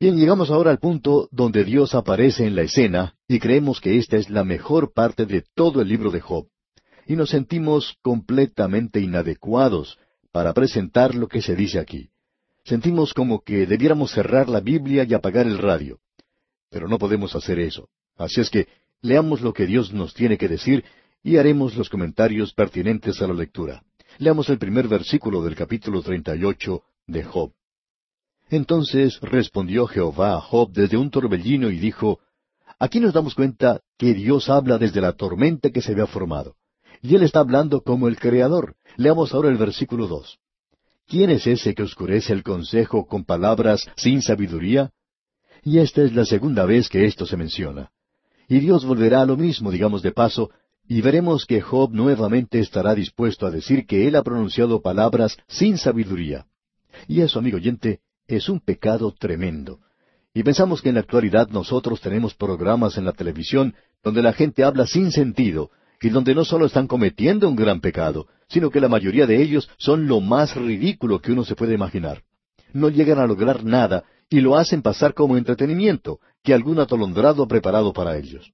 Bien, 0.00 0.16
llegamos 0.16 0.50
ahora 0.50 0.72
al 0.72 0.78
punto 0.78 1.28
donde 1.30 1.62
Dios 1.62 1.94
aparece 1.94 2.44
en 2.44 2.56
la 2.56 2.62
escena 2.62 3.14
y 3.28 3.38
creemos 3.38 3.80
que 3.80 3.98
esta 3.98 4.16
es 4.16 4.30
la 4.30 4.42
mejor 4.42 4.92
parte 4.92 5.26
de 5.26 5.44
todo 5.54 5.80
el 5.80 5.88
libro 5.88 6.10
de 6.10 6.20
Job. 6.20 6.48
Y 7.06 7.14
nos 7.14 7.30
sentimos 7.30 7.96
completamente 8.02 9.00
inadecuados 9.00 9.98
para 10.32 10.52
presentar 10.54 11.14
lo 11.14 11.28
que 11.28 11.40
se 11.40 11.54
dice 11.54 11.78
aquí 11.78 12.11
sentimos 12.64 13.14
como 13.14 13.42
que 13.42 13.66
debiéramos 13.66 14.12
cerrar 14.12 14.48
la 14.48 14.60
Biblia 14.60 15.04
y 15.08 15.14
apagar 15.14 15.46
el 15.46 15.58
radio. 15.58 15.98
Pero 16.70 16.88
no 16.88 16.98
podemos 16.98 17.34
hacer 17.34 17.58
eso. 17.58 17.88
Así 18.16 18.40
es 18.40 18.50
que 18.50 18.68
leamos 19.00 19.40
lo 19.40 19.52
que 19.52 19.66
Dios 19.66 19.92
nos 19.92 20.14
tiene 20.14 20.38
que 20.38 20.48
decir 20.48 20.84
y 21.22 21.36
haremos 21.36 21.76
los 21.76 21.88
comentarios 21.88 22.52
pertinentes 22.52 23.20
a 23.20 23.26
la 23.26 23.34
lectura. 23.34 23.82
Leamos 24.18 24.48
el 24.48 24.58
primer 24.58 24.88
versículo 24.88 25.42
del 25.42 25.54
capítulo 25.54 26.02
38 26.02 26.82
de 27.06 27.24
Job. 27.24 27.52
Entonces 28.50 29.18
respondió 29.20 29.86
Jehová 29.86 30.34
a 30.34 30.40
Job 30.40 30.72
desde 30.72 30.96
un 30.96 31.10
torbellino 31.10 31.70
y 31.70 31.78
dijo, 31.78 32.20
Aquí 32.78 33.00
nos 33.00 33.14
damos 33.14 33.34
cuenta 33.34 33.80
que 33.96 34.12
Dios 34.12 34.50
habla 34.50 34.76
desde 34.76 35.00
la 35.00 35.12
tormenta 35.12 35.70
que 35.70 35.80
se 35.80 35.92
había 35.92 36.06
formado. 36.06 36.56
Y 37.00 37.14
Él 37.14 37.22
está 37.22 37.40
hablando 37.40 37.82
como 37.82 38.08
el 38.08 38.18
Creador. 38.18 38.74
Leamos 38.96 39.32
ahora 39.32 39.48
el 39.48 39.56
versículo 39.56 40.06
dos. 40.06 40.38
¿Quién 41.08 41.30
es 41.30 41.46
ese 41.46 41.74
que 41.74 41.82
oscurece 41.82 42.32
el 42.32 42.42
consejo 42.42 43.06
con 43.06 43.24
palabras 43.24 43.88
sin 43.96 44.22
sabiduría? 44.22 44.90
Y 45.62 45.78
esta 45.78 46.02
es 46.02 46.14
la 46.14 46.24
segunda 46.24 46.64
vez 46.64 46.88
que 46.88 47.04
esto 47.04 47.26
se 47.26 47.36
menciona. 47.36 47.90
Y 48.48 48.60
Dios 48.60 48.84
volverá 48.84 49.22
a 49.22 49.26
lo 49.26 49.36
mismo, 49.36 49.70
digamos 49.70 50.02
de 50.02 50.12
paso, 50.12 50.50
y 50.88 51.00
veremos 51.00 51.46
que 51.46 51.60
Job 51.60 51.92
nuevamente 51.92 52.58
estará 52.58 52.94
dispuesto 52.94 53.46
a 53.46 53.50
decir 53.50 53.86
que 53.86 54.08
él 54.08 54.16
ha 54.16 54.22
pronunciado 54.22 54.82
palabras 54.82 55.36
sin 55.46 55.78
sabiduría. 55.78 56.46
Y 57.06 57.20
eso, 57.20 57.38
amigo 57.38 57.56
oyente, 57.56 58.00
es 58.26 58.48
un 58.48 58.60
pecado 58.60 59.14
tremendo. 59.16 59.80
Y 60.34 60.42
pensamos 60.42 60.82
que 60.82 60.88
en 60.88 60.96
la 60.96 61.02
actualidad 61.02 61.48
nosotros 61.48 62.00
tenemos 62.00 62.34
programas 62.34 62.96
en 62.96 63.04
la 63.04 63.12
televisión 63.12 63.74
donde 64.02 64.22
la 64.22 64.32
gente 64.32 64.64
habla 64.64 64.86
sin 64.86 65.12
sentido, 65.12 65.70
y 66.00 66.08
donde 66.08 66.34
no 66.34 66.44
solo 66.44 66.66
están 66.66 66.88
cometiendo 66.88 67.48
un 67.48 67.54
gran 67.54 67.80
pecado, 67.80 68.26
sino 68.52 68.70
que 68.70 68.80
la 68.80 68.88
mayoría 68.88 69.26
de 69.26 69.42
ellos 69.42 69.70
son 69.78 70.06
lo 70.06 70.20
más 70.20 70.54
ridículo 70.54 71.20
que 71.20 71.32
uno 71.32 71.42
se 71.42 71.56
puede 71.56 71.74
imaginar. 71.74 72.22
No 72.74 72.90
llegan 72.90 73.18
a 73.18 73.26
lograr 73.26 73.64
nada 73.64 74.04
y 74.28 74.40
lo 74.40 74.56
hacen 74.56 74.82
pasar 74.82 75.14
como 75.14 75.38
entretenimiento, 75.38 76.20
que 76.42 76.52
algún 76.52 76.78
atolondrado 76.78 77.42
ha 77.42 77.48
preparado 77.48 77.94
para 77.94 78.18
ellos. 78.18 78.52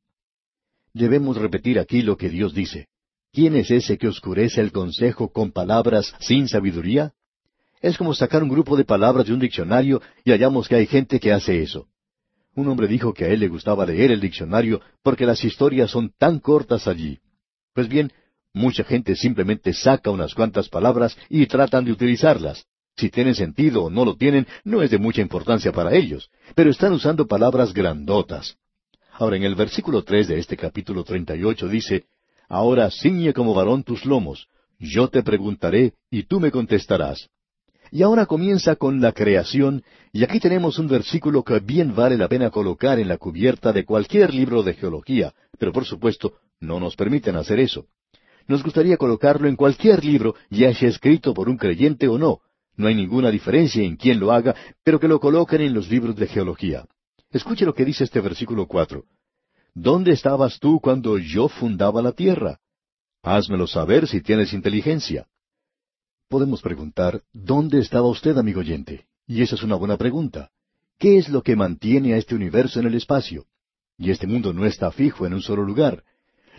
Debemos 0.95 1.37
repetir 1.37 1.81
aquí 1.81 2.03
lo 2.03 2.17
que 2.17 2.29
Dios 2.29 2.55
dice. 2.55 2.87
¿Quién 3.33 3.57
es 3.57 3.73
ese 3.73 3.99
que 3.99 4.09
oscurece 4.09 4.61
el 4.61 4.71
consejo 4.71 5.33
con 5.33 5.51
palabras 5.51 6.15
sin 6.21 6.47
sabiduría? 6.49 7.13
Es 7.81 7.99
como 7.99 8.15
sacar 8.15 8.43
un 8.45 8.49
grupo 8.49 8.77
de 8.77 8.85
palabras 8.85 9.27
de 9.27 9.33
un 9.33 9.41
diccionario 9.41 10.01
y 10.25 10.31
hallamos 10.31 10.69
que 10.69 10.77
hay 10.77 10.87
gente 10.87 11.19
que 11.19 11.33
hace 11.33 11.61
eso. 11.61 11.89
Un 12.55 12.69
hombre 12.69 12.87
dijo 12.87 13.13
que 13.13 13.25
a 13.25 13.29
él 13.29 13.41
le 13.41 13.49
gustaba 13.49 13.85
leer 13.85 14.13
el 14.13 14.21
diccionario 14.21 14.81
porque 15.03 15.27
las 15.27 15.45
historias 15.45 15.91
son 15.91 16.13
tan 16.19 16.39
cortas 16.39 16.87
allí. 16.87 17.19
Pues 17.75 17.89
bien, 17.89 18.13
mucha 18.53 18.85
gente 18.85 19.15
simplemente 19.15 19.73
saca 19.73 20.11
unas 20.11 20.35
cuantas 20.35 20.69
palabras 20.69 21.17
y 21.29 21.47
tratan 21.47 21.85
de 21.85 21.93
utilizarlas. 21.93 22.65
Si 22.97 23.11
tienen 23.11 23.35
sentido 23.35 23.85
o 23.85 23.91
no 23.91 24.05
lo 24.05 24.17
tienen, 24.17 24.47
no 24.65 24.83
es 24.83 24.91
de 24.91 24.99
mucha 24.99 25.21
importancia 25.21 25.71
para 25.73 25.95
ellos, 25.95 26.31
pero 26.55 26.71
están 26.71 26.93
usando 26.93 27.27
palabras 27.27 27.73
grandotas. 27.73 28.57
Ahora, 29.13 29.37
en 29.37 29.45
el 29.45 29.55
versículo 29.55 30.03
tres 30.03 30.29
de 30.29 30.39
este 30.39 30.57
capítulo 30.57 31.05
treinta 31.05 31.37
y 31.37 31.45
ocho 31.45 31.69
dice, 31.69 32.07
Ahora 32.49 32.91
ciñe 32.91 33.33
como 33.33 33.55
varón 33.55 33.85
tus 33.85 34.05
lomos, 34.05 34.49
yo 34.79 35.09
te 35.09 35.23
preguntaré 35.23 35.93
y 36.11 36.25
tú 36.25 36.41
me 36.41 36.51
contestarás. 36.51 37.29
Y 37.91 38.03
ahora 38.03 38.27
comienza 38.27 38.77
con 38.77 39.01
la 39.01 39.13
creación, 39.13 39.83
y 40.13 40.25
aquí 40.25 40.41
tenemos 40.41 40.79
un 40.79 40.89
versículo 40.89 41.43
que 41.43 41.59
bien 41.61 41.95
vale 41.95 42.17
la 42.17 42.29
pena 42.29 42.51
colocar 42.51 42.99
en 42.99 43.09
la 43.09 43.17
cubierta 43.17 43.73
de 43.73 43.85
cualquier 43.85 44.35
libro 44.35 44.63
de 44.63 44.75
geología, 44.75 45.33
pero 45.59 45.73
por 45.73 45.85
supuesto 45.85 46.35
no 46.61 46.81
nos 46.81 46.97
permiten 46.97 47.37
hacer 47.37 47.61
eso. 47.61 47.87
Nos 48.49 48.63
gustaría 48.63 48.97
colocarlo 48.97 49.47
en 49.47 49.57
cualquier 49.57 50.03
libro, 50.03 50.35
ya 50.49 50.75
sea 50.75 50.89
escrito 50.89 51.35
por 51.35 51.51
un 51.51 51.59
creyente 51.59 52.09
o 52.09 52.19
no. 52.19 52.41
No 52.77 52.89
hay 52.89 52.95
ninguna 52.95 53.31
diferencia 53.31 53.83
en 53.83 53.97
quién 53.97 54.19
lo 54.19 54.33
haga, 54.33 54.57
pero 54.83 54.99
que 54.99 55.07
lo 55.07 55.21
coloquen 55.21 55.61
en 55.61 55.75
los 55.75 55.91
libros 55.91 56.17
de 56.17 56.27
geología. 56.27 56.87
Escuche 57.31 57.67
lo 57.67 57.75
que 57.75 57.85
dice 57.85 58.05
este 58.05 58.21
versículo 58.21 58.67
cuatro. 58.67 59.05
¿Dónde 59.75 60.13
estabas 60.13 60.59
tú 60.59 60.81
cuando 60.81 61.19
yo 61.19 61.49
fundaba 61.49 62.01
la 62.01 62.13
tierra? 62.13 62.59
Házmelo 63.23 63.67
saber 63.67 64.09
si 64.09 64.23
tienes 64.23 64.55
inteligencia. 64.55 65.27
Podemos 66.29 66.63
preguntar, 66.63 67.23
¿dónde 67.33 67.81
estaba 67.81 68.09
usted, 68.09 68.39
amigo 68.39 68.61
oyente? 68.61 69.07
Y 69.27 69.43
esa 69.43 69.57
es 69.57 69.63
una 69.63 69.77
buena 69.77 69.99
pregunta. 69.99 70.51
¿Qué 70.99 71.19
es 71.19 71.29
lo 71.29 71.43
que 71.43 71.55
mantiene 71.55 72.15
a 72.15 72.17
este 72.17 72.35
universo 72.35 72.81
en 72.81 72.87
el 72.87 72.95
espacio? 72.95 73.45
Y 73.99 74.11
este 74.11 74.27
mundo 74.27 74.55
no 74.55 74.65
está 74.65 74.91
fijo 74.91 75.27
en 75.27 75.35
un 75.35 75.43
solo 75.43 75.65
lugar. 75.65 76.03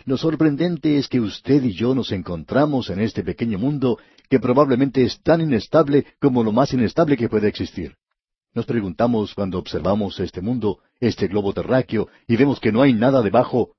Lo 0.04 0.16
sorprendente 0.16 0.96
es 0.96 1.08
que 1.08 1.20
usted 1.20 1.62
y 1.62 1.72
yo 1.72 1.94
nos 1.94 2.12
encontramos 2.12 2.90
en 2.90 3.00
este 3.00 3.22
pequeño 3.22 3.58
mundo 3.58 3.98
que 4.28 4.40
probablemente 4.40 5.02
es 5.02 5.20
tan 5.22 5.40
inestable 5.40 6.06
como 6.20 6.42
lo 6.42 6.52
más 6.52 6.72
inestable 6.72 7.16
que 7.16 7.28
puede 7.28 7.48
existir. 7.48 7.96
Nos 8.54 8.66
preguntamos 8.66 9.34
cuando 9.34 9.58
observamos 9.58 10.18
este 10.18 10.40
mundo, 10.40 10.78
este 10.98 11.28
globo 11.28 11.52
terráqueo, 11.52 12.08
y 12.26 12.36
vemos 12.36 12.58
que 12.58 12.72
no 12.72 12.82
hay 12.82 12.92
nada 12.92 13.22
debajo, 13.22 13.74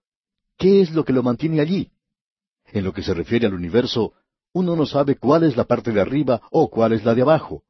¿qué 0.57 0.82
es 0.82 0.91
lo 0.91 1.03
que 1.03 1.13
lo 1.13 1.24
mantiene 1.24 1.59
allí? 1.59 1.91
En 2.72 2.86
lo 2.86 2.93
que 2.93 3.03
se 3.03 3.13
refiere 3.13 3.47
al 3.47 3.53
universo, 3.53 4.13
uno 4.53 4.76
no 4.76 4.86
sabe 4.86 5.15
cuál 5.15 5.43
es 5.43 5.57
la 5.57 5.65
parte 5.65 5.91
de 5.91 6.01
arriba 6.01 6.41
o 6.51 6.69
cuál 6.69 6.93
es 6.93 7.03
la 7.03 7.15
de 7.15 7.22
abajo. 7.22 7.63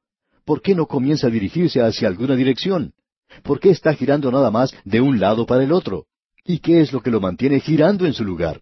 ¿Por 0.46 0.62
qué 0.62 0.76
no 0.76 0.88
comienza 0.88 1.28
a 1.28 1.32
dirigirse 1.32 1.82
hacia 1.82 2.08
alguna 2.08 2.36
dirección? 2.36 2.94
¿Por 3.44 3.60
qué 3.60 3.70
está 3.70 3.94
girando 3.94 4.32
nada 4.32 4.52
más 4.52 4.74
de 4.84 5.02
un 5.02 5.20
lado 5.20 5.46
para 5.46 5.64
el 5.64 5.72
otro? 5.72 6.06
¿Y 6.44 6.60
qué 6.60 6.82
es 6.82 6.92
lo 6.92 7.02
que 7.02 7.12
lo 7.12 7.22
mantiene 7.22 7.60
girando 7.60 8.06
en 8.06 8.14
su 8.14 8.24
lugar? 8.24 8.62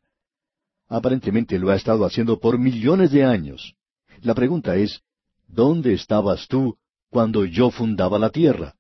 Aparentemente 0.88 1.58
lo 1.60 1.70
ha 1.70 1.76
estado 1.76 2.06
haciendo 2.06 2.40
por 2.40 2.58
millones 2.58 3.12
de 3.12 3.24
años. 3.24 3.76
La 4.22 4.34
pregunta 4.34 4.76
es, 4.76 5.02
¿dónde 5.48 5.94
estabas 5.94 6.48
tú 6.48 6.78
cuando 7.10 7.46
yo 7.46 7.72
fundaba 7.72 8.20
la 8.20 8.32
tierra? 8.32 8.76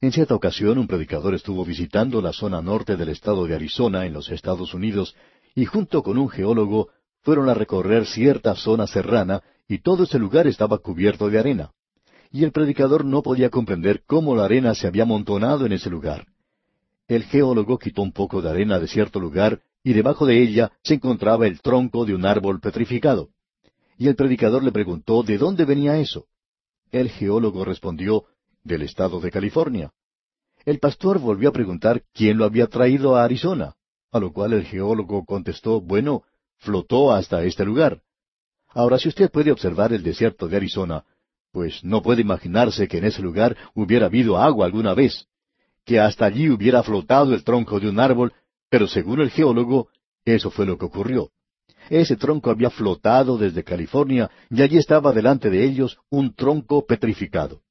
En 0.00 0.12
cierta 0.12 0.34
ocasión 0.34 0.78
un 0.78 0.86
predicador 0.86 1.34
estuvo 1.34 1.64
visitando 1.64 2.20
la 2.20 2.32
zona 2.32 2.60
norte 2.60 2.96
del 2.96 3.08
estado 3.08 3.46
de 3.46 3.54
Arizona 3.54 4.06
en 4.06 4.12
los 4.12 4.30
Estados 4.30 4.74
Unidos 4.74 5.16
y 5.54 5.64
junto 5.64 6.02
con 6.02 6.18
un 6.18 6.28
geólogo 6.28 6.88
fueron 7.22 7.48
a 7.48 7.54
recorrer 7.54 8.06
cierta 8.06 8.54
zona 8.54 8.86
serrana 8.86 9.42
y 9.66 9.78
todo 9.78 10.04
ese 10.04 10.18
lugar 10.18 10.46
estaba 10.46 10.78
cubierto 10.78 11.28
de 11.30 11.38
arena. 11.38 11.72
Y 12.30 12.44
el 12.44 12.52
predicador 12.52 13.04
no 13.04 13.22
podía 13.22 13.50
comprender 13.50 14.02
cómo 14.06 14.36
la 14.36 14.44
arena 14.44 14.74
se 14.74 14.86
había 14.86 15.02
amontonado 15.02 15.66
en 15.66 15.72
ese 15.72 15.90
lugar. 15.90 16.26
El 17.08 17.24
geólogo 17.24 17.78
quitó 17.78 18.02
un 18.02 18.12
poco 18.12 18.42
de 18.42 18.50
arena 18.50 18.78
de 18.78 18.86
cierto 18.86 19.18
lugar 19.18 19.62
y 19.82 19.94
debajo 19.94 20.26
de 20.26 20.42
ella 20.42 20.70
se 20.82 20.94
encontraba 20.94 21.46
el 21.46 21.62
tronco 21.62 22.04
de 22.04 22.14
un 22.14 22.26
árbol 22.26 22.60
petrificado. 22.60 23.30
Y 23.96 24.08
el 24.08 24.14
predicador 24.14 24.62
le 24.62 24.70
preguntó 24.70 25.22
de 25.22 25.38
dónde 25.38 25.64
venía 25.64 25.98
eso. 25.98 26.26
El 26.92 27.08
geólogo 27.08 27.64
respondió, 27.64 28.26
del 28.62 28.82
estado 28.82 29.20
de 29.20 29.30
California. 29.30 29.90
El 30.66 30.78
pastor 30.78 31.18
volvió 31.18 31.48
a 31.48 31.52
preguntar 31.52 32.02
quién 32.12 32.36
lo 32.36 32.44
había 32.44 32.66
traído 32.66 33.16
a 33.16 33.24
Arizona, 33.24 33.74
a 34.12 34.20
lo 34.20 34.32
cual 34.32 34.52
el 34.52 34.64
geólogo 34.64 35.24
contestó, 35.24 35.80
bueno, 35.80 36.24
flotó 36.58 37.12
hasta 37.12 37.42
este 37.44 37.64
lugar. 37.64 38.02
Ahora, 38.68 38.98
si 38.98 39.08
usted 39.08 39.30
puede 39.30 39.50
observar 39.50 39.94
el 39.94 40.02
desierto 40.02 40.46
de 40.46 40.56
Arizona, 40.58 41.04
pues 41.52 41.82
no 41.82 42.02
puede 42.02 42.20
imaginarse 42.20 42.86
que 42.86 42.98
en 42.98 43.04
ese 43.04 43.22
lugar 43.22 43.56
hubiera 43.74 44.06
habido 44.06 44.36
agua 44.36 44.66
alguna 44.66 44.92
vez, 44.92 45.26
que 45.88 45.98
hasta 45.98 46.26
allí 46.26 46.50
hubiera 46.50 46.82
flotado 46.82 47.32
el 47.32 47.42
tronco 47.42 47.80
de 47.80 47.88
un 47.88 47.98
árbol, 47.98 48.34
pero 48.68 48.86
según 48.86 49.22
el 49.22 49.30
geólogo, 49.30 49.88
eso 50.22 50.50
fue 50.50 50.66
lo 50.66 50.76
que 50.76 50.84
ocurrió. 50.84 51.30
Ese 51.88 52.14
tronco 52.14 52.50
había 52.50 52.68
flotado 52.68 53.38
desde 53.38 53.64
California 53.64 54.30
y 54.50 54.60
allí 54.60 54.76
estaba 54.76 55.14
delante 55.14 55.48
de 55.48 55.64
ellos 55.64 55.98
un 56.10 56.34
tronco 56.34 56.84
petrificado. 56.84 57.62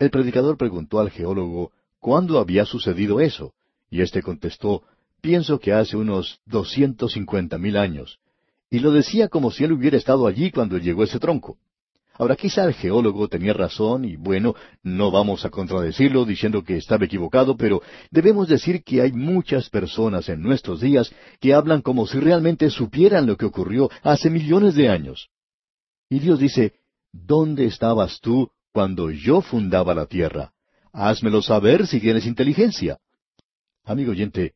El 0.00 0.10
predicador 0.10 0.56
preguntó 0.56 0.98
al 0.98 1.12
geólogo 1.12 1.70
cuándo 2.00 2.40
había 2.40 2.64
sucedido 2.64 3.20
eso, 3.20 3.54
y 3.88 4.00
éste 4.00 4.22
contestó 4.22 4.82
Pienso 5.20 5.60
que 5.60 5.72
hace 5.72 5.96
unos 5.96 6.40
doscientos 6.46 7.12
cincuenta 7.12 7.58
mil 7.58 7.76
años. 7.76 8.18
Y 8.70 8.80
lo 8.80 8.90
decía 8.90 9.28
como 9.28 9.52
si 9.52 9.62
él 9.62 9.72
hubiera 9.72 9.96
estado 9.96 10.26
allí 10.26 10.50
cuando 10.50 10.78
llegó 10.78 11.04
ese 11.04 11.20
tronco. 11.20 11.58
Ahora 12.20 12.36
quizá 12.36 12.64
el 12.64 12.74
geólogo 12.74 13.28
tenía 13.28 13.54
razón 13.54 14.04
y 14.04 14.16
bueno, 14.16 14.54
no 14.82 15.10
vamos 15.10 15.46
a 15.46 15.48
contradecirlo 15.48 16.26
diciendo 16.26 16.62
que 16.62 16.76
estaba 16.76 17.06
equivocado, 17.06 17.56
pero 17.56 17.80
debemos 18.10 18.46
decir 18.46 18.84
que 18.84 19.00
hay 19.00 19.10
muchas 19.10 19.70
personas 19.70 20.28
en 20.28 20.42
nuestros 20.42 20.82
días 20.82 21.10
que 21.40 21.54
hablan 21.54 21.80
como 21.80 22.06
si 22.06 22.20
realmente 22.20 22.68
supieran 22.68 23.26
lo 23.26 23.38
que 23.38 23.46
ocurrió 23.46 23.88
hace 24.02 24.28
millones 24.28 24.74
de 24.74 24.90
años. 24.90 25.30
Y 26.10 26.18
Dios 26.18 26.38
dice, 26.38 26.74
¿dónde 27.10 27.64
estabas 27.64 28.20
tú 28.20 28.50
cuando 28.70 29.10
yo 29.10 29.40
fundaba 29.40 29.94
la 29.94 30.04
tierra? 30.04 30.52
Házmelo 30.92 31.40
saber 31.40 31.86
si 31.86 32.00
tienes 32.00 32.26
inteligencia. 32.26 32.98
Amigo 33.82 34.10
oyente, 34.10 34.52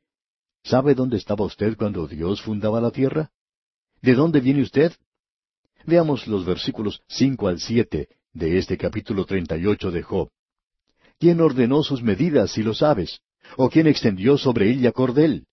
¿Sabe 0.64 0.94
dónde 0.94 1.16
estaba 1.16 1.46
usted 1.46 1.78
cuando 1.78 2.06
Dios 2.06 2.42
fundaba 2.42 2.78
la 2.82 2.90
tierra? 2.90 3.30
¿De 4.02 4.14
dónde 4.14 4.40
viene 4.40 4.60
usted? 4.60 4.92
Veamos 5.87 6.26
los 6.26 6.47
versículos 6.47 7.03
cinco 7.09 7.49
al 7.49 7.61
siete 7.61 8.09
de 8.32 8.59
este 8.59 8.78
capítulo 8.78 9.26
treinta 9.26 9.57
y 9.57 9.66
ocho 9.66 9.91
de 9.91 10.03
Job. 10.03 10.30
¿Quién 11.18 11.41
ordenó 11.41 11.82
sus 11.82 12.03
medidas, 12.03 12.53
si 12.53 12.62
lo 12.62 12.74
sabes? 12.74 13.20
¿O 13.57 13.68
quién 13.68 13.87
extendió 13.87 14.39
sobre 14.39 14.70
ella 14.70 14.93
cordel? 14.93 15.47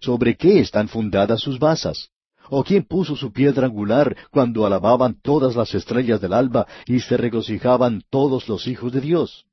¿Sobre 0.00 0.36
qué 0.36 0.60
están 0.60 0.88
fundadas 0.88 1.40
sus 1.40 1.58
basas? 1.58 2.08
¿O 2.48 2.64
quién 2.64 2.84
puso 2.84 3.14
su 3.14 3.32
piedra 3.32 3.66
angular 3.66 4.16
cuando 4.30 4.66
alababan 4.66 5.20
todas 5.20 5.54
las 5.54 5.74
estrellas 5.74 6.20
del 6.20 6.32
alba 6.32 6.66
y 6.86 7.00
se 7.00 7.16
regocijaban 7.16 8.02
todos 8.10 8.48
los 8.48 8.66
hijos 8.66 8.92
de 8.92 9.00
Dios? 9.00 9.46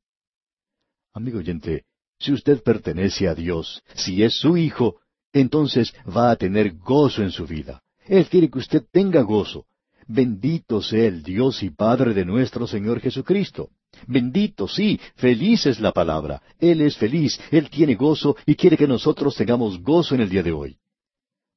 Amigo 1.14 1.40
oyente, 1.40 1.84
si 2.20 2.32
usted 2.32 2.64
pertenece 2.64 3.28
a 3.28 3.36
Dios, 3.36 3.84
si 3.96 4.24
es 4.24 4.36
su 4.36 4.58
hijo, 4.58 5.02
entonces 5.34 5.94
va 6.08 6.32
a 6.32 6.36
tener 6.38 6.78
gozo 6.78 7.22
en 7.22 7.32
su 7.32 7.46
vida. 7.46 7.82
Él 8.06 8.28
quiere 8.28 8.50
que 8.50 8.60
usted 8.60 8.84
tenga 8.92 9.22
gozo. 9.22 9.66
Bendito 10.14 10.82
sea 10.82 11.06
el 11.06 11.24
Dios 11.24 11.64
y 11.64 11.70
Padre 11.70 12.14
de 12.14 12.26
nuestro 12.26 12.68
Señor 12.68 13.00
Jesucristo. 13.00 13.70
Bendito, 14.08 14.68
sí, 14.68 15.00
feliz 15.16 15.66
es 15.66 15.80
la 15.80 15.94
palabra. 15.94 16.42
Él 16.60 16.82
es 16.82 16.98
feliz, 16.98 17.40
Él 17.50 17.70
tiene 17.70 17.96
gozo 17.96 18.36
y 18.46 18.56
quiere 18.56 18.76
que 18.76 18.88
nosotros 18.88 19.36
tengamos 19.36 19.82
gozo 19.82 20.16
en 20.16 20.22
el 20.22 20.30
día 20.30 20.44
de 20.44 20.52
hoy. 20.52 20.78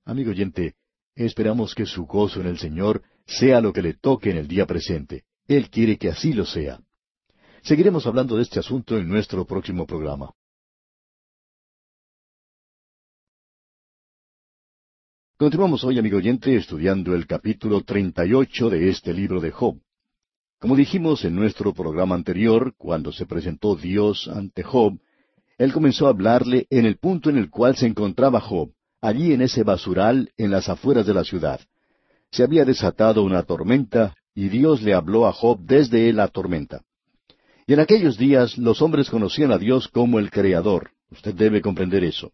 Amigo 0.04 0.30
oyente, 0.30 0.74
esperamos 1.16 1.74
que 1.74 1.84
su 1.84 2.06
gozo 2.06 2.40
en 2.42 2.46
el 2.46 2.58
Señor 2.58 3.02
sea 3.26 3.60
lo 3.60 3.72
que 3.72 3.82
le 3.82 3.94
toque 3.94 4.30
en 4.30 4.36
el 4.36 4.46
día 4.46 4.66
presente. 4.66 5.24
Él 5.48 5.68
quiere 5.68 5.98
que 5.98 6.10
así 6.10 6.32
lo 6.32 6.46
sea. 6.46 6.78
Seguiremos 7.62 8.06
hablando 8.06 8.36
de 8.36 8.42
este 8.42 8.60
asunto 8.60 8.96
en 8.96 9.08
nuestro 9.08 9.44
próximo 9.46 9.84
programa. 9.84 10.30
Continuamos 15.36 15.82
hoy, 15.82 15.98
amigo 15.98 16.18
oyente, 16.18 16.54
estudiando 16.54 17.12
el 17.12 17.26
capítulo 17.26 17.80
38 17.80 18.70
de 18.70 18.88
este 18.88 19.12
libro 19.12 19.40
de 19.40 19.50
Job. 19.50 19.80
Como 20.60 20.76
dijimos 20.76 21.24
en 21.24 21.34
nuestro 21.34 21.74
programa 21.74 22.14
anterior, 22.14 22.72
cuando 22.78 23.10
se 23.10 23.26
presentó 23.26 23.74
Dios 23.74 24.30
ante 24.32 24.62
Job, 24.62 24.96
Él 25.58 25.72
comenzó 25.72 26.06
a 26.06 26.10
hablarle 26.10 26.68
en 26.70 26.86
el 26.86 26.98
punto 26.98 27.30
en 27.30 27.36
el 27.36 27.50
cual 27.50 27.74
se 27.74 27.88
encontraba 27.88 28.40
Job, 28.40 28.70
allí 29.00 29.32
en 29.32 29.42
ese 29.42 29.64
basural 29.64 30.30
en 30.36 30.52
las 30.52 30.68
afueras 30.68 31.04
de 31.04 31.14
la 31.14 31.24
ciudad. 31.24 31.58
Se 32.30 32.44
había 32.44 32.64
desatado 32.64 33.24
una 33.24 33.42
tormenta 33.42 34.14
y 34.36 34.48
Dios 34.50 34.82
le 34.82 34.94
habló 34.94 35.26
a 35.26 35.32
Job 35.32 35.58
desde 35.64 36.12
la 36.12 36.28
tormenta. 36.28 36.82
Y 37.66 37.72
en 37.72 37.80
aquellos 37.80 38.16
días 38.16 38.56
los 38.56 38.80
hombres 38.80 39.10
conocían 39.10 39.50
a 39.50 39.58
Dios 39.58 39.88
como 39.88 40.20
el 40.20 40.30
Creador. 40.30 40.92
Usted 41.10 41.34
debe 41.34 41.60
comprender 41.60 42.04
eso. 42.04 42.30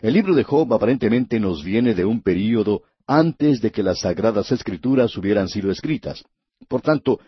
El 0.00 0.14
libro 0.14 0.34
de 0.34 0.44
Job 0.44 0.72
aparentemente 0.72 1.40
nos 1.40 1.64
viene 1.64 1.92
de 1.92 2.04
un 2.04 2.22
período 2.22 2.82
antes 3.06 3.60
de 3.60 3.72
que 3.72 3.82
las 3.82 4.00
sagradas 4.00 4.52
escrituras 4.52 5.16
hubieran 5.16 5.48
sido 5.48 5.72
escritas. 5.72 6.24
Por 6.68 6.82
tanto, 6.82 7.18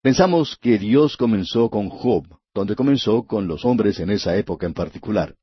pensamos 0.00 0.56
que 0.60 0.78
Dios 0.78 1.18
comenzó 1.18 1.68
con 1.68 1.90
Job, 1.90 2.24
donde 2.54 2.76
comenzó 2.76 3.24
con 3.24 3.46
los 3.46 3.64
hombres 3.64 4.00
en 4.00 4.10
esa 4.10 4.36
época 4.36 4.64
en 4.66 4.72
particular. 4.72 5.34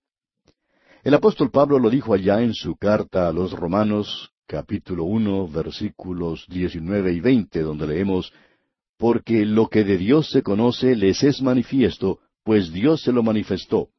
El 1.04 1.14
apóstol 1.14 1.52
Pablo 1.52 1.78
lo 1.78 1.90
dijo 1.90 2.14
allá 2.14 2.42
en 2.42 2.54
su 2.54 2.76
carta 2.76 3.28
a 3.28 3.34
los 3.34 3.52
Romanos, 3.52 4.32
capítulo 4.48 5.04
uno, 5.04 5.48
versículos 5.48 6.46
diecinueve 6.48 7.14
y 7.14 7.20
veinte, 7.20 7.62
donde 7.62 7.88
leemos 7.88 8.34
Porque 8.98 9.46
lo 9.46 9.68
que 9.68 9.84
de 9.84 9.98
Dios 9.98 10.30
se 10.30 10.42
conoce 10.42 10.96
les 10.96 11.24
es 11.24 11.42
manifiesto, 11.42 12.20
pues 12.44 12.72
Dios 12.72 13.02
se 13.02 13.12
lo 13.12 13.22
manifestó. 13.22 13.90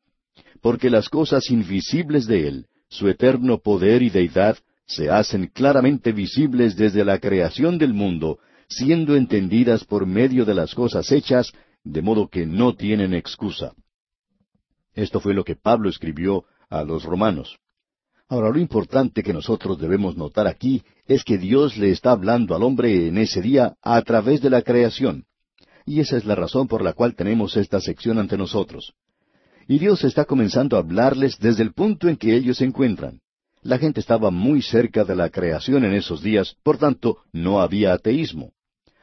Porque 0.61 0.91
las 0.91 1.09
cosas 1.09 1.51
invisibles 1.51 2.26
de 2.26 2.49
Él, 2.49 2.66
su 2.93 3.09
eterno 3.09 3.59
poder 3.59 4.03
y 4.03 4.11
deidad 4.11 4.59
se 4.84 5.09
hacen 5.09 5.47
claramente 5.47 6.12
visibles 6.12 6.76
desde 6.76 7.07
la 7.07 7.18
creación 7.18 7.78
del 7.78 7.95
mundo, 7.95 8.38
siendo 8.68 9.16
entendidas 9.16 9.84
por 9.84 10.05
medio 10.05 10.45
de 10.45 10.53
las 10.53 10.74
cosas 10.74 11.11
hechas, 11.11 11.53
de 11.84 12.03
modo 12.03 12.28
que 12.28 12.45
no 12.45 12.74
tienen 12.74 13.14
excusa. 13.14 13.72
Esto 14.93 15.20
fue 15.20 15.32
lo 15.32 15.43
que 15.43 15.57
Pablo 15.57 15.88
escribió 15.88 16.45
a 16.68 16.84
los 16.84 17.05
romanos. 17.05 17.57
Ahora, 18.28 18.51
lo 18.51 18.59
importante 18.59 19.22
que 19.22 19.32
nosotros 19.32 19.78
debemos 19.80 20.18
notar 20.18 20.47
aquí 20.47 20.82
es 21.07 21.24
que 21.24 21.38
Dios 21.38 21.78
le 21.78 21.90
está 21.90 22.11
hablando 22.11 22.55
al 22.55 22.62
hombre 22.62 23.09
en 23.09 23.16
ese 23.16 23.40
día 23.40 23.74
a 23.80 24.03
través 24.03 24.43
de 24.43 24.51
la 24.51 24.61
creación. 24.61 25.24
Y 25.86 26.01
esa 26.01 26.18
es 26.18 26.26
la 26.26 26.34
razón 26.34 26.68
por 26.68 26.82
la 26.82 26.93
cual 26.93 27.14
tenemos 27.14 27.57
esta 27.57 27.80
sección 27.80 28.18
ante 28.18 28.36
nosotros. 28.36 28.93
Y 29.69 29.79
Dios 29.79 30.05
está 30.05 30.25
comenzando 30.25 30.77
a 30.77 30.81
hablarles 30.81 31.39
desde 31.39 31.63
el 31.63 31.73
punto 31.73 32.09
en 32.09 32.17
que 32.17 32.35
ellos 32.35 32.59
se 32.59 32.65
encuentran. 32.65 33.21
La 33.63 33.79
gente 33.79 34.01
estaba 34.01 34.31
muy 34.31 34.61
cerca 34.61 35.05
de 35.05 35.15
la 35.15 35.31
creación 35.31 35.85
en 35.85 35.95
esos 35.95 36.23
días, 36.23 36.57
por 36.63 36.79
tanto, 36.79 37.19
no 37.33 37.61
había 37.61 37.93
ateísmo. 37.93 38.53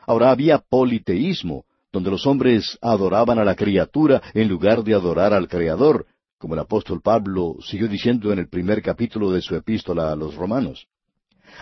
Ahora 0.05 0.31
había 0.31 0.57
politeísmo, 0.57 1.63
donde 1.93 2.11
los 2.11 2.27
hombres 2.27 2.77
adoraban 2.81 3.39
a 3.39 3.45
la 3.45 3.55
criatura 3.55 4.21
en 4.33 4.49
lugar 4.49 4.83
de 4.83 4.93
adorar 4.93 5.33
al 5.33 5.47
Creador, 5.47 6.07
como 6.37 6.53
el 6.53 6.59
apóstol 6.59 7.01
Pablo 7.01 7.57
siguió 7.61 7.87
diciendo 7.87 8.31
en 8.31 8.39
el 8.39 8.49
primer 8.49 8.81
capítulo 8.81 9.31
de 9.31 9.41
su 9.41 9.55
epístola 9.55 10.11
a 10.11 10.15
los 10.15 10.35
romanos. 10.35 10.87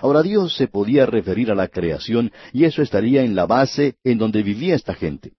Ahora 0.01 0.21
Dios 0.21 0.55
se 0.55 0.67
podía 0.67 1.05
referir 1.05 1.51
a 1.51 1.55
la 1.55 1.67
creación 1.67 2.31
y 2.53 2.65
eso 2.65 2.81
estaría 2.81 3.23
en 3.23 3.35
la 3.35 3.45
base 3.45 3.95
en 4.03 4.17
donde 4.17 4.43
vivía 4.43 4.75
esta 4.75 4.93
gente. 4.93 5.33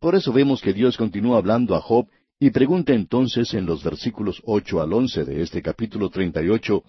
Por 0.00 0.14
eso 0.14 0.32
vemos 0.32 0.62
que 0.62 0.72
Dios 0.72 0.96
continúa 0.96 1.38
hablando 1.38 1.76
a 1.76 1.80
Job 1.80 2.08
y 2.42 2.50
pregunta 2.50 2.94
entonces 2.94 3.52
en 3.52 3.66
los 3.66 3.84
versículos 3.84 4.40
ocho 4.46 4.80
al 4.80 4.94
once 4.94 5.26
de 5.26 5.42
este 5.42 5.60
capítulo 5.60 6.08
treinta 6.08 6.42
y 6.42 6.48
ocho, 6.48 6.84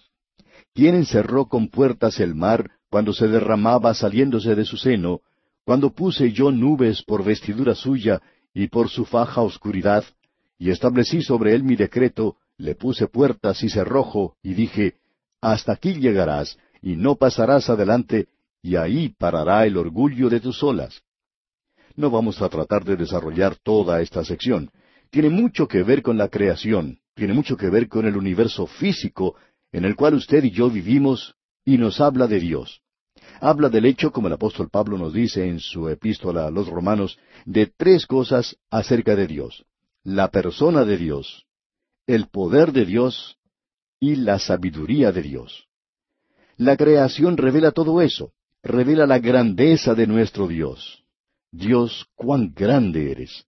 ¿quién 0.74 0.96
encerró 0.96 1.48
con 1.48 1.68
puertas 1.68 2.22
el 2.22 2.36
mar 2.36 2.72
cuando 2.90 3.12
se 3.12 3.28
derramaba 3.28 3.94
saliéndose 3.94 4.56
de 4.56 4.64
su 4.64 4.78
seno, 4.78 5.20
cuando 5.66 5.94
puse 5.94 6.32
yo 6.32 6.52
nubes 6.52 7.04
por 7.04 7.26
vestidura 7.26 7.76
suya 7.76 8.22
y 8.54 8.70
por 8.70 8.88
su 8.88 9.04
faja 9.04 9.42
oscuridad, 9.42 10.06
y 10.58 10.70
establecí 10.70 11.22
sobre 11.22 11.54
él 11.54 11.64
mi 11.64 11.76
decreto, 11.76 12.38
le 12.58 12.76
puse 12.76 13.08
puertas 13.08 13.62
y 13.62 13.70
cerrojo, 13.70 14.38
y 14.42 14.54
dije, 14.54 14.96
Hasta 15.42 15.74
aquí 15.74 15.96
llegarás, 15.96 16.58
y 16.82 16.96
no 16.96 17.16
pasarás 17.16 17.70
adelante, 17.70 18.28
y 18.62 18.78
ahí 18.78 19.10
parará 19.10 19.66
el 19.66 19.76
orgullo 19.76 20.30
de 20.30 20.40
tus 20.40 20.64
olas. 20.64 21.02
No 21.96 22.10
vamos 22.10 22.42
a 22.42 22.48
tratar 22.48 22.86
de 22.86 22.96
desarrollar 22.96 23.56
toda 23.56 24.02
esta 24.02 24.24
sección, 24.24 24.72
tiene 25.12 25.30
mucho 25.30 25.68
que 25.68 25.84
ver 25.84 26.02
con 26.02 26.18
la 26.18 26.30
creación, 26.30 27.00
tiene 27.14 27.34
mucho 27.34 27.58
que 27.58 27.70
ver 27.70 27.88
con 27.88 28.08
el 28.08 28.18
universo 28.18 28.66
físico 28.66 29.36
en 29.72 29.86
el 29.86 29.96
cual 29.96 30.16
usted 30.16 30.44
y 30.44 30.52
yo 30.52 30.70
vivimos 30.70 31.36
y 31.66 31.78
nos 31.78 32.00
habla 32.00 32.28
de 32.28 32.40
Dios. 32.40 32.82
Habla 33.42 33.70
del 33.70 33.86
hecho, 33.86 34.12
como 34.12 34.28
el 34.28 34.34
apóstol 34.34 34.70
Pablo 34.70 34.98
nos 34.98 35.14
dice 35.14 35.48
en 35.48 35.60
su 35.60 35.90
epístola 35.90 36.48
a 36.48 36.52
los 36.52 36.68
romanos, 36.68 37.20
de 37.46 37.68
tres 37.68 38.06
cosas 38.06 38.58
acerca 38.70 39.16
de 39.16 39.28
Dios. 39.28 39.66
La 40.04 40.30
persona 40.30 40.86
de 40.86 40.98
Dios, 40.98 41.46
el 42.08 42.28
poder 42.28 42.72
de 42.72 42.86
Dios 42.86 43.38
y 44.00 44.16
la 44.16 44.40
sabiduría 44.40 45.12
de 45.12 45.22
Dios. 45.22 45.68
La 46.58 46.78
creación 46.78 47.38
revela 47.38 47.72
todo 47.72 48.02
eso, 48.02 48.32
revela 48.64 49.06
la 49.06 49.20
grandeza 49.20 49.94
de 49.94 50.08
nuestro 50.08 50.48
Dios. 50.48 51.04
Dios, 51.52 52.08
cuán 52.16 52.54
grande 52.54 53.12
eres. 53.12 53.46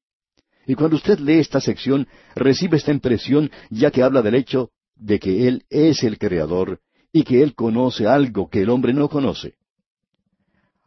Y 0.65 0.75
cuando 0.75 0.95
usted 0.95 1.19
lee 1.19 1.39
esta 1.39 1.59
sección, 1.59 2.07
recibe 2.35 2.77
esta 2.77 2.91
impresión 2.91 3.51
ya 3.69 3.91
que 3.91 4.03
habla 4.03 4.21
del 4.21 4.35
hecho 4.35 4.71
de 4.95 5.19
que 5.19 5.47
Él 5.47 5.65
es 5.69 6.03
el 6.03 6.17
Creador 6.17 6.79
y 7.11 7.23
que 7.23 7.43
Él 7.43 7.53
conoce 7.53 8.07
algo 8.07 8.49
que 8.49 8.61
el 8.61 8.69
hombre 8.69 8.93
no 8.93 9.09
conoce. 9.09 9.55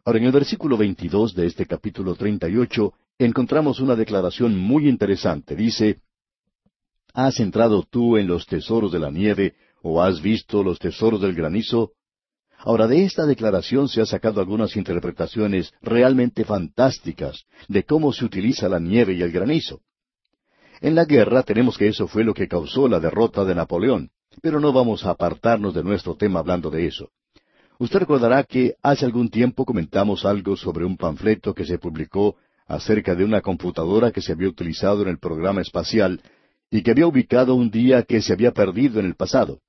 Ahora, 0.04 0.18
en 0.18 0.26
el 0.26 0.32
versículo 0.32 0.76
22 0.76 1.34
de 1.34 1.46
este 1.46 1.66
capítulo 1.66 2.14
38 2.14 2.94
encontramos 3.18 3.80
una 3.80 3.96
declaración 3.96 4.56
muy 4.56 4.88
interesante. 4.88 5.56
Dice, 5.56 6.00
¿Has 7.16 7.40
entrado 7.40 7.82
tú 7.82 8.18
en 8.18 8.26
los 8.26 8.46
tesoros 8.46 8.92
de 8.92 8.98
la 8.98 9.10
nieve 9.10 9.54
o 9.82 10.02
has 10.02 10.20
visto 10.20 10.62
los 10.62 10.78
tesoros 10.78 11.20
del 11.22 11.34
granizo? 11.34 11.92
Ahora, 12.58 12.86
de 12.86 13.04
esta 13.04 13.26
declaración 13.26 13.88
se 13.88 14.00
han 14.00 14.06
sacado 14.06 14.40
algunas 14.40 14.76
interpretaciones 14.76 15.72
realmente 15.82 16.44
fantásticas 16.44 17.44
de 17.68 17.84
cómo 17.84 18.12
se 18.12 18.24
utiliza 18.24 18.68
la 18.68 18.80
nieve 18.80 19.14
y 19.14 19.22
el 19.22 19.30
granizo. 19.30 19.80
En 20.80 20.94
la 20.94 21.04
guerra 21.04 21.42
tenemos 21.42 21.78
que 21.78 21.88
eso 21.88 22.06
fue 22.06 22.24
lo 22.24 22.34
que 22.34 22.48
causó 22.48 22.88
la 22.88 23.00
derrota 23.00 23.44
de 23.44 23.54
Napoleón, 23.54 24.10
pero 24.42 24.60
no 24.60 24.72
vamos 24.72 25.04
a 25.04 25.10
apartarnos 25.10 25.74
de 25.74 25.82
nuestro 25.82 26.16
tema 26.16 26.40
hablando 26.40 26.70
de 26.70 26.86
eso. 26.86 27.10
Usted 27.78 28.00
recordará 28.00 28.44
que 28.44 28.74
hace 28.82 29.04
algún 29.04 29.28
tiempo 29.28 29.64
comentamos 29.64 30.24
algo 30.24 30.56
sobre 30.56 30.84
un 30.84 30.96
panfleto 30.96 31.54
que 31.54 31.66
se 31.66 31.78
publicó 31.78 32.36
acerca 32.66 33.14
de 33.14 33.24
una 33.24 33.42
computadora 33.42 34.10
que 34.10 34.22
se 34.22 34.32
había 34.32 34.48
utilizado 34.48 35.02
en 35.02 35.08
el 35.08 35.18
programa 35.18 35.60
espacial 35.60 36.20
y 36.70 36.82
que 36.82 36.90
había 36.90 37.06
ubicado 37.06 37.54
un 37.54 37.70
día 37.70 38.02
que 38.02 38.20
se 38.22 38.32
había 38.32 38.52
perdido 38.52 38.98
en 38.98 39.06
el 39.06 39.14
pasado. 39.14 39.60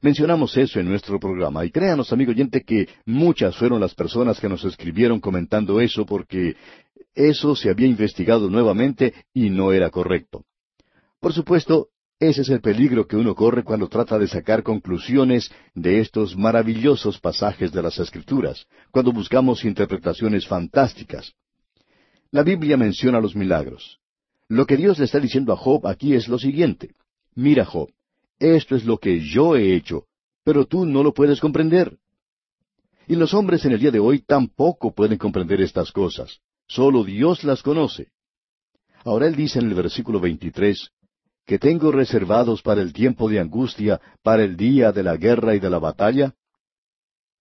Mencionamos 0.00 0.56
eso 0.56 0.78
en 0.78 0.88
nuestro 0.88 1.18
programa 1.18 1.64
y 1.64 1.70
créanos, 1.70 2.12
amigo 2.12 2.30
oyente, 2.30 2.62
que 2.62 2.88
muchas 3.04 3.56
fueron 3.56 3.80
las 3.80 3.94
personas 3.94 4.38
que 4.38 4.48
nos 4.48 4.64
escribieron 4.64 5.20
comentando 5.20 5.80
eso 5.80 6.06
porque 6.06 6.54
eso 7.14 7.56
se 7.56 7.70
había 7.70 7.86
investigado 7.86 8.48
nuevamente 8.48 9.12
y 9.34 9.50
no 9.50 9.72
era 9.72 9.90
correcto. 9.90 10.44
Por 11.20 11.32
supuesto, 11.32 11.88
ese 12.20 12.42
es 12.42 12.48
el 12.48 12.60
peligro 12.60 13.06
que 13.06 13.16
uno 13.16 13.34
corre 13.34 13.64
cuando 13.64 13.88
trata 13.88 14.18
de 14.18 14.28
sacar 14.28 14.62
conclusiones 14.62 15.50
de 15.74 16.00
estos 16.00 16.36
maravillosos 16.36 17.18
pasajes 17.18 17.72
de 17.72 17.82
las 17.82 17.98
Escrituras, 17.98 18.66
cuando 18.92 19.12
buscamos 19.12 19.64
interpretaciones 19.64 20.46
fantásticas. 20.46 21.32
La 22.30 22.42
Biblia 22.42 22.76
menciona 22.76 23.20
los 23.20 23.34
milagros. 23.34 23.98
Lo 24.48 24.66
que 24.66 24.76
Dios 24.76 24.98
le 24.98 25.06
está 25.06 25.18
diciendo 25.18 25.52
a 25.52 25.56
Job 25.56 25.86
aquí 25.86 26.14
es 26.14 26.28
lo 26.28 26.38
siguiente. 26.38 26.94
Mira, 27.34 27.64
Job, 27.64 27.88
esto 28.38 28.76
es 28.76 28.84
lo 28.84 28.98
que 28.98 29.20
yo 29.20 29.56
he 29.56 29.74
hecho, 29.74 30.04
pero 30.44 30.66
tú 30.66 30.86
no 30.86 31.02
lo 31.02 31.12
puedes 31.12 31.40
comprender. 31.40 31.98
Y 33.06 33.16
los 33.16 33.34
hombres 33.34 33.64
en 33.64 33.72
el 33.72 33.80
día 33.80 33.90
de 33.90 34.00
hoy 34.00 34.20
tampoco 34.20 34.92
pueden 34.92 35.18
comprender 35.18 35.60
estas 35.60 35.92
cosas. 35.92 36.40
Solo 36.66 37.04
Dios 37.04 37.42
las 37.44 37.62
conoce. 37.62 38.08
Ahora 39.04 39.26
él 39.26 39.34
dice 39.34 39.58
en 39.58 39.68
el 39.68 39.74
versículo 39.74 40.20
23, 40.20 40.90
que 41.46 41.58
tengo 41.58 41.90
reservados 41.90 42.60
para 42.60 42.82
el 42.82 42.92
tiempo 42.92 43.28
de 43.28 43.40
angustia, 43.40 44.00
para 44.22 44.44
el 44.44 44.56
día 44.56 44.92
de 44.92 45.02
la 45.02 45.16
guerra 45.16 45.54
y 45.54 45.58
de 45.58 45.70
la 45.70 45.78
batalla. 45.78 46.34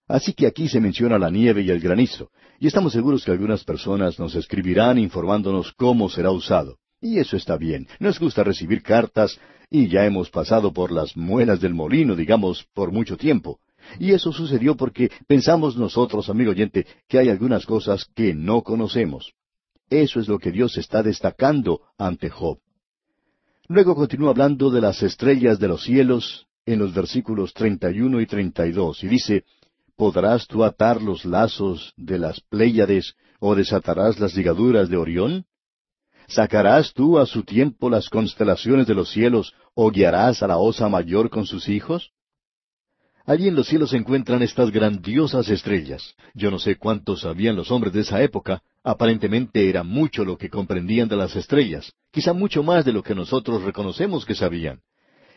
Así 0.07 0.33
que 0.33 0.47
aquí 0.47 0.69
se 0.69 0.79
menciona 0.79 1.19
la 1.19 1.29
nieve 1.29 1.61
y 1.61 1.69
el 1.69 1.81
granizo, 1.81 2.31
y 2.59 2.67
estamos 2.67 2.93
seguros 2.93 3.25
que 3.25 3.31
algunas 3.31 3.65
personas 3.65 4.17
nos 4.17 4.35
escribirán 4.35 4.97
informándonos 4.97 5.73
cómo 5.73 6.09
será 6.09 6.31
usado. 6.31 6.77
Y 7.01 7.19
eso 7.19 7.37
está 7.37 7.57
bien. 7.57 7.87
Nos 7.99 8.19
gusta 8.19 8.43
recibir 8.43 8.81
cartas 8.81 9.39
y 9.69 9.87
ya 9.87 10.05
hemos 10.05 10.29
pasado 10.29 10.73
por 10.73 10.91
las 10.91 11.15
muelas 11.15 11.59
del 11.59 11.73
molino, 11.73 12.15
digamos, 12.15 12.65
por 12.73 12.91
mucho 12.91 13.17
tiempo. 13.17 13.59
Y 13.99 14.11
eso 14.11 14.31
sucedió 14.31 14.75
porque 14.75 15.11
pensamos 15.27 15.77
nosotros, 15.77 16.29
amigo 16.29 16.51
oyente, 16.51 16.85
que 17.07 17.19
hay 17.19 17.29
algunas 17.29 17.65
cosas 17.65 18.05
que 18.15 18.33
no 18.33 18.61
conocemos. 18.61 19.33
Eso 19.89 20.19
es 20.19 20.27
lo 20.27 20.39
que 20.39 20.51
Dios 20.51 20.77
está 20.77 21.03
destacando 21.03 21.81
ante 21.97 22.29
Job. 22.29 22.59
Luego 23.69 23.95
continúa 23.95 24.31
hablando 24.31 24.69
de 24.69 24.81
las 24.81 25.03
estrellas 25.03 25.59
de 25.59 25.67
los 25.67 25.83
cielos 25.83 26.47
en 26.65 26.79
los 26.79 26.93
versículos 26.93 27.53
31 27.53 28.21
y 28.21 28.25
32 28.25 29.03
y 29.03 29.07
dice, 29.07 29.43
¿Podrás 29.95 30.47
tú 30.47 30.63
atar 30.63 31.01
los 31.01 31.25
lazos 31.25 31.93
de 31.97 32.19
las 32.19 32.39
Pléyades 32.41 33.15
o 33.39 33.55
desatarás 33.55 34.19
las 34.19 34.35
ligaduras 34.35 34.89
de 34.89 34.97
Orión? 34.97 35.45
¿Sacarás 36.27 36.93
tú 36.93 37.17
a 37.17 37.25
su 37.25 37.43
tiempo 37.43 37.89
las 37.89 38.09
constelaciones 38.09 38.85
de 38.85 38.93
los 38.93 39.09
cielos 39.09 39.53
o 39.73 39.89
guiarás 39.89 40.43
a 40.43 40.47
la 40.47 40.57
osa 40.57 40.89
mayor 40.89 41.29
con 41.29 41.45
sus 41.45 41.69
hijos? 41.69 42.11
Allí 43.25 43.47
en 43.47 43.55
los 43.55 43.67
cielos 43.67 43.91
se 43.91 43.97
encuentran 43.97 44.41
estas 44.41 44.71
grandiosas 44.71 45.49
estrellas. 45.49 46.15
Yo 46.33 46.51
no 46.51 46.59
sé 46.59 46.75
cuántos 46.75 47.21
sabían 47.21 47.55
los 47.55 47.71
hombres 47.71 47.93
de 47.93 48.01
esa 48.01 48.21
época. 48.21 48.61
Aparentemente 48.83 49.69
era 49.69 49.83
mucho 49.83 50.25
lo 50.25 50.37
que 50.37 50.49
comprendían 50.49 51.07
de 51.07 51.15
las 51.15 51.35
estrellas, 51.35 51.93
quizá 52.11 52.33
mucho 52.33 52.61
más 52.61 52.83
de 52.83 52.93
lo 52.93 53.03
que 53.03 53.15
nosotros 53.15 53.63
reconocemos 53.63 54.25
que 54.25 54.35
sabían. 54.35 54.81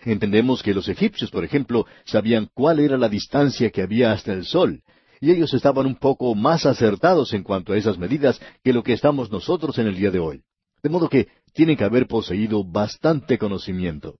Entendemos 0.05 0.63
que 0.63 0.75
los 0.75 0.89
egipcios, 0.89 1.31
por 1.31 1.45
ejemplo, 1.45 1.87
sabían 2.05 2.49
cuál 2.53 2.81
era 2.81 2.97
la 2.97 3.09
distancia 3.09 3.71
que 3.71 3.83
había 3.83 4.13
hasta 4.13 4.33
el 4.33 4.45
sol, 4.45 4.83
y 5.21 5.31
ellos 5.31 5.55
estaban 5.55 5.87
un 5.87 5.97
poco 5.97 6.35
más 6.35 6.67
acertados 6.67 7.33
en 7.33 7.43
cuanto 7.45 7.73
a 7.73 7.77
esas 7.77 7.99
medidas 7.99 8.41
que 8.65 8.73
lo 8.73 8.83
que 8.83 8.93
estamos 8.93 9.31
nosotros 9.31 9.79
en 9.79 9.87
el 9.87 9.97
día 9.97 10.11
de 10.11 10.19
hoy. 10.19 10.43
De 10.83 10.89
modo 10.89 11.09
que 11.09 11.29
tienen 11.53 11.77
que 11.77 11.85
haber 11.85 12.07
poseído 12.07 12.65
bastante 12.65 13.39
conocimiento. 13.39 14.17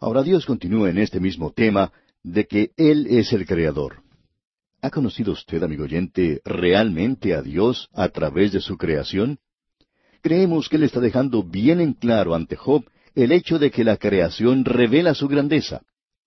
Ahora 0.00 0.22
Dios 0.22 0.46
continúa 0.46 0.90
en 0.90 0.98
este 0.98 1.20
mismo 1.20 1.52
tema 1.52 1.92
de 2.22 2.46
que 2.46 2.70
Él 2.76 3.06
es 3.08 3.32
el 3.32 3.46
Creador. 3.46 4.02
¿Ha 4.82 4.90
conocido 4.90 5.32
usted, 5.32 5.62
amigo 5.62 5.84
oyente, 5.84 6.40
realmente 6.44 7.34
a 7.34 7.42
Dios 7.42 7.88
a 7.92 8.08
través 8.08 8.52
de 8.52 8.60
su 8.60 8.76
creación? 8.76 9.38
Creemos 10.20 10.68
que 10.68 10.76
Él 10.76 10.82
está 10.82 11.00
dejando 11.00 11.42
bien 11.42 11.80
en 11.80 11.94
claro 11.94 12.34
ante 12.34 12.56
Job 12.56 12.84
el 13.14 13.32
hecho 13.32 13.58
de 13.58 13.70
que 13.70 13.84
la 13.84 13.96
creación 13.96 14.64
revela 14.64 15.14
su 15.14 15.28
grandeza. 15.28 15.82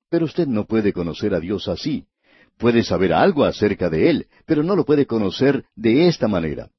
Pero 0.09 0.25
usted 0.25 0.47
no 0.47 0.65
puede 0.65 0.93
conocer 0.93 1.33
a 1.33 1.39
Dios 1.39 1.67
así. 1.67 2.05
Puede 2.57 2.83
saber 2.83 3.13
algo 3.13 3.43
acerca 3.43 3.89
de 3.89 4.09
Él, 4.09 4.27
pero 4.45 4.63
no 4.63 4.75
lo 4.75 4.85
puede 4.85 5.05
conocer 5.05 5.65
de 5.75 6.07
esta 6.07 6.27
manera. 6.27 6.69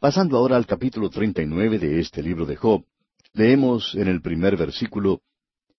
Pasando 0.00 0.38
ahora 0.38 0.56
al 0.56 0.64
capítulo 0.64 1.10
39 1.10 1.78
de 1.78 2.00
este 2.00 2.22
libro 2.22 2.46
de 2.46 2.56
Job, 2.56 2.86
leemos 3.34 3.94
en 3.94 4.08
el 4.08 4.22
primer 4.22 4.56
versículo, 4.56 5.20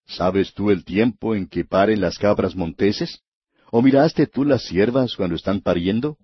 ¿Sabes 0.06 0.54
tú 0.54 0.70
el 0.70 0.84
tiempo 0.84 1.34
en 1.34 1.48
que 1.48 1.64
paren 1.64 2.00
las 2.00 2.18
cabras 2.18 2.54
monteses? 2.54 3.24
¿O 3.72 3.82
miraste 3.82 4.28
tú 4.28 4.44
las 4.44 4.62
siervas 4.62 5.16
cuando 5.16 5.34
están 5.34 5.60
pariendo? 5.60 6.18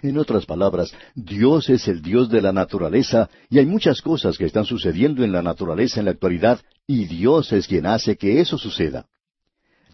En 0.00 0.16
otras 0.16 0.46
palabras, 0.46 0.94
Dios 1.14 1.68
es 1.68 1.88
el 1.88 2.00
Dios 2.00 2.30
de 2.30 2.40
la 2.40 2.52
naturaleza 2.54 3.28
y 3.50 3.58
hay 3.58 3.66
muchas 3.66 4.00
cosas 4.00 4.38
que 4.38 4.46
están 4.46 4.64
sucediendo 4.64 5.22
en 5.22 5.32
la 5.32 5.42
naturaleza 5.42 6.00
en 6.00 6.06
la 6.06 6.12
actualidad 6.12 6.58
y 6.86 7.04
Dios 7.04 7.52
es 7.52 7.66
quien 7.66 7.84
hace 7.84 8.16
que 8.16 8.40
eso 8.40 8.56
suceda. 8.56 9.04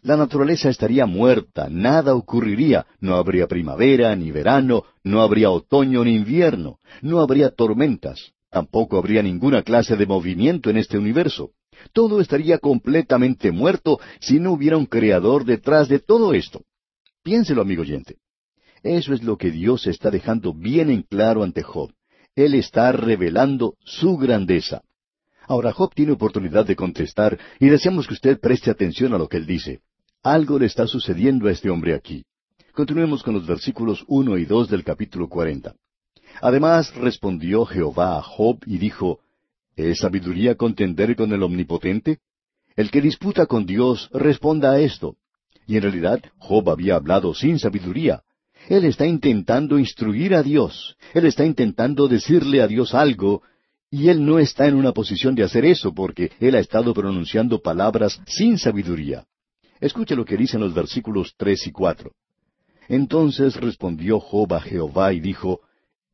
La 0.06 0.16
naturaleza 0.16 0.68
estaría 0.68 1.04
muerta, 1.04 1.66
nada 1.68 2.14
ocurriría, 2.14 2.86
no 3.00 3.16
habría 3.16 3.48
primavera 3.48 4.14
ni 4.14 4.30
verano, 4.30 4.84
no 5.02 5.20
habría 5.20 5.50
otoño 5.50 6.04
ni 6.04 6.14
invierno, 6.14 6.78
no 7.02 7.18
habría 7.18 7.50
tormentas, 7.50 8.30
tampoco 8.48 8.98
habría 8.98 9.20
ninguna 9.20 9.64
clase 9.64 9.96
de 9.96 10.06
movimiento 10.06 10.70
en 10.70 10.76
este 10.76 10.96
universo. 10.96 11.50
Todo 11.92 12.20
estaría 12.20 12.58
completamente 12.58 13.50
muerto 13.50 13.98
si 14.20 14.38
no 14.38 14.52
hubiera 14.52 14.76
un 14.76 14.86
creador 14.86 15.44
detrás 15.44 15.88
de 15.88 15.98
todo 15.98 16.34
esto. 16.34 16.62
Piénselo, 17.24 17.62
amigo 17.62 17.82
oyente. 17.82 18.18
Eso 18.84 19.12
es 19.12 19.24
lo 19.24 19.36
que 19.36 19.50
Dios 19.50 19.88
está 19.88 20.12
dejando 20.12 20.54
bien 20.54 20.88
en 20.88 21.02
claro 21.02 21.42
ante 21.42 21.64
Job. 21.64 21.90
Él 22.36 22.54
está 22.54 22.92
revelando 22.92 23.74
su 23.84 24.16
grandeza. 24.16 24.82
Ahora 25.48 25.72
Job 25.72 25.92
tiene 25.96 26.12
oportunidad 26.12 26.64
de 26.64 26.76
contestar 26.76 27.36
y 27.58 27.68
deseamos 27.68 28.06
que 28.06 28.14
usted 28.14 28.38
preste 28.38 28.70
atención 28.70 29.12
a 29.12 29.18
lo 29.18 29.28
que 29.28 29.38
él 29.38 29.46
dice. 29.46 29.80
Algo 30.22 30.58
le 30.58 30.66
está 30.66 30.86
sucediendo 30.86 31.48
a 31.48 31.52
este 31.52 31.70
hombre 31.70 31.94
aquí. 31.94 32.24
Continuemos 32.72 33.22
con 33.22 33.34
los 33.34 33.46
versículos 33.46 34.04
uno 34.08 34.36
y 34.36 34.44
dos 34.44 34.68
del 34.68 34.84
capítulo 34.84 35.28
cuarenta. 35.28 35.74
Además 36.42 36.94
respondió 36.94 37.64
Jehová 37.64 38.18
a 38.18 38.22
Job 38.22 38.58
y 38.66 38.78
dijo, 38.78 39.20
¿Es 39.76 39.98
sabiduría 39.98 40.54
contender 40.54 41.16
con 41.16 41.32
el 41.32 41.42
Omnipotente? 41.42 42.18
El 42.76 42.90
que 42.90 43.00
disputa 43.00 43.46
con 43.46 43.66
Dios 43.66 44.10
responda 44.12 44.72
a 44.72 44.80
esto. 44.80 45.16
Y 45.66 45.76
en 45.76 45.82
realidad 45.82 46.20
Job 46.38 46.68
había 46.70 46.96
hablado 46.96 47.34
sin 47.34 47.58
sabiduría. 47.58 48.22
Él 48.68 48.84
está 48.84 49.06
intentando 49.06 49.78
instruir 49.78 50.34
a 50.34 50.42
Dios. 50.42 50.96
Él 51.14 51.26
está 51.26 51.44
intentando 51.44 52.08
decirle 52.08 52.62
a 52.62 52.66
Dios 52.66 52.94
algo, 52.94 53.42
y 53.90 54.08
él 54.08 54.24
no 54.24 54.38
está 54.38 54.66
en 54.66 54.74
una 54.74 54.92
posición 54.92 55.34
de 55.34 55.44
hacer 55.44 55.64
eso 55.64 55.94
porque 55.94 56.32
él 56.40 56.54
ha 56.56 56.58
estado 56.58 56.92
pronunciando 56.92 57.60
palabras 57.60 58.20
sin 58.26 58.58
sabiduría. 58.58 59.24
Escuche 59.80 60.14
lo 60.14 60.24
que 60.24 60.36
dicen 60.36 60.60
los 60.60 60.74
versículos 60.74 61.34
tres 61.36 61.66
y 61.66 61.72
cuatro. 61.72 62.12
Entonces 62.88 63.56
respondió 63.56 64.20
Job 64.20 64.54
a 64.54 64.60
Jehová 64.60 65.12
y 65.12 65.20
dijo, 65.20 65.60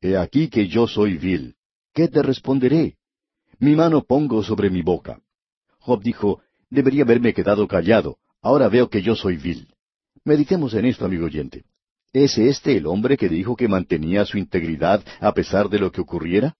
He 0.00 0.16
aquí 0.16 0.48
que 0.48 0.68
yo 0.68 0.86
soy 0.86 1.16
vil. 1.16 1.54
¿Qué 1.92 2.08
te 2.08 2.22
responderé? 2.22 2.96
Mi 3.58 3.76
mano 3.76 4.02
pongo 4.02 4.42
sobre 4.42 4.70
mi 4.70 4.82
boca. 4.82 5.20
Job 5.78 6.02
dijo, 6.02 6.40
Debería 6.70 7.04
haberme 7.04 7.34
quedado 7.34 7.68
callado. 7.68 8.16
Ahora 8.40 8.68
veo 8.68 8.88
que 8.88 9.02
yo 9.02 9.14
soy 9.14 9.36
vil. 9.36 9.68
Meditemos 10.24 10.74
en 10.74 10.86
esto, 10.86 11.04
amigo 11.04 11.26
oyente. 11.26 11.64
¿Es 12.12 12.36
este 12.38 12.76
el 12.76 12.86
hombre 12.86 13.16
que 13.16 13.28
dijo 13.28 13.56
que 13.56 13.68
mantenía 13.68 14.24
su 14.24 14.38
integridad 14.38 15.04
a 15.20 15.32
pesar 15.32 15.68
de 15.68 15.78
lo 15.78 15.92
que 15.92 16.00
ocurriera? 16.00 16.56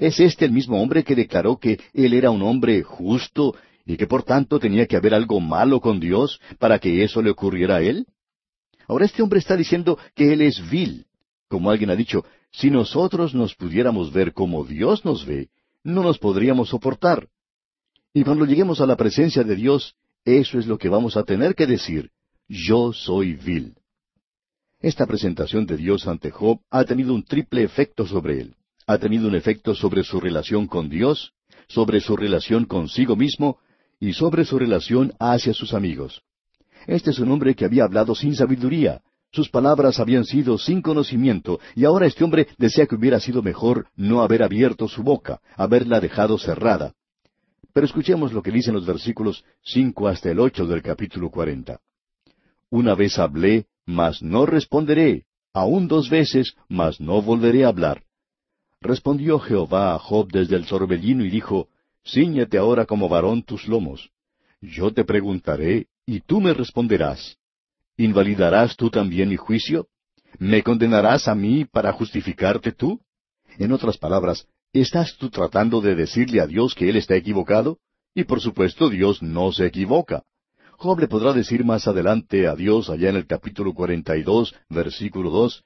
¿Es 0.00 0.20
este 0.20 0.44
el 0.44 0.52
mismo 0.52 0.80
hombre 0.80 1.04
que 1.04 1.14
declaró 1.14 1.58
que 1.58 1.80
él 1.92 2.14
era 2.14 2.30
un 2.30 2.42
hombre 2.42 2.82
justo 2.82 3.54
y 3.88 3.96
que 3.96 4.06
por 4.06 4.22
tanto 4.22 4.60
tenía 4.60 4.86
que 4.86 4.96
haber 4.96 5.14
algo 5.14 5.40
malo 5.40 5.80
con 5.80 5.98
Dios 5.98 6.38
para 6.58 6.78
que 6.78 7.02
eso 7.02 7.22
le 7.22 7.30
ocurriera 7.30 7.76
a 7.76 7.80
él? 7.80 8.06
Ahora 8.86 9.06
este 9.06 9.22
hombre 9.22 9.38
está 9.38 9.56
diciendo 9.56 9.98
que 10.14 10.34
él 10.34 10.42
es 10.42 10.68
vil. 10.68 11.06
Como 11.48 11.70
alguien 11.70 11.88
ha 11.88 11.96
dicho, 11.96 12.22
si 12.52 12.70
nosotros 12.70 13.34
nos 13.34 13.54
pudiéramos 13.54 14.12
ver 14.12 14.34
como 14.34 14.62
Dios 14.64 15.06
nos 15.06 15.24
ve, 15.24 15.48
no 15.82 16.02
nos 16.02 16.18
podríamos 16.18 16.68
soportar. 16.68 17.28
Y 18.12 18.24
cuando 18.24 18.44
lleguemos 18.44 18.82
a 18.82 18.86
la 18.86 18.94
presencia 18.94 19.42
de 19.42 19.56
Dios, 19.56 19.94
eso 20.22 20.58
es 20.58 20.66
lo 20.66 20.76
que 20.76 20.90
vamos 20.90 21.16
a 21.16 21.22
tener 21.22 21.54
que 21.54 21.66
decir. 21.66 22.10
Yo 22.46 22.92
soy 22.92 23.32
vil. 23.32 23.74
Esta 24.80 25.06
presentación 25.06 25.64
de 25.64 25.78
Dios 25.78 26.06
ante 26.06 26.30
Job 26.30 26.60
ha 26.68 26.84
tenido 26.84 27.14
un 27.14 27.24
triple 27.24 27.62
efecto 27.62 28.06
sobre 28.06 28.40
él. 28.40 28.54
Ha 28.86 28.98
tenido 28.98 29.28
un 29.28 29.34
efecto 29.34 29.74
sobre 29.74 30.04
su 30.04 30.20
relación 30.20 30.66
con 30.66 30.90
Dios, 30.90 31.32
sobre 31.68 32.00
su 32.00 32.16
relación 32.16 32.66
consigo 32.66 33.16
mismo 33.16 33.58
y 34.00 34.12
sobre 34.12 34.44
su 34.44 34.58
relación 34.58 35.12
hacia 35.18 35.52
sus 35.54 35.74
amigos. 35.74 36.22
Este 36.86 37.10
es 37.10 37.18
un 37.18 37.30
hombre 37.30 37.54
que 37.54 37.64
había 37.64 37.84
hablado 37.84 38.14
sin 38.14 38.34
sabiduría, 38.34 39.02
sus 39.30 39.50
palabras 39.50 40.00
habían 40.00 40.24
sido 40.24 40.56
sin 40.56 40.80
conocimiento, 40.80 41.60
y 41.74 41.84
ahora 41.84 42.06
este 42.06 42.24
hombre 42.24 42.48
desea 42.56 42.86
que 42.86 42.94
hubiera 42.94 43.20
sido 43.20 43.42
mejor 43.42 43.88
no 43.94 44.22
haber 44.22 44.42
abierto 44.42 44.88
su 44.88 45.02
boca, 45.02 45.40
haberla 45.56 46.00
dejado 46.00 46.38
cerrada. 46.38 46.94
Pero 47.74 47.86
escuchemos 47.86 48.32
lo 48.32 48.42
que 48.42 48.50
dicen 48.50 48.74
los 48.74 48.86
versículos 48.86 49.44
cinco 49.62 50.08
hasta 50.08 50.30
el 50.30 50.40
ocho 50.40 50.66
del 50.66 50.82
capítulo 50.82 51.30
cuarenta. 51.30 51.80
Una 52.70 52.94
vez 52.94 53.18
hablé, 53.18 53.66
mas 53.84 54.22
no 54.22 54.46
responderé, 54.46 55.26
aún 55.52 55.88
dos 55.88 56.08
veces, 56.08 56.54
mas 56.68 57.00
no 57.00 57.20
volveré 57.20 57.64
a 57.64 57.68
hablar. 57.68 58.02
Respondió 58.80 59.38
Jehová 59.38 59.94
a 59.94 59.98
Job 59.98 60.30
desde 60.32 60.56
el 60.56 60.64
sorbellino 60.64 61.24
y 61.24 61.30
dijo, 61.30 61.68
Cíñete 62.04 62.58
ahora 62.58 62.86
como 62.86 63.08
varón 63.08 63.42
tus 63.42 63.66
lomos. 63.68 64.10
Yo 64.60 64.92
te 64.92 65.04
preguntaré, 65.04 65.86
y 66.06 66.20
tú 66.20 66.40
me 66.40 66.54
responderás. 66.54 67.36
¿Invalidarás 67.96 68.76
tú 68.76 68.90
también 68.90 69.28
mi 69.28 69.36
juicio? 69.36 69.88
¿Me 70.38 70.62
condenarás 70.62 71.28
a 71.28 71.34
mí 71.34 71.64
para 71.64 71.92
justificarte 71.92 72.72
tú? 72.72 73.00
En 73.58 73.72
otras 73.72 73.98
palabras, 73.98 74.46
¿estás 74.72 75.16
tú 75.16 75.30
tratando 75.30 75.80
de 75.80 75.94
decirle 75.94 76.40
a 76.40 76.46
Dios 76.46 76.74
que 76.74 76.88
Él 76.88 76.96
está 76.96 77.16
equivocado? 77.16 77.78
Y 78.14 78.24
por 78.24 78.40
supuesto 78.40 78.88
Dios 78.88 79.22
no 79.22 79.52
se 79.52 79.66
equivoca. 79.66 80.22
Job 80.76 81.00
le 81.00 81.08
podrá 81.08 81.32
decir 81.32 81.64
más 81.64 81.88
adelante 81.88 82.46
a 82.46 82.54
Dios 82.54 82.88
allá 82.88 83.10
en 83.10 83.16
el 83.16 83.26
capítulo 83.26 83.74
42, 83.74 84.54
versículo 84.68 85.30
2, 85.30 85.64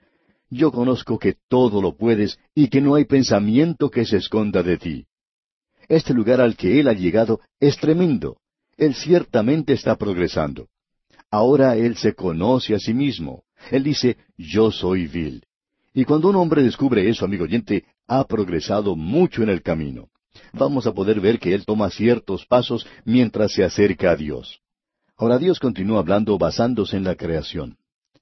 Yo 0.48 0.72
conozco 0.72 1.18
que 1.18 1.36
todo 1.48 1.82
lo 1.82 1.96
puedes 1.96 2.38
y 2.54 2.68
que 2.68 2.80
no 2.80 2.94
hay 2.94 3.04
pensamiento 3.04 3.90
que 3.90 4.06
se 4.06 4.16
esconda 4.16 4.62
de 4.62 4.78
ti. 4.78 5.06
Este 5.88 6.14
lugar 6.14 6.40
al 6.40 6.56
que 6.56 6.80
él 6.80 6.88
ha 6.88 6.92
llegado 6.92 7.40
es 7.60 7.76
tremendo. 7.76 8.38
Él 8.76 8.94
ciertamente 8.94 9.72
está 9.72 9.96
progresando. 9.96 10.68
Ahora 11.30 11.76
él 11.76 11.96
se 11.96 12.14
conoce 12.14 12.74
a 12.74 12.78
sí 12.78 12.94
mismo. 12.94 13.44
Él 13.70 13.84
dice, 13.84 14.16
yo 14.36 14.70
soy 14.70 15.06
vil. 15.06 15.44
Y 15.94 16.04
cuando 16.04 16.28
un 16.28 16.36
hombre 16.36 16.62
descubre 16.62 17.08
eso, 17.08 17.24
amigo 17.24 17.44
oyente, 17.44 17.84
ha 18.06 18.24
progresado 18.24 18.96
mucho 18.96 19.42
en 19.42 19.50
el 19.50 19.62
camino. 19.62 20.08
Vamos 20.52 20.86
a 20.86 20.92
poder 20.92 21.20
ver 21.20 21.38
que 21.38 21.54
él 21.54 21.64
toma 21.64 21.90
ciertos 21.90 22.46
pasos 22.46 22.86
mientras 23.04 23.52
se 23.52 23.64
acerca 23.64 24.12
a 24.12 24.16
Dios. 24.16 24.60
Ahora 25.16 25.38
Dios 25.38 25.60
continúa 25.60 26.00
hablando 26.00 26.36
basándose 26.38 26.96
en 26.96 27.04
la 27.04 27.14
creación. 27.14 27.76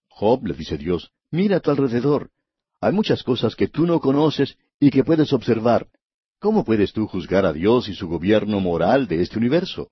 Job, 0.08 0.46
le 0.46 0.54
dice 0.54 0.76
Dios, 0.76 1.10
mira 1.30 1.56
a 1.56 1.60
tu 1.60 1.70
alrededor. 1.70 2.30
Hay 2.80 2.92
muchas 2.92 3.22
cosas 3.22 3.54
que 3.54 3.68
tú 3.68 3.86
no 3.86 4.00
conoces 4.00 4.56
y 4.78 4.90
que 4.90 5.04
puedes 5.04 5.32
observar. 5.32 5.86
¿Cómo 6.40 6.64
puedes 6.64 6.94
tú 6.94 7.06
juzgar 7.06 7.44
a 7.44 7.52
Dios 7.52 7.90
y 7.90 7.94
su 7.94 8.08
gobierno 8.08 8.60
moral 8.60 9.06
de 9.06 9.20
este 9.20 9.36
universo? 9.36 9.90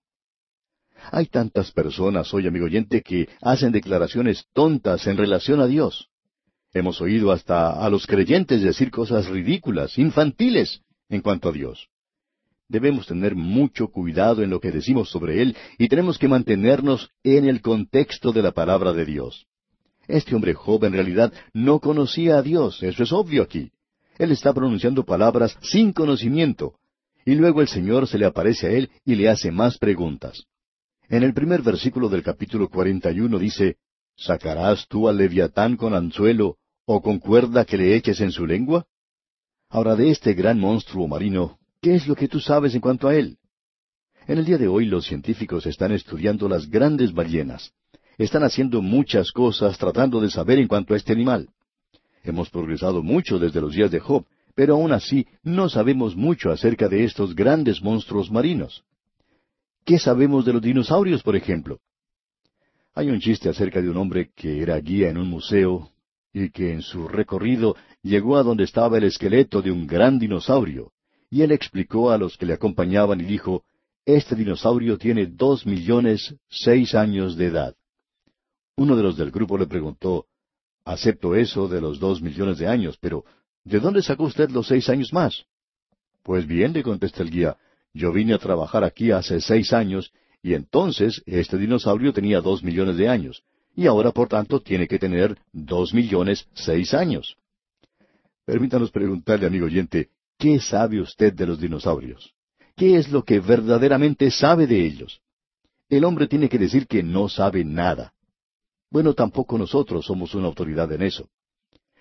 Hay 1.12 1.26
tantas 1.26 1.72
personas 1.72 2.32
hoy, 2.32 2.46
amigo 2.46 2.64
oyente, 2.64 3.02
que 3.02 3.28
hacen 3.42 3.70
declaraciones 3.70 4.46
tontas 4.54 5.06
en 5.06 5.18
relación 5.18 5.60
a 5.60 5.66
Dios. 5.66 6.08
Hemos 6.72 7.02
oído 7.02 7.32
hasta 7.32 7.72
a 7.72 7.90
los 7.90 8.06
creyentes 8.06 8.62
decir 8.62 8.90
cosas 8.90 9.28
ridículas, 9.28 9.98
infantiles, 9.98 10.80
en 11.10 11.20
cuanto 11.20 11.50
a 11.50 11.52
Dios. 11.52 11.88
Debemos 12.66 13.06
tener 13.06 13.34
mucho 13.34 13.88
cuidado 13.88 14.42
en 14.42 14.48
lo 14.48 14.58
que 14.58 14.72
decimos 14.72 15.10
sobre 15.10 15.42
Él 15.42 15.54
y 15.76 15.88
tenemos 15.88 16.16
que 16.16 16.28
mantenernos 16.28 17.10
en 17.24 17.46
el 17.46 17.60
contexto 17.60 18.32
de 18.32 18.40
la 18.40 18.52
palabra 18.52 18.94
de 18.94 19.04
Dios. 19.04 19.46
Este 20.06 20.34
hombre 20.34 20.54
joven 20.54 20.94
en 20.94 21.00
realidad 21.00 21.32
no 21.52 21.78
conocía 21.78 22.38
a 22.38 22.42
Dios, 22.42 22.82
eso 22.82 23.02
es 23.02 23.12
obvio 23.12 23.42
aquí. 23.42 23.70
Él 24.18 24.32
está 24.32 24.52
pronunciando 24.52 25.04
palabras 25.04 25.56
sin 25.62 25.92
conocimiento, 25.92 26.74
y 27.24 27.34
luego 27.34 27.60
el 27.60 27.68
Señor 27.68 28.08
se 28.08 28.18
le 28.18 28.26
aparece 28.26 28.66
a 28.66 28.70
él 28.70 28.90
y 29.04 29.14
le 29.14 29.28
hace 29.28 29.50
más 29.50 29.78
preguntas. 29.78 30.44
En 31.08 31.22
el 31.22 31.32
primer 31.32 31.62
versículo 31.62 32.08
del 32.08 32.22
capítulo 32.22 32.68
41 32.68 33.38
dice, 33.38 33.76
¿Sacarás 34.16 34.86
tú 34.88 35.08
al 35.08 35.16
leviatán 35.16 35.76
con 35.76 35.94
anzuelo 35.94 36.56
o 36.84 37.00
con 37.00 37.18
cuerda 37.18 37.64
que 37.64 37.78
le 37.78 37.94
eches 37.94 38.20
en 38.20 38.32
su 38.32 38.46
lengua? 38.46 38.86
Ahora 39.68 39.94
de 39.94 40.10
este 40.10 40.34
gran 40.34 40.58
monstruo 40.58 41.06
marino, 41.06 41.58
¿qué 41.80 41.94
es 41.94 42.08
lo 42.08 42.16
que 42.16 42.28
tú 42.28 42.40
sabes 42.40 42.74
en 42.74 42.80
cuanto 42.80 43.08
a 43.08 43.14
él? 43.14 43.38
En 44.26 44.38
el 44.38 44.44
día 44.44 44.58
de 44.58 44.68
hoy 44.68 44.86
los 44.86 45.06
científicos 45.06 45.66
están 45.66 45.92
estudiando 45.92 46.48
las 46.48 46.68
grandes 46.68 47.12
ballenas. 47.12 47.72
Están 48.18 48.42
haciendo 48.42 48.82
muchas 48.82 49.30
cosas 49.30 49.78
tratando 49.78 50.20
de 50.20 50.30
saber 50.30 50.58
en 50.58 50.66
cuanto 50.66 50.94
a 50.94 50.96
este 50.96 51.12
animal. 51.12 51.48
Hemos 52.28 52.50
progresado 52.50 53.02
mucho 53.02 53.38
desde 53.38 53.58
los 53.58 53.74
días 53.74 53.90
de 53.90 54.00
Job, 54.00 54.26
pero 54.54 54.74
aún 54.74 54.92
así 54.92 55.26
no 55.42 55.70
sabemos 55.70 56.14
mucho 56.14 56.50
acerca 56.50 56.86
de 56.86 57.04
estos 57.04 57.34
grandes 57.34 57.80
monstruos 57.80 58.30
marinos. 58.30 58.84
¿Qué 59.82 59.98
sabemos 59.98 60.44
de 60.44 60.52
los 60.52 60.60
dinosaurios, 60.60 61.22
por 61.22 61.36
ejemplo? 61.36 61.80
Hay 62.94 63.08
un 63.08 63.18
chiste 63.18 63.48
acerca 63.48 63.80
de 63.80 63.88
un 63.88 63.96
hombre 63.96 64.30
que 64.36 64.60
era 64.60 64.78
guía 64.78 65.08
en 65.08 65.16
un 65.16 65.30
museo 65.30 65.90
y 66.34 66.50
que 66.50 66.70
en 66.70 66.82
su 66.82 67.08
recorrido 67.08 67.76
llegó 68.02 68.36
a 68.36 68.42
donde 68.42 68.64
estaba 68.64 68.98
el 68.98 69.04
esqueleto 69.04 69.62
de 69.62 69.70
un 69.70 69.86
gran 69.86 70.18
dinosaurio, 70.18 70.92
y 71.30 71.40
él 71.40 71.50
explicó 71.50 72.10
a 72.10 72.18
los 72.18 72.36
que 72.36 72.44
le 72.44 72.52
acompañaban 72.52 73.22
y 73.22 73.24
dijo, 73.24 73.64
Este 74.04 74.36
dinosaurio 74.36 74.98
tiene 74.98 75.24
dos 75.24 75.64
millones 75.64 76.34
seis 76.50 76.94
años 76.94 77.38
de 77.38 77.46
edad. 77.46 77.74
Uno 78.76 78.96
de 78.96 79.02
los 79.02 79.16
del 79.16 79.30
grupo 79.30 79.56
le 79.56 79.66
preguntó, 79.66 80.26
Acepto 80.88 81.34
eso 81.36 81.68
de 81.68 81.82
los 81.82 82.00
dos 82.00 82.22
millones 82.22 82.56
de 82.56 82.66
años, 82.66 82.96
pero 82.98 83.22
¿de 83.62 83.78
dónde 83.78 84.00
sacó 84.00 84.24
usted 84.24 84.48
los 84.48 84.68
seis 84.68 84.88
años 84.88 85.12
más? 85.12 85.44
Pues 86.22 86.46
bien, 86.46 86.72
le 86.72 86.82
contesta 86.82 87.22
el 87.22 87.30
guía, 87.30 87.58
yo 87.92 88.10
vine 88.10 88.32
a 88.32 88.38
trabajar 88.38 88.84
aquí 88.84 89.10
hace 89.10 89.38
seis 89.42 89.74
años, 89.74 90.10
y 90.42 90.54
entonces 90.54 91.22
este 91.26 91.58
dinosaurio 91.58 92.14
tenía 92.14 92.40
dos 92.40 92.62
millones 92.62 92.96
de 92.96 93.06
años, 93.06 93.42
y 93.76 93.86
ahora 93.86 94.12
por 94.12 94.28
tanto 94.28 94.60
tiene 94.60 94.88
que 94.88 94.98
tener 94.98 95.36
dos 95.52 95.92
millones 95.92 96.48
seis 96.54 96.94
años. 96.94 97.36
Permítanos 98.46 98.90
preguntarle, 98.90 99.46
amigo 99.46 99.66
oyente, 99.66 100.08
¿qué 100.38 100.58
sabe 100.58 101.02
usted 101.02 101.34
de 101.34 101.48
los 101.48 101.60
dinosaurios? 101.60 102.32
¿Qué 102.76 102.96
es 102.96 103.10
lo 103.10 103.24
que 103.24 103.40
verdaderamente 103.40 104.30
sabe 104.30 104.66
de 104.66 104.86
ellos? 104.86 105.20
El 105.90 106.04
hombre 106.04 106.28
tiene 106.28 106.48
que 106.48 106.56
decir 106.56 106.86
que 106.86 107.02
no 107.02 107.28
sabe 107.28 107.62
nada. 107.62 108.14
Bueno, 108.90 109.14
tampoco 109.14 109.58
nosotros 109.58 110.06
somos 110.06 110.34
una 110.34 110.46
autoridad 110.46 110.90
en 110.92 111.02
eso. 111.02 111.28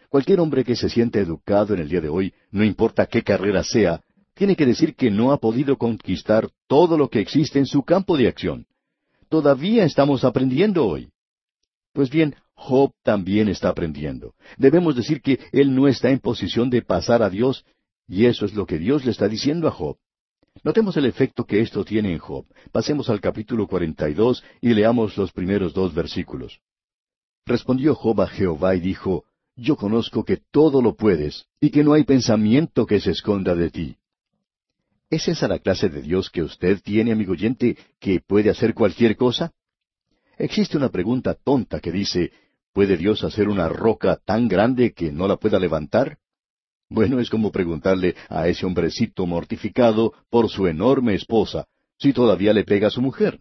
Cualquier 0.10 0.40
hombre 0.40 0.64
que 0.64 0.76
se 0.76 0.90
siente 0.90 1.20
educado 1.20 1.74
en 1.74 1.82
el 1.82 1.90
día 1.90 2.00
de 2.00 2.08
hoy, 2.08 2.34
no 2.52 2.64
importa 2.64 3.08
qué 3.08 3.24
carrera 3.24 3.64
sea, 3.64 4.02
tiene 4.34 4.56
que 4.56 4.66
decir 4.66 4.96
que 4.96 5.12
no 5.12 5.32
ha 5.32 5.38
podido 5.38 5.78
conquistar 5.78 6.50
todo 6.68 6.98
lo 6.98 7.10
que 7.10 7.20
existe 7.20 7.60
en 7.60 7.66
su 7.66 7.84
campo 7.84 8.16
de 8.16 8.28
acción. 8.28 8.66
Todavía 9.30 9.84
estamos 9.84 10.24
aprendiendo 10.24 10.88
hoy. 10.88 11.10
Pues 11.92 12.10
bien, 12.10 12.36
Job 12.54 12.94
también 13.04 13.50
está 13.50 13.70
aprendiendo. 13.70 14.34
Debemos 14.58 14.96
decir 14.96 15.22
que 15.22 15.40
él 15.52 15.76
no 15.76 15.88
está 15.88 16.10
en 16.10 16.20
posición 16.20 16.70
de 16.70 16.82
pasar 16.82 17.22
a 17.22 17.30
Dios, 17.30 17.66
y 18.08 18.26
eso 18.26 18.46
es 18.46 18.54
lo 18.54 18.66
que 18.66 18.78
Dios 18.78 19.04
le 19.04 19.12
está 19.12 19.28
diciendo 19.28 19.68
a 19.68 19.72
Job. 19.72 19.98
Notemos 20.64 20.96
el 20.98 21.06
efecto 21.06 21.46
que 21.46 21.60
esto 21.60 21.84
tiene 21.84 22.14
en 22.14 22.20
Job. 22.20 22.46
Pasemos 22.72 23.10
al 23.10 23.20
capítulo 23.20 23.68
42 23.68 24.44
y 24.62 24.74
leamos 24.74 25.18
los 25.18 25.32
primeros 25.32 25.74
dos 25.74 25.94
versículos. 25.94 26.60
Respondió 27.48 27.96
Job 27.96 28.20
a 28.22 28.28
Jehová 28.28 28.76
y 28.76 28.82
dijo, 28.82 29.24
Yo 29.56 29.78
conozco 29.78 30.26
que 30.26 30.36
todo 30.52 30.82
lo 30.82 30.98
puedes, 30.98 31.46
y 31.62 31.70
que 31.70 31.82
no 31.82 31.94
hay 31.94 32.04
pensamiento 32.04 32.86
que 32.86 33.00
se 33.00 33.12
esconda 33.12 33.56
de 33.56 33.70
ti. 33.70 33.96
¿Es 35.10 35.30
esa 35.30 35.48
la 35.48 35.60
clase 35.60 35.88
de 35.88 36.02
Dios 36.02 36.30
que 36.30 36.44
usted 36.44 36.82
tiene, 36.84 37.14
amigo 37.14 37.32
oyente, 37.32 37.78
que 38.02 38.20
puede 38.20 38.50
hacer 38.50 38.74
cualquier 38.74 39.16
cosa? 39.16 39.54
Existe 40.38 40.76
una 40.76 40.90
pregunta 40.90 41.36
tonta 41.36 41.80
que 41.80 41.94
dice, 41.94 42.34
¿puede 42.74 42.98
Dios 42.98 43.24
hacer 43.24 43.48
una 43.48 43.70
roca 43.70 44.18
tan 44.26 44.50
grande 44.50 44.92
que 44.92 45.14
no 45.14 45.26
la 45.26 45.38
pueda 45.38 45.58
levantar? 45.58 46.18
Bueno, 46.90 47.22
es 47.22 47.30
como 47.30 47.54
preguntarle 47.54 48.16
a 48.28 48.50
ese 48.50 48.66
hombrecito 48.66 49.26
mortificado 49.26 50.12
por 50.30 50.50
su 50.50 50.68
enorme 50.68 51.16
esposa, 51.16 51.66
si 51.98 52.12
todavía 52.12 52.52
le 52.52 52.66
pega 52.66 52.88
a 52.88 52.92
su 52.92 53.02
mujer. 53.02 53.40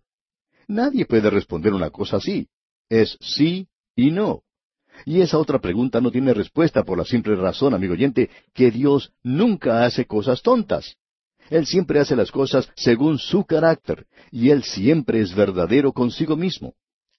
Nadie 0.69 1.07
puede 1.07 1.29
responder 1.29 1.75
una 1.75 1.91
cosa 1.91 2.19
así. 2.19 2.47
Es 2.89 3.19
sí 3.21 3.67
y 3.97 4.11
no. 4.11 4.43
Y 5.05 5.21
esa 5.21 5.39
otra 5.39 5.59
pregunta 5.59 6.01
no 6.01 6.11
tiene 6.11 6.33
respuesta 6.33 6.85
por 6.85 6.97
la 6.99 7.05
simple 7.05 7.35
razón, 7.35 7.75
amigo 7.75 7.95
oyente, 7.95 8.31
que 8.55 8.71
Dios 8.71 9.13
nunca 9.23 9.85
hace 9.85 10.07
cosas 10.07 10.43
tontas. 10.43 10.97
Él 11.51 11.67
siempre 11.67 12.01
hace 12.01 12.17
las 12.17 12.31
cosas 12.31 12.71
según 12.77 13.19
su 13.19 13.45
carácter, 13.45 14.07
y 14.31 14.51
Él 14.51 14.63
siempre 14.63 15.21
es 15.21 15.35
verdadero 15.35 15.93
consigo 15.93 16.37
mismo. 16.37 16.75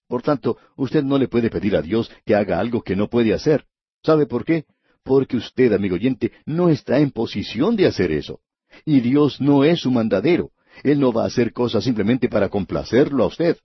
Por 0.07 0.21
tanto, 0.21 0.57
usted 0.75 1.03
no 1.03 1.17
le 1.17 1.27
puede 1.27 1.49
pedir 1.49 1.75
a 1.75 1.81
Dios 1.81 2.09
que 2.25 2.35
haga 2.35 2.59
algo 2.59 2.81
que 2.81 2.95
no 2.95 3.09
puede 3.09 3.33
hacer. 3.33 3.65
¿Sabe 4.03 4.25
por 4.25 4.45
qué? 4.45 4.65
Porque 5.03 5.37
usted, 5.37 5.73
amigo 5.73 5.95
oyente, 5.95 6.31
no 6.45 6.69
está 6.69 6.99
en 6.99 7.11
posición 7.11 7.75
de 7.75 7.87
hacer 7.87 8.11
eso. 8.11 8.39
Y 8.85 9.01
Dios 9.01 9.39
no 9.39 9.63
es 9.63 9.81
su 9.81 9.91
mandadero. 9.91 10.51
Él 10.83 10.99
no 10.99 11.11
va 11.11 11.23
a 11.23 11.27
hacer 11.27 11.53
cosas 11.53 11.83
simplemente 11.83 12.29
para 12.29 12.49
complacerlo 12.49 13.23
a 13.23 13.27
usted. 13.27 13.57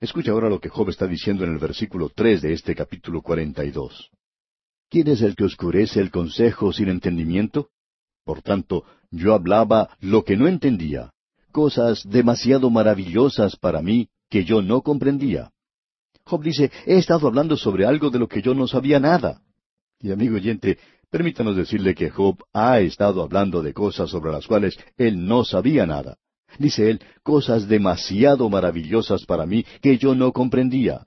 Escucha 0.00 0.30
ahora 0.30 0.48
lo 0.48 0.60
que 0.60 0.70
Job 0.70 0.88
está 0.88 1.06
diciendo 1.06 1.44
en 1.44 1.52
el 1.52 1.58
versículo 1.58 2.08
tres 2.08 2.40
de 2.40 2.54
este 2.54 2.74
capítulo 2.74 3.20
cuarenta 3.20 3.66
y 3.66 3.70
dos. 3.70 4.10
¿Quién 4.88 5.08
es 5.08 5.20
el 5.20 5.36
que 5.36 5.44
oscurece 5.44 6.00
el 6.00 6.10
consejo 6.10 6.72
sin 6.72 6.88
entendimiento? 6.88 7.68
Por 8.24 8.40
tanto, 8.40 8.84
yo 9.10 9.34
hablaba 9.34 9.90
lo 10.00 10.24
que 10.24 10.38
no 10.38 10.48
entendía, 10.48 11.12
cosas 11.52 12.02
demasiado 12.08 12.70
maravillosas 12.70 13.56
para 13.56 13.82
mí 13.82 14.08
que 14.30 14.44
yo 14.44 14.62
no 14.62 14.80
comprendía. 14.80 15.50
Job 16.24 16.42
dice, 16.42 16.70
he 16.86 16.96
estado 16.96 17.28
hablando 17.28 17.58
sobre 17.58 17.84
algo 17.84 18.08
de 18.08 18.20
lo 18.20 18.26
que 18.26 18.40
yo 18.40 18.54
no 18.54 18.66
sabía 18.66 19.00
nada. 19.00 19.42
Y 20.00 20.12
amigo 20.12 20.36
oyente, 20.36 20.78
permítanos 21.10 21.56
decirle 21.56 21.94
que 21.94 22.08
Job 22.08 22.42
ha 22.54 22.80
estado 22.80 23.22
hablando 23.22 23.60
de 23.60 23.74
cosas 23.74 24.08
sobre 24.08 24.32
las 24.32 24.46
cuales 24.46 24.78
él 24.96 25.26
no 25.26 25.44
sabía 25.44 25.84
nada. 25.84 26.16
Dice 26.58 26.90
él, 26.90 27.00
cosas 27.22 27.68
demasiado 27.68 28.48
maravillosas 28.48 29.24
para 29.24 29.46
mí 29.46 29.64
que 29.80 29.98
yo 29.98 30.14
no 30.14 30.32
comprendía. 30.32 31.06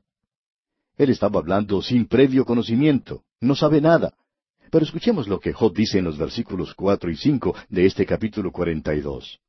Él 0.98 1.10
estaba 1.10 1.39
hablando 1.39 1.82
sin 1.82 2.06
previo 2.08 2.46
conocimiento, 2.46 3.24
no 3.41 3.56
sabe 3.56 3.82
nada. 3.82 4.14
Pero 4.72 4.86
escuchemos 4.86 5.28
lo 5.28 5.39
que 5.39 5.54
Job 5.54 5.74
dice 5.76 6.00
en 6.00 6.06
los 6.06 6.18
versículos 6.18 6.74
cuatro 6.74 7.12
y 7.12 7.16
cinco 7.16 7.56
de 7.70 7.86
este 7.86 8.06
capítulo 8.06 8.52
cuarenta 8.52 8.96
y 8.96 9.02
dos. 9.02 9.39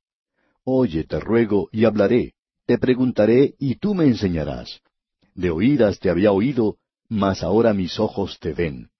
Oye, 0.64 1.04
te 1.04 1.20
ruego, 1.20 1.68
y 1.72 1.84
hablaré, 1.84 2.34
te 2.66 2.78
preguntaré, 2.78 3.54
y 3.58 3.76
tú 3.76 3.94
me 3.94 4.04
enseñarás. 4.04 4.80
De 5.34 5.50
oídas 5.50 5.98
te 5.98 6.10
había 6.10 6.32
oído, 6.32 6.76
mas 7.08 7.42
ahora 7.42 7.74
mis 7.74 7.98
ojos 7.98 8.38
te 8.38 8.52
ven. 8.52 8.90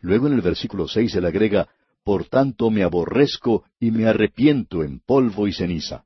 Luego 0.00 0.26
en 0.26 0.34
el 0.34 0.40
versículo 0.40 0.88
seis 0.88 1.14
él 1.14 1.24
agrega, 1.24 1.68
Por 2.04 2.26
tanto 2.26 2.70
me 2.70 2.82
aborrezco 2.82 3.64
y 3.78 3.90
me 3.90 4.06
arrepiento 4.06 4.82
en 4.82 5.00
polvo 5.00 5.46
y 5.46 5.52
ceniza. 5.52 6.04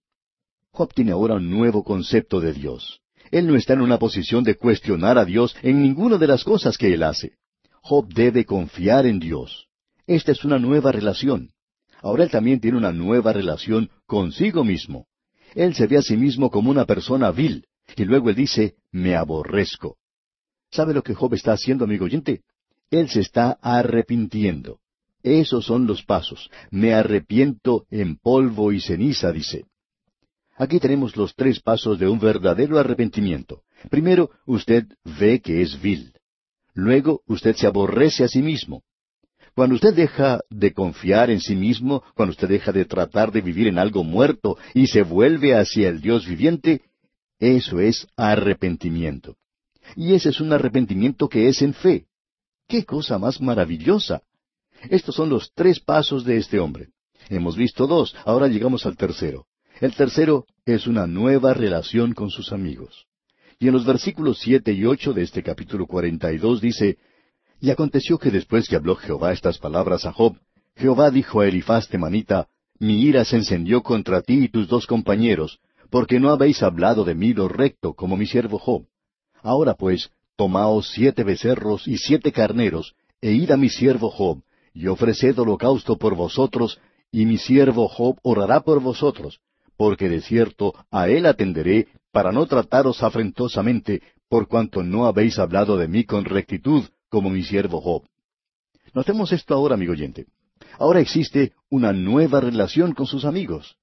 Job 0.76 0.92
tiene 0.92 1.12
ahora 1.12 1.36
un 1.36 1.48
nuevo 1.48 1.82
concepto 1.82 2.38
de 2.38 2.52
Dios. 2.52 3.00
Él 3.30 3.46
no 3.46 3.56
está 3.56 3.72
en 3.72 3.80
una 3.80 3.98
posición 3.98 4.44
de 4.44 4.56
cuestionar 4.56 5.16
a 5.16 5.24
Dios 5.24 5.56
en 5.62 5.80
ninguna 5.80 6.18
de 6.18 6.26
las 6.26 6.44
cosas 6.44 6.76
que 6.76 6.92
él 6.92 7.02
hace. 7.02 7.32
Job 7.80 8.12
debe 8.12 8.44
confiar 8.44 9.06
en 9.06 9.18
Dios. 9.18 9.68
Esta 10.06 10.32
es 10.32 10.44
una 10.44 10.58
nueva 10.58 10.92
relación. 10.92 11.48
Ahora 12.02 12.24
él 12.24 12.30
también 12.30 12.60
tiene 12.60 12.76
una 12.76 12.92
nueva 12.92 13.32
relación 13.32 13.88
consigo 14.04 14.64
mismo. 14.64 15.06
Él 15.54 15.74
se 15.74 15.86
ve 15.86 15.96
a 15.96 16.02
sí 16.02 16.18
mismo 16.18 16.50
como 16.50 16.70
una 16.70 16.84
persona 16.84 17.30
vil, 17.30 17.64
y 17.96 18.04
luego 18.04 18.28
él 18.28 18.36
dice, 18.36 18.74
me 18.92 19.16
aborrezco. 19.16 19.96
¿Sabe 20.70 20.92
lo 20.92 21.02
que 21.02 21.14
Job 21.14 21.32
está 21.32 21.54
haciendo, 21.54 21.84
amigo 21.86 22.04
oyente? 22.04 22.42
Él 22.90 23.08
se 23.08 23.20
está 23.20 23.52
arrepintiendo. 23.62 24.80
Esos 25.22 25.64
son 25.64 25.86
los 25.86 26.02
pasos. 26.02 26.50
Me 26.70 26.92
arrepiento 26.92 27.86
en 27.90 28.18
polvo 28.18 28.72
y 28.72 28.82
ceniza, 28.82 29.32
dice. 29.32 29.64
Aquí 30.56 30.80
tenemos 30.80 31.16
los 31.16 31.34
tres 31.34 31.60
pasos 31.60 31.98
de 31.98 32.08
un 32.08 32.18
verdadero 32.18 32.78
arrepentimiento. 32.78 33.62
Primero, 33.90 34.30
usted 34.46 34.86
ve 35.04 35.40
que 35.40 35.60
es 35.60 35.80
vil. 35.80 36.12
Luego, 36.72 37.22
usted 37.26 37.54
se 37.56 37.66
aborrece 37.66 38.24
a 38.24 38.28
sí 38.28 38.42
mismo. 38.42 38.82
Cuando 39.54 39.74
usted 39.74 39.94
deja 39.94 40.40
de 40.50 40.72
confiar 40.72 41.30
en 41.30 41.40
sí 41.40 41.56
mismo, 41.56 42.02
cuando 42.14 42.32
usted 42.32 42.48
deja 42.48 42.72
de 42.72 42.84
tratar 42.84 43.32
de 43.32 43.40
vivir 43.40 43.68
en 43.68 43.78
algo 43.78 44.04
muerto 44.04 44.58
y 44.74 44.86
se 44.86 45.02
vuelve 45.02 45.54
hacia 45.54 45.88
el 45.88 46.00
Dios 46.00 46.26
viviente, 46.26 46.82
eso 47.38 47.80
es 47.80 48.06
arrepentimiento. 48.16 49.36
Y 49.94 50.14
ese 50.14 50.30
es 50.30 50.40
un 50.40 50.52
arrepentimiento 50.52 51.28
que 51.28 51.48
es 51.48 51.62
en 51.62 51.74
fe. 51.74 52.06
¡Qué 52.66 52.84
cosa 52.84 53.18
más 53.18 53.40
maravillosa! 53.40 54.22
Estos 54.90 55.14
son 55.14 55.30
los 55.30 55.52
tres 55.54 55.80
pasos 55.80 56.24
de 56.24 56.38
este 56.38 56.58
hombre. 56.58 56.88
Hemos 57.28 57.56
visto 57.56 57.86
dos, 57.86 58.14
ahora 58.24 58.48
llegamos 58.48 58.84
al 58.84 58.96
tercero. 58.96 59.46
El 59.78 59.94
tercero 59.94 60.46
es 60.64 60.86
una 60.86 61.06
nueva 61.06 61.52
relación 61.52 62.14
con 62.14 62.30
sus 62.30 62.50
amigos. 62.50 63.06
Y 63.58 63.66
en 63.66 63.74
los 63.74 63.84
versículos 63.84 64.38
siete 64.38 64.72
y 64.72 64.86
ocho 64.86 65.12
de 65.12 65.22
este 65.22 65.42
capítulo 65.42 65.86
cuarenta 65.86 66.32
y 66.32 66.38
dos 66.38 66.62
dice, 66.62 66.96
Y 67.60 67.68
aconteció 67.70 68.18
que 68.18 68.30
después 68.30 68.68
que 68.68 68.76
habló 68.76 68.96
Jehová 68.96 69.34
estas 69.34 69.58
palabras 69.58 70.06
a 70.06 70.12
Job, 70.12 70.38
Jehová 70.76 71.10
dijo 71.10 71.40
a 71.40 71.46
Elifaz 71.46 71.88
temanita, 71.88 72.48
Mi 72.78 73.02
ira 73.02 73.26
se 73.26 73.36
encendió 73.36 73.82
contra 73.82 74.22
ti 74.22 74.44
y 74.44 74.48
tus 74.48 74.66
dos 74.66 74.86
compañeros, 74.86 75.58
porque 75.90 76.20
no 76.20 76.30
habéis 76.30 76.62
hablado 76.62 77.04
de 77.04 77.14
mí 77.14 77.34
lo 77.34 77.46
recto 77.46 77.92
como 77.92 78.16
mi 78.16 78.26
siervo 78.26 78.58
Job. 78.58 78.86
Ahora 79.42 79.74
pues, 79.74 80.10
tomaos 80.36 80.90
siete 80.90 81.22
becerros 81.22 81.86
y 81.86 81.98
siete 81.98 82.32
carneros, 82.32 82.94
e 83.20 83.32
id 83.32 83.50
a 83.50 83.58
mi 83.58 83.68
siervo 83.68 84.08
Job, 84.08 84.40
y 84.72 84.86
ofreced 84.86 85.38
holocausto 85.38 85.98
por 85.98 86.14
vosotros, 86.14 86.80
y 87.12 87.26
mi 87.26 87.36
siervo 87.36 87.88
Job 87.88 88.18
orará 88.22 88.60
por 88.60 88.80
vosotros, 88.80 89.40
porque 89.76 90.08
de 90.08 90.20
cierto 90.20 90.74
a 90.90 91.08
él 91.08 91.26
atenderé, 91.26 91.88
para 92.12 92.32
no 92.32 92.46
trataros 92.46 93.02
afrentosamente, 93.02 94.02
por 94.28 94.48
cuanto 94.48 94.82
no 94.82 95.06
habéis 95.06 95.38
hablado 95.38 95.76
de 95.76 95.88
mí 95.88 96.04
con 96.04 96.24
rectitud, 96.24 96.84
como 97.08 97.30
mi 97.30 97.42
siervo 97.42 97.80
Job. 97.80 98.04
Notemos 98.94 99.32
esto 99.32 99.54
ahora, 99.54 99.74
amigo 99.74 99.92
oyente. 99.92 100.26
Ahora 100.78 101.00
existe 101.00 101.52
una 101.68 101.92
nueva 101.92 102.40
relación 102.40 102.92
con 102.92 103.06
sus 103.06 103.24
amigos. 103.24 103.76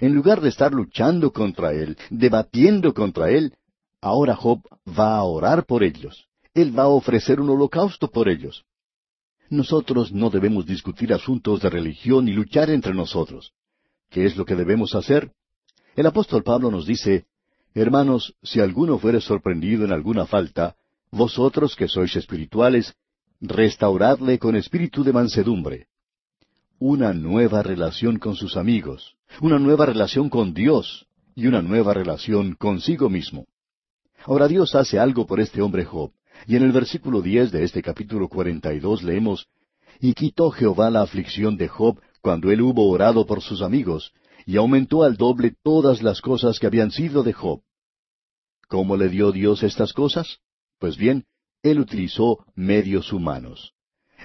En 0.00 0.14
lugar 0.14 0.40
de 0.40 0.48
estar 0.48 0.72
luchando 0.72 1.32
contra 1.32 1.72
él, 1.72 1.96
debatiendo 2.10 2.94
contra 2.94 3.30
él, 3.30 3.54
ahora 4.00 4.36
Job 4.36 4.60
va 4.86 5.16
a 5.16 5.24
orar 5.24 5.66
por 5.66 5.82
ellos. 5.82 6.26
Él 6.54 6.76
va 6.76 6.84
a 6.84 6.88
ofrecer 6.88 7.40
un 7.40 7.50
holocausto 7.50 8.08
por 8.08 8.28
ellos. 8.28 8.64
Nosotros 9.48 10.12
no 10.12 10.30
debemos 10.30 10.64
discutir 10.66 11.12
asuntos 11.12 11.60
de 11.60 11.70
religión 11.70 12.28
y 12.28 12.32
luchar 12.32 12.70
entre 12.70 12.94
nosotros. 12.94 13.52
¿Qué 14.08 14.24
es 14.24 14.36
lo 14.36 14.44
que 14.44 14.54
debemos 14.54 14.94
hacer? 14.94 15.32
El 15.96 16.06
apóstol 16.06 16.42
Pablo 16.42 16.70
nos 16.70 16.86
dice, 16.86 17.26
Hermanos, 17.74 18.34
si 18.42 18.60
alguno 18.60 18.98
fuere 18.98 19.20
sorprendido 19.20 19.84
en 19.84 19.92
alguna 19.92 20.26
falta, 20.26 20.76
vosotros 21.10 21.76
que 21.76 21.88
sois 21.88 22.14
espirituales, 22.16 22.94
restauradle 23.40 24.38
con 24.38 24.56
espíritu 24.56 25.02
de 25.02 25.12
mansedumbre. 25.12 25.86
Una 26.78 27.12
nueva 27.12 27.62
relación 27.62 28.18
con 28.18 28.36
sus 28.36 28.56
amigos, 28.56 29.16
una 29.40 29.58
nueva 29.58 29.86
relación 29.86 30.28
con 30.28 30.54
Dios 30.54 31.06
y 31.34 31.46
una 31.46 31.62
nueva 31.62 31.94
relación 31.94 32.54
consigo 32.54 33.08
mismo. 33.08 33.46
Ahora 34.24 34.48
Dios 34.48 34.74
hace 34.74 34.98
algo 34.98 35.26
por 35.26 35.40
este 35.40 35.62
hombre 35.62 35.84
Job, 35.84 36.12
y 36.46 36.56
en 36.56 36.62
el 36.62 36.72
versículo 36.72 37.22
diez 37.22 37.50
de 37.50 37.64
este 37.64 37.82
capítulo 37.82 38.28
cuarenta 38.28 38.72
y 38.72 38.80
dos 38.80 39.02
leemos 39.02 39.48
Y 40.00 40.14
quitó 40.14 40.50
Jehová 40.50 40.90
la 40.90 41.02
aflicción 41.02 41.56
de 41.56 41.68
Job 41.68 42.00
cuando 42.22 42.50
él 42.50 42.60
hubo 42.62 42.88
orado 42.88 43.26
por 43.26 43.42
sus 43.42 43.62
amigos, 43.62 44.12
y 44.50 44.56
aumentó 44.56 45.04
al 45.04 45.16
doble 45.16 45.54
todas 45.62 46.02
las 46.02 46.20
cosas 46.20 46.58
que 46.58 46.66
habían 46.66 46.90
sido 46.90 47.22
de 47.22 47.32
Job. 47.32 47.60
¿Cómo 48.66 48.96
le 48.96 49.08
dio 49.08 49.30
Dios 49.30 49.62
estas 49.62 49.92
cosas? 49.92 50.40
Pues 50.80 50.96
bien, 50.96 51.26
él 51.62 51.78
utilizó 51.78 52.44
medios 52.56 53.12
humanos. 53.12 53.74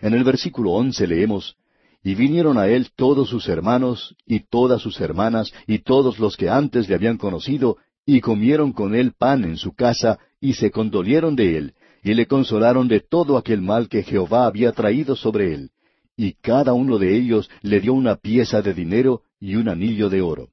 En 0.02 0.16
el 0.16 0.24
versículo 0.24 0.72
once 0.72 1.06
leemos 1.06 1.58
y 2.04 2.16
vinieron 2.16 2.58
a 2.58 2.68
él 2.68 2.90
todos 2.96 3.30
sus 3.30 3.48
hermanos, 3.48 4.16
y 4.26 4.40
todas 4.40 4.82
sus 4.82 5.00
hermanas, 5.00 5.54
y 5.68 5.80
todos 5.80 6.18
los 6.18 6.38
que 6.38 6.50
antes 6.50 6.90
le 6.90 6.96
habían 6.96 7.18
conocido, 7.18 7.78
y 8.04 8.20
comieron 8.20 8.74
con 8.74 8.96
él 8.96 9.14
pan 9.16 9.44
en 9.44 9.58
su 9.58 9.76
casa, 9.76 10.18
y 10.42 10.54
se 10.54 10.72
condolieron 10.72 11.36
de 11.36 11.58
él, 11.58 11.76
y 12.04 12.16
le 12.16 12.26
consolaron 12.26 12.88
de 12.88 13.00
todo 13.00 13.38
aquel 13.38 13.62
mal 13.62 13.90
que 13.90 14.02
Jehová 14.02 14.48
había 14.48 14.72
traído 14.72 15.16
sobre 15.16 15.54
él. 15.54 15.70
Y 16.18 16.34
cada 16.34 16.74
uno 16.74 16.98
de 16.98 17.16
ellos 17.16 17.48
le 17.62 17.80
dio 17.80 17.94
una 17.94 18.16
pieza 18.16 18.64
de 18.64 18.74
dinero 18.74 19.22
y 19.40 19.56
un 19.56 19.70
anillo 19.70 20.10
de 20.10 20.22
oro. 20.22 20.50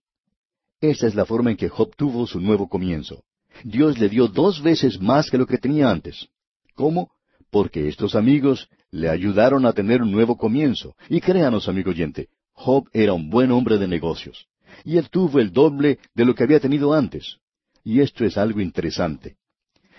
Esa 0.80 1.06
es 1.06 1.14
la 1.14 1.24
forma 1.24 1.50
en 1.50 1.56
que 1.56 1.68
Job 1.68 1.94
tuvo 1.96 2.26
su 2.26 2.40
nuevo 2.40 2.68
comienzo. 2.68 3.22
Dios 3.64 3.98
le 3.98 4.08
dio 4.08 4.28
dos 4.28 4.62
veces 4.62 5.00
más 5.00 5.30
que 5.30 5.38
lo 5.38 5.46
que 5.46 5.58
tenía 5.58 5.90
antes. 5.90 6.28
¿Cómo? 6.74 7.10
Porque 7.50 7.88
estos 7.88 8.14
amigos 8.14 8.68
le 8.90 9.08
ayudaron 9.08 9.66
a 9.66 9.72
tener 9.72 10.02
un 10.02 10.10
nuevo 10.10 10.36
comienzo. 10.36 10.96
Y 11.08 11.20
créanos, 11.20 11.68
amigo 11.68 11.90
oyente, 11.90 12.28
Job 12.52 12.88
era 12.92 13.12
un 13.12 13.30
buen 13.30 13.52
hombre 13.52 13.78
de 13.78 13.86
negocios. 13.86 14.46
Y 14.84 14.96
él 14.96 15.08
tuvo 15.10 15.38
el 15.38 15.52
doble 15.52 15.98
de 16.14 16.24
lo 16.24 16.34
que 16.34 16.44
había 16.44 16.60
tenido 16.60 16.92
antes. 16.94 17.36
Y 17.84 18.00
esto 18.00 18.24
es 18.24 18.36
algo 18.36 18.60
interesante. 18.60 19.36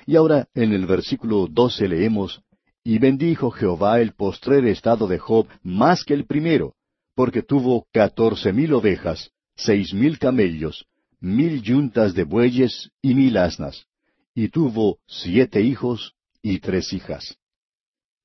Y 0.05 0.15
ahora 0.15 0.47
en 0.53 0.73
el 0.73 0.85
versículo 0.85 1.47
doce 1.47 1.87
leemos, 1.87 2.41
Y 2.83 2.99
bendijo 2.99 3.51
Jehová 3.51 4.01
el 4.01 4.13
postrer 4.13 4.65
estado 4.65 5.07
de 5.07 5.19
Job 5.19 5.47
más 5.61 6.03
que 6.03 6.13
el 6.13 6.25
primero, 6.25 6.75
porque 7.15 7.43
tuvo 7.43 7.87
catorce 7.91 8.53
mil 8.53 8.73
ovejas, 8.73 9.31
seis 9.55 9.93
mil 9.93 10.17
camellos, 10.19 10.85
mil 11.19 11.61
yuntas 11.61 12.13
de 12.13 12.23
bueyes 12.23 12.91
y 13.01 13.13
mil 13.13 13.37
asnas, 13.37 13.85
y 14.33 14.49
tuvo 14.49 14.99
siete 15.07 15.61
hijos 15.61 16.15
y 16.41 16.59
tres 16.59 16.91
hijas. 16.93 17.37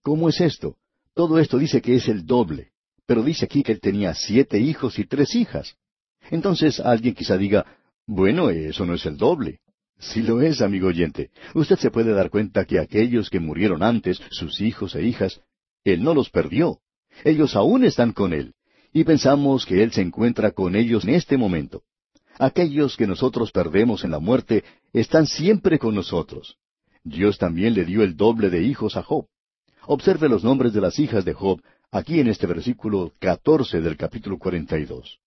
¿Cómo 0.03 0.29
es 0.29 0.41
esto? 0.41 0.77
Todo 1.15 1.39
esto 1.39 1.59
dice 1.59 1.83
que 1.83 1.97
es 1.97 2.09
el 2.09 2.25
doble, 2.25 2.73
pero 3.07 3.23
dice 3.23 3.45
aquí 3.45 3.63
que 3.63 3.73
él 3.73 3.81
tenía 3.81 4.15
siete 4.15 4.59
hijos 4.59 4.99
y 4.99 5.05
tres 5.05 5.35
hijas. 5.35 5.77
Entonces 6.31 6.81
alguien 6.81 7.15
quizá 7.15 7.37
diga, 7.37 7.67
bueno, 8.07 8.51
eso 8.51 8.87
no 8.87 8.95
es 8.95 9.05
el 9.07 9.17
doble. 9.17 9.61
Si 9.99 10.23
lo 10.23 10.41
es, 10.41 10.63
amigo 10.63 10.89
oyente, 10.89 11.31
usted 11.55 11.77
se 11.77 11.91
puede 11.91 12.13
dar 12.13 12.31
cuenta 12.31 12.65
que 12.65 12.79
aquellos 12.79 13.31
que 13.31 13.41
murieron 13.41 13.83
antes, 13.83 14.21
sus 14.31 14.61
hijos 14.61 14.95
e 14.95 15.03
hijas, 15.03 15.41
él 15.85 16.03
no 16.03 16.15
los 16.15 16.31
perdió. 16.31 16.79
Ellos 17.25 17.57
aún 17.57 17.85
están 17.85 18.13
con 18.13 18.33
él, 18.33 18.55
y 18.93 19.05
pensamos 19.05 19.67
que 19.67 19.83
él 19.83 19.93
se 19.93 20.03
encuentra 20.03 20.51
con 20.53 20.77
ellos 20.77 21.05
en 21.05 21.11
este 21.11 21.37
momento. 21.37 21.83
Aquellos 22.39 22.97
que 22.97 23.07
nosotros 23.07 23.51
perdemos 23.51 24.05
en 24.05 24.13
la 24.13 24.19
muerte 24.19 24.65
están 24.93 25.27
siempre 25.27 25.79
con 25.79 25.95
nosotros. 25.95 26.57
Dios 27.03 27.39
también 27.39 27.75
le 27.75 27.85
dio 27.85 28.03
el 28.03 28.17
doble 28.17 28.51
de 28.51 28.63
hijos 28.63 28.97
a 28.97 29.03
Job. 29.03 29.27
Observe 29.87 30.29
los 30.29 30.45
nombres 30.45 30.73
de 30.73 30.81
las 30.81 30.99
hijas 30.99 31.25
de 31.25 31.33
Job 31.33 31.61
aquí 31.91 32.21
en 32.21 32.29
este 32.29 32.47
versículo 32.47 33.13
catorce 33.19 33.81
del 33.81 33.97
capítulo 33.97 34.39
cuarenta 34.39 34.79
y 34.79 34.85
dos. 34.85 35.19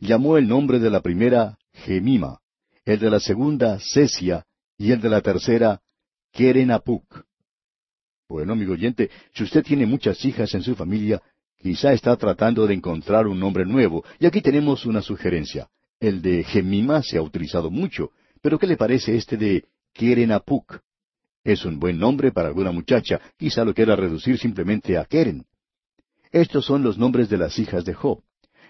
Llamó 0.00 0.36
el 0.36 0.48
nombre 0.48 0.78
de 0.78 0.90
la 0.90 1.00
primera 1.00 1.58
Gemima, 1.72 2.40
el 2.84 2.98
de 2.98 3.10
la 3.10 3.20
segunda 3.20 3.78
Cesia 3.78 4.44
y 4.76 4.92
el 4.92 5.00
de 5.00 5.08
la 5.08 5.20
tercera 5.20 5.80
Kerenapuk. 6.32 7.24
Bueno, 8.28 8.52
amigo 8.52 8.72
oyente, 8.72 9.10
si 9.34 9.44
usted 9.44 9.64
tiene 9.64 9.86
muchas 9.86 10.24
hijas 10.24 10.54
en 10.54 10.62
su 10.62 10.74
familia, 10.74 11.20
quizá 11.60 11.92
está 11.92 12.16
tratando 12.16 12.66
de 12.66 12.74
encontrar 12.74 13.26
un 13.26 13.38
nombre 13.38 13.66
nuevo, 13.66 14.04
y 14.18 14.26
aquí 14.26 14.40
tenemos 14.40 14.86
una 14.86 15.02
sugerencia. 15.02 15.68
El 16.00 16.22
de 16.22 16.42
Gemima 16.44 17.02
se 17.02 17.18
ha 17.18 17.22
utilizado 17.22 17.70
mucho, 17.70 18.10
pero 18.40 18.58
¿qué 18.58 18.66
le 18.66 18.76
parece 18.76 19.16
este 19.16 19.36
de 19.36 19.64
Kerenapuk? 19.92 20.80
Es 21.44 21.64
un 21.64 21.78
buen 21.78 21.98
nombre 21.98 22.32
para 22.32 22.48
alguna 22.48 22.72
muchacha, 22.72 23.20
quizá 23.36 23.64
lo 23.64 23.74
quiera 23.74 23.96
reducir 23.96 24.38
simplemente 24.38 24.96
a 24.96 25.04
Keren. 25.04 25.44
Estos 26.32 26.64
son 26.64 26.82
los 26.82 26.96
nombres 26.96 27.28
de 27.28 27.38
las 27.38 27.58
hijas 27.58 27.84
de 27.84 27.94
Job. 27.94 28.22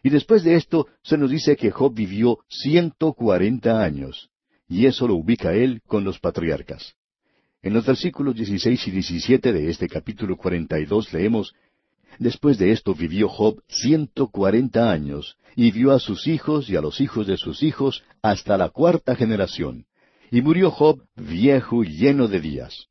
Y 0.03 0.11
después 0.11 0.43
de 0.43 0.55
esto 0.55 0.87
se 1.03 1.19
nos 1.19 1.31
dice 1.31 1.57
que 1.57 1.71
Job 1.71 1.95
vivió 1.95 2.39
ciento 2.49 3.13
cuarenta 3.13 3.83
años, 3.83 4.31
y 4.69 4.87
eso 4.87 5.07
lo 5.07 5.15
ubica 5.15 5.53
él 5.53 5.83
con 5.87 6.05
los 6.05 6.19
patriarcas. 6.19 6.95
En 7.63 7.75
los 7.75 7.85
versículos 7.85 8.35
16 8.35 8.89
y 8.89 8.91
17 8.91 9.53
de 9.53 9.69
este 9.69 9.87
capítulo 9.87 10.37
42 10.37 11.13
leemos, 11.13 11.55
Después 12.19 12.59
de 12.59 12.73
esto 12.73 12.95
vivió 12.95 13.29
Job 13.29 13.63
ciento 13.69 14.29
cuarenta 14.29 14.91
años, 14.91 15.37
y 15.57 15.71
vio 15.71 15.93
a 15.93 15.99
sus 15.99 16.27
hijos 16.27 16.69
y 16.69 16.77
a 16.77 16.81
los 16.81 17.01
hijos 17.01 17.27
de 17.27 17.37
sus 17.37 17.63
hijos 17.63 18.03
hasta 18.23 18.57
la 18.57 18.69
cuarta 18.69 19.15
generación. 19.17 19.87
Y 20.31 20.43
murió 20.43 20.71
Job 20.71 21.03
viejo 21.17 21.83
y 21.83 21.97
lleno 21.97 22.29
de 22.29 22.41
días. 22.41 22.87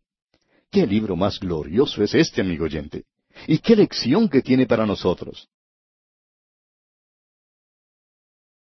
¿Qué 0.71 0.85
libro 0.85 1.15
más 1.15 1.39
glorioso 1.39 2.03
es 2.03 2.13
este, 2.13 2.41
amigo 2.41 2.65
oyente? 2.65 3.05
¿Y 3.47 3.59
qué 3.59 3.75
lección 3.75 4.29
que 4.29 4.41
tiene 4.41 4.65
para 4.65 4.85
nosotros? 4.85 5.47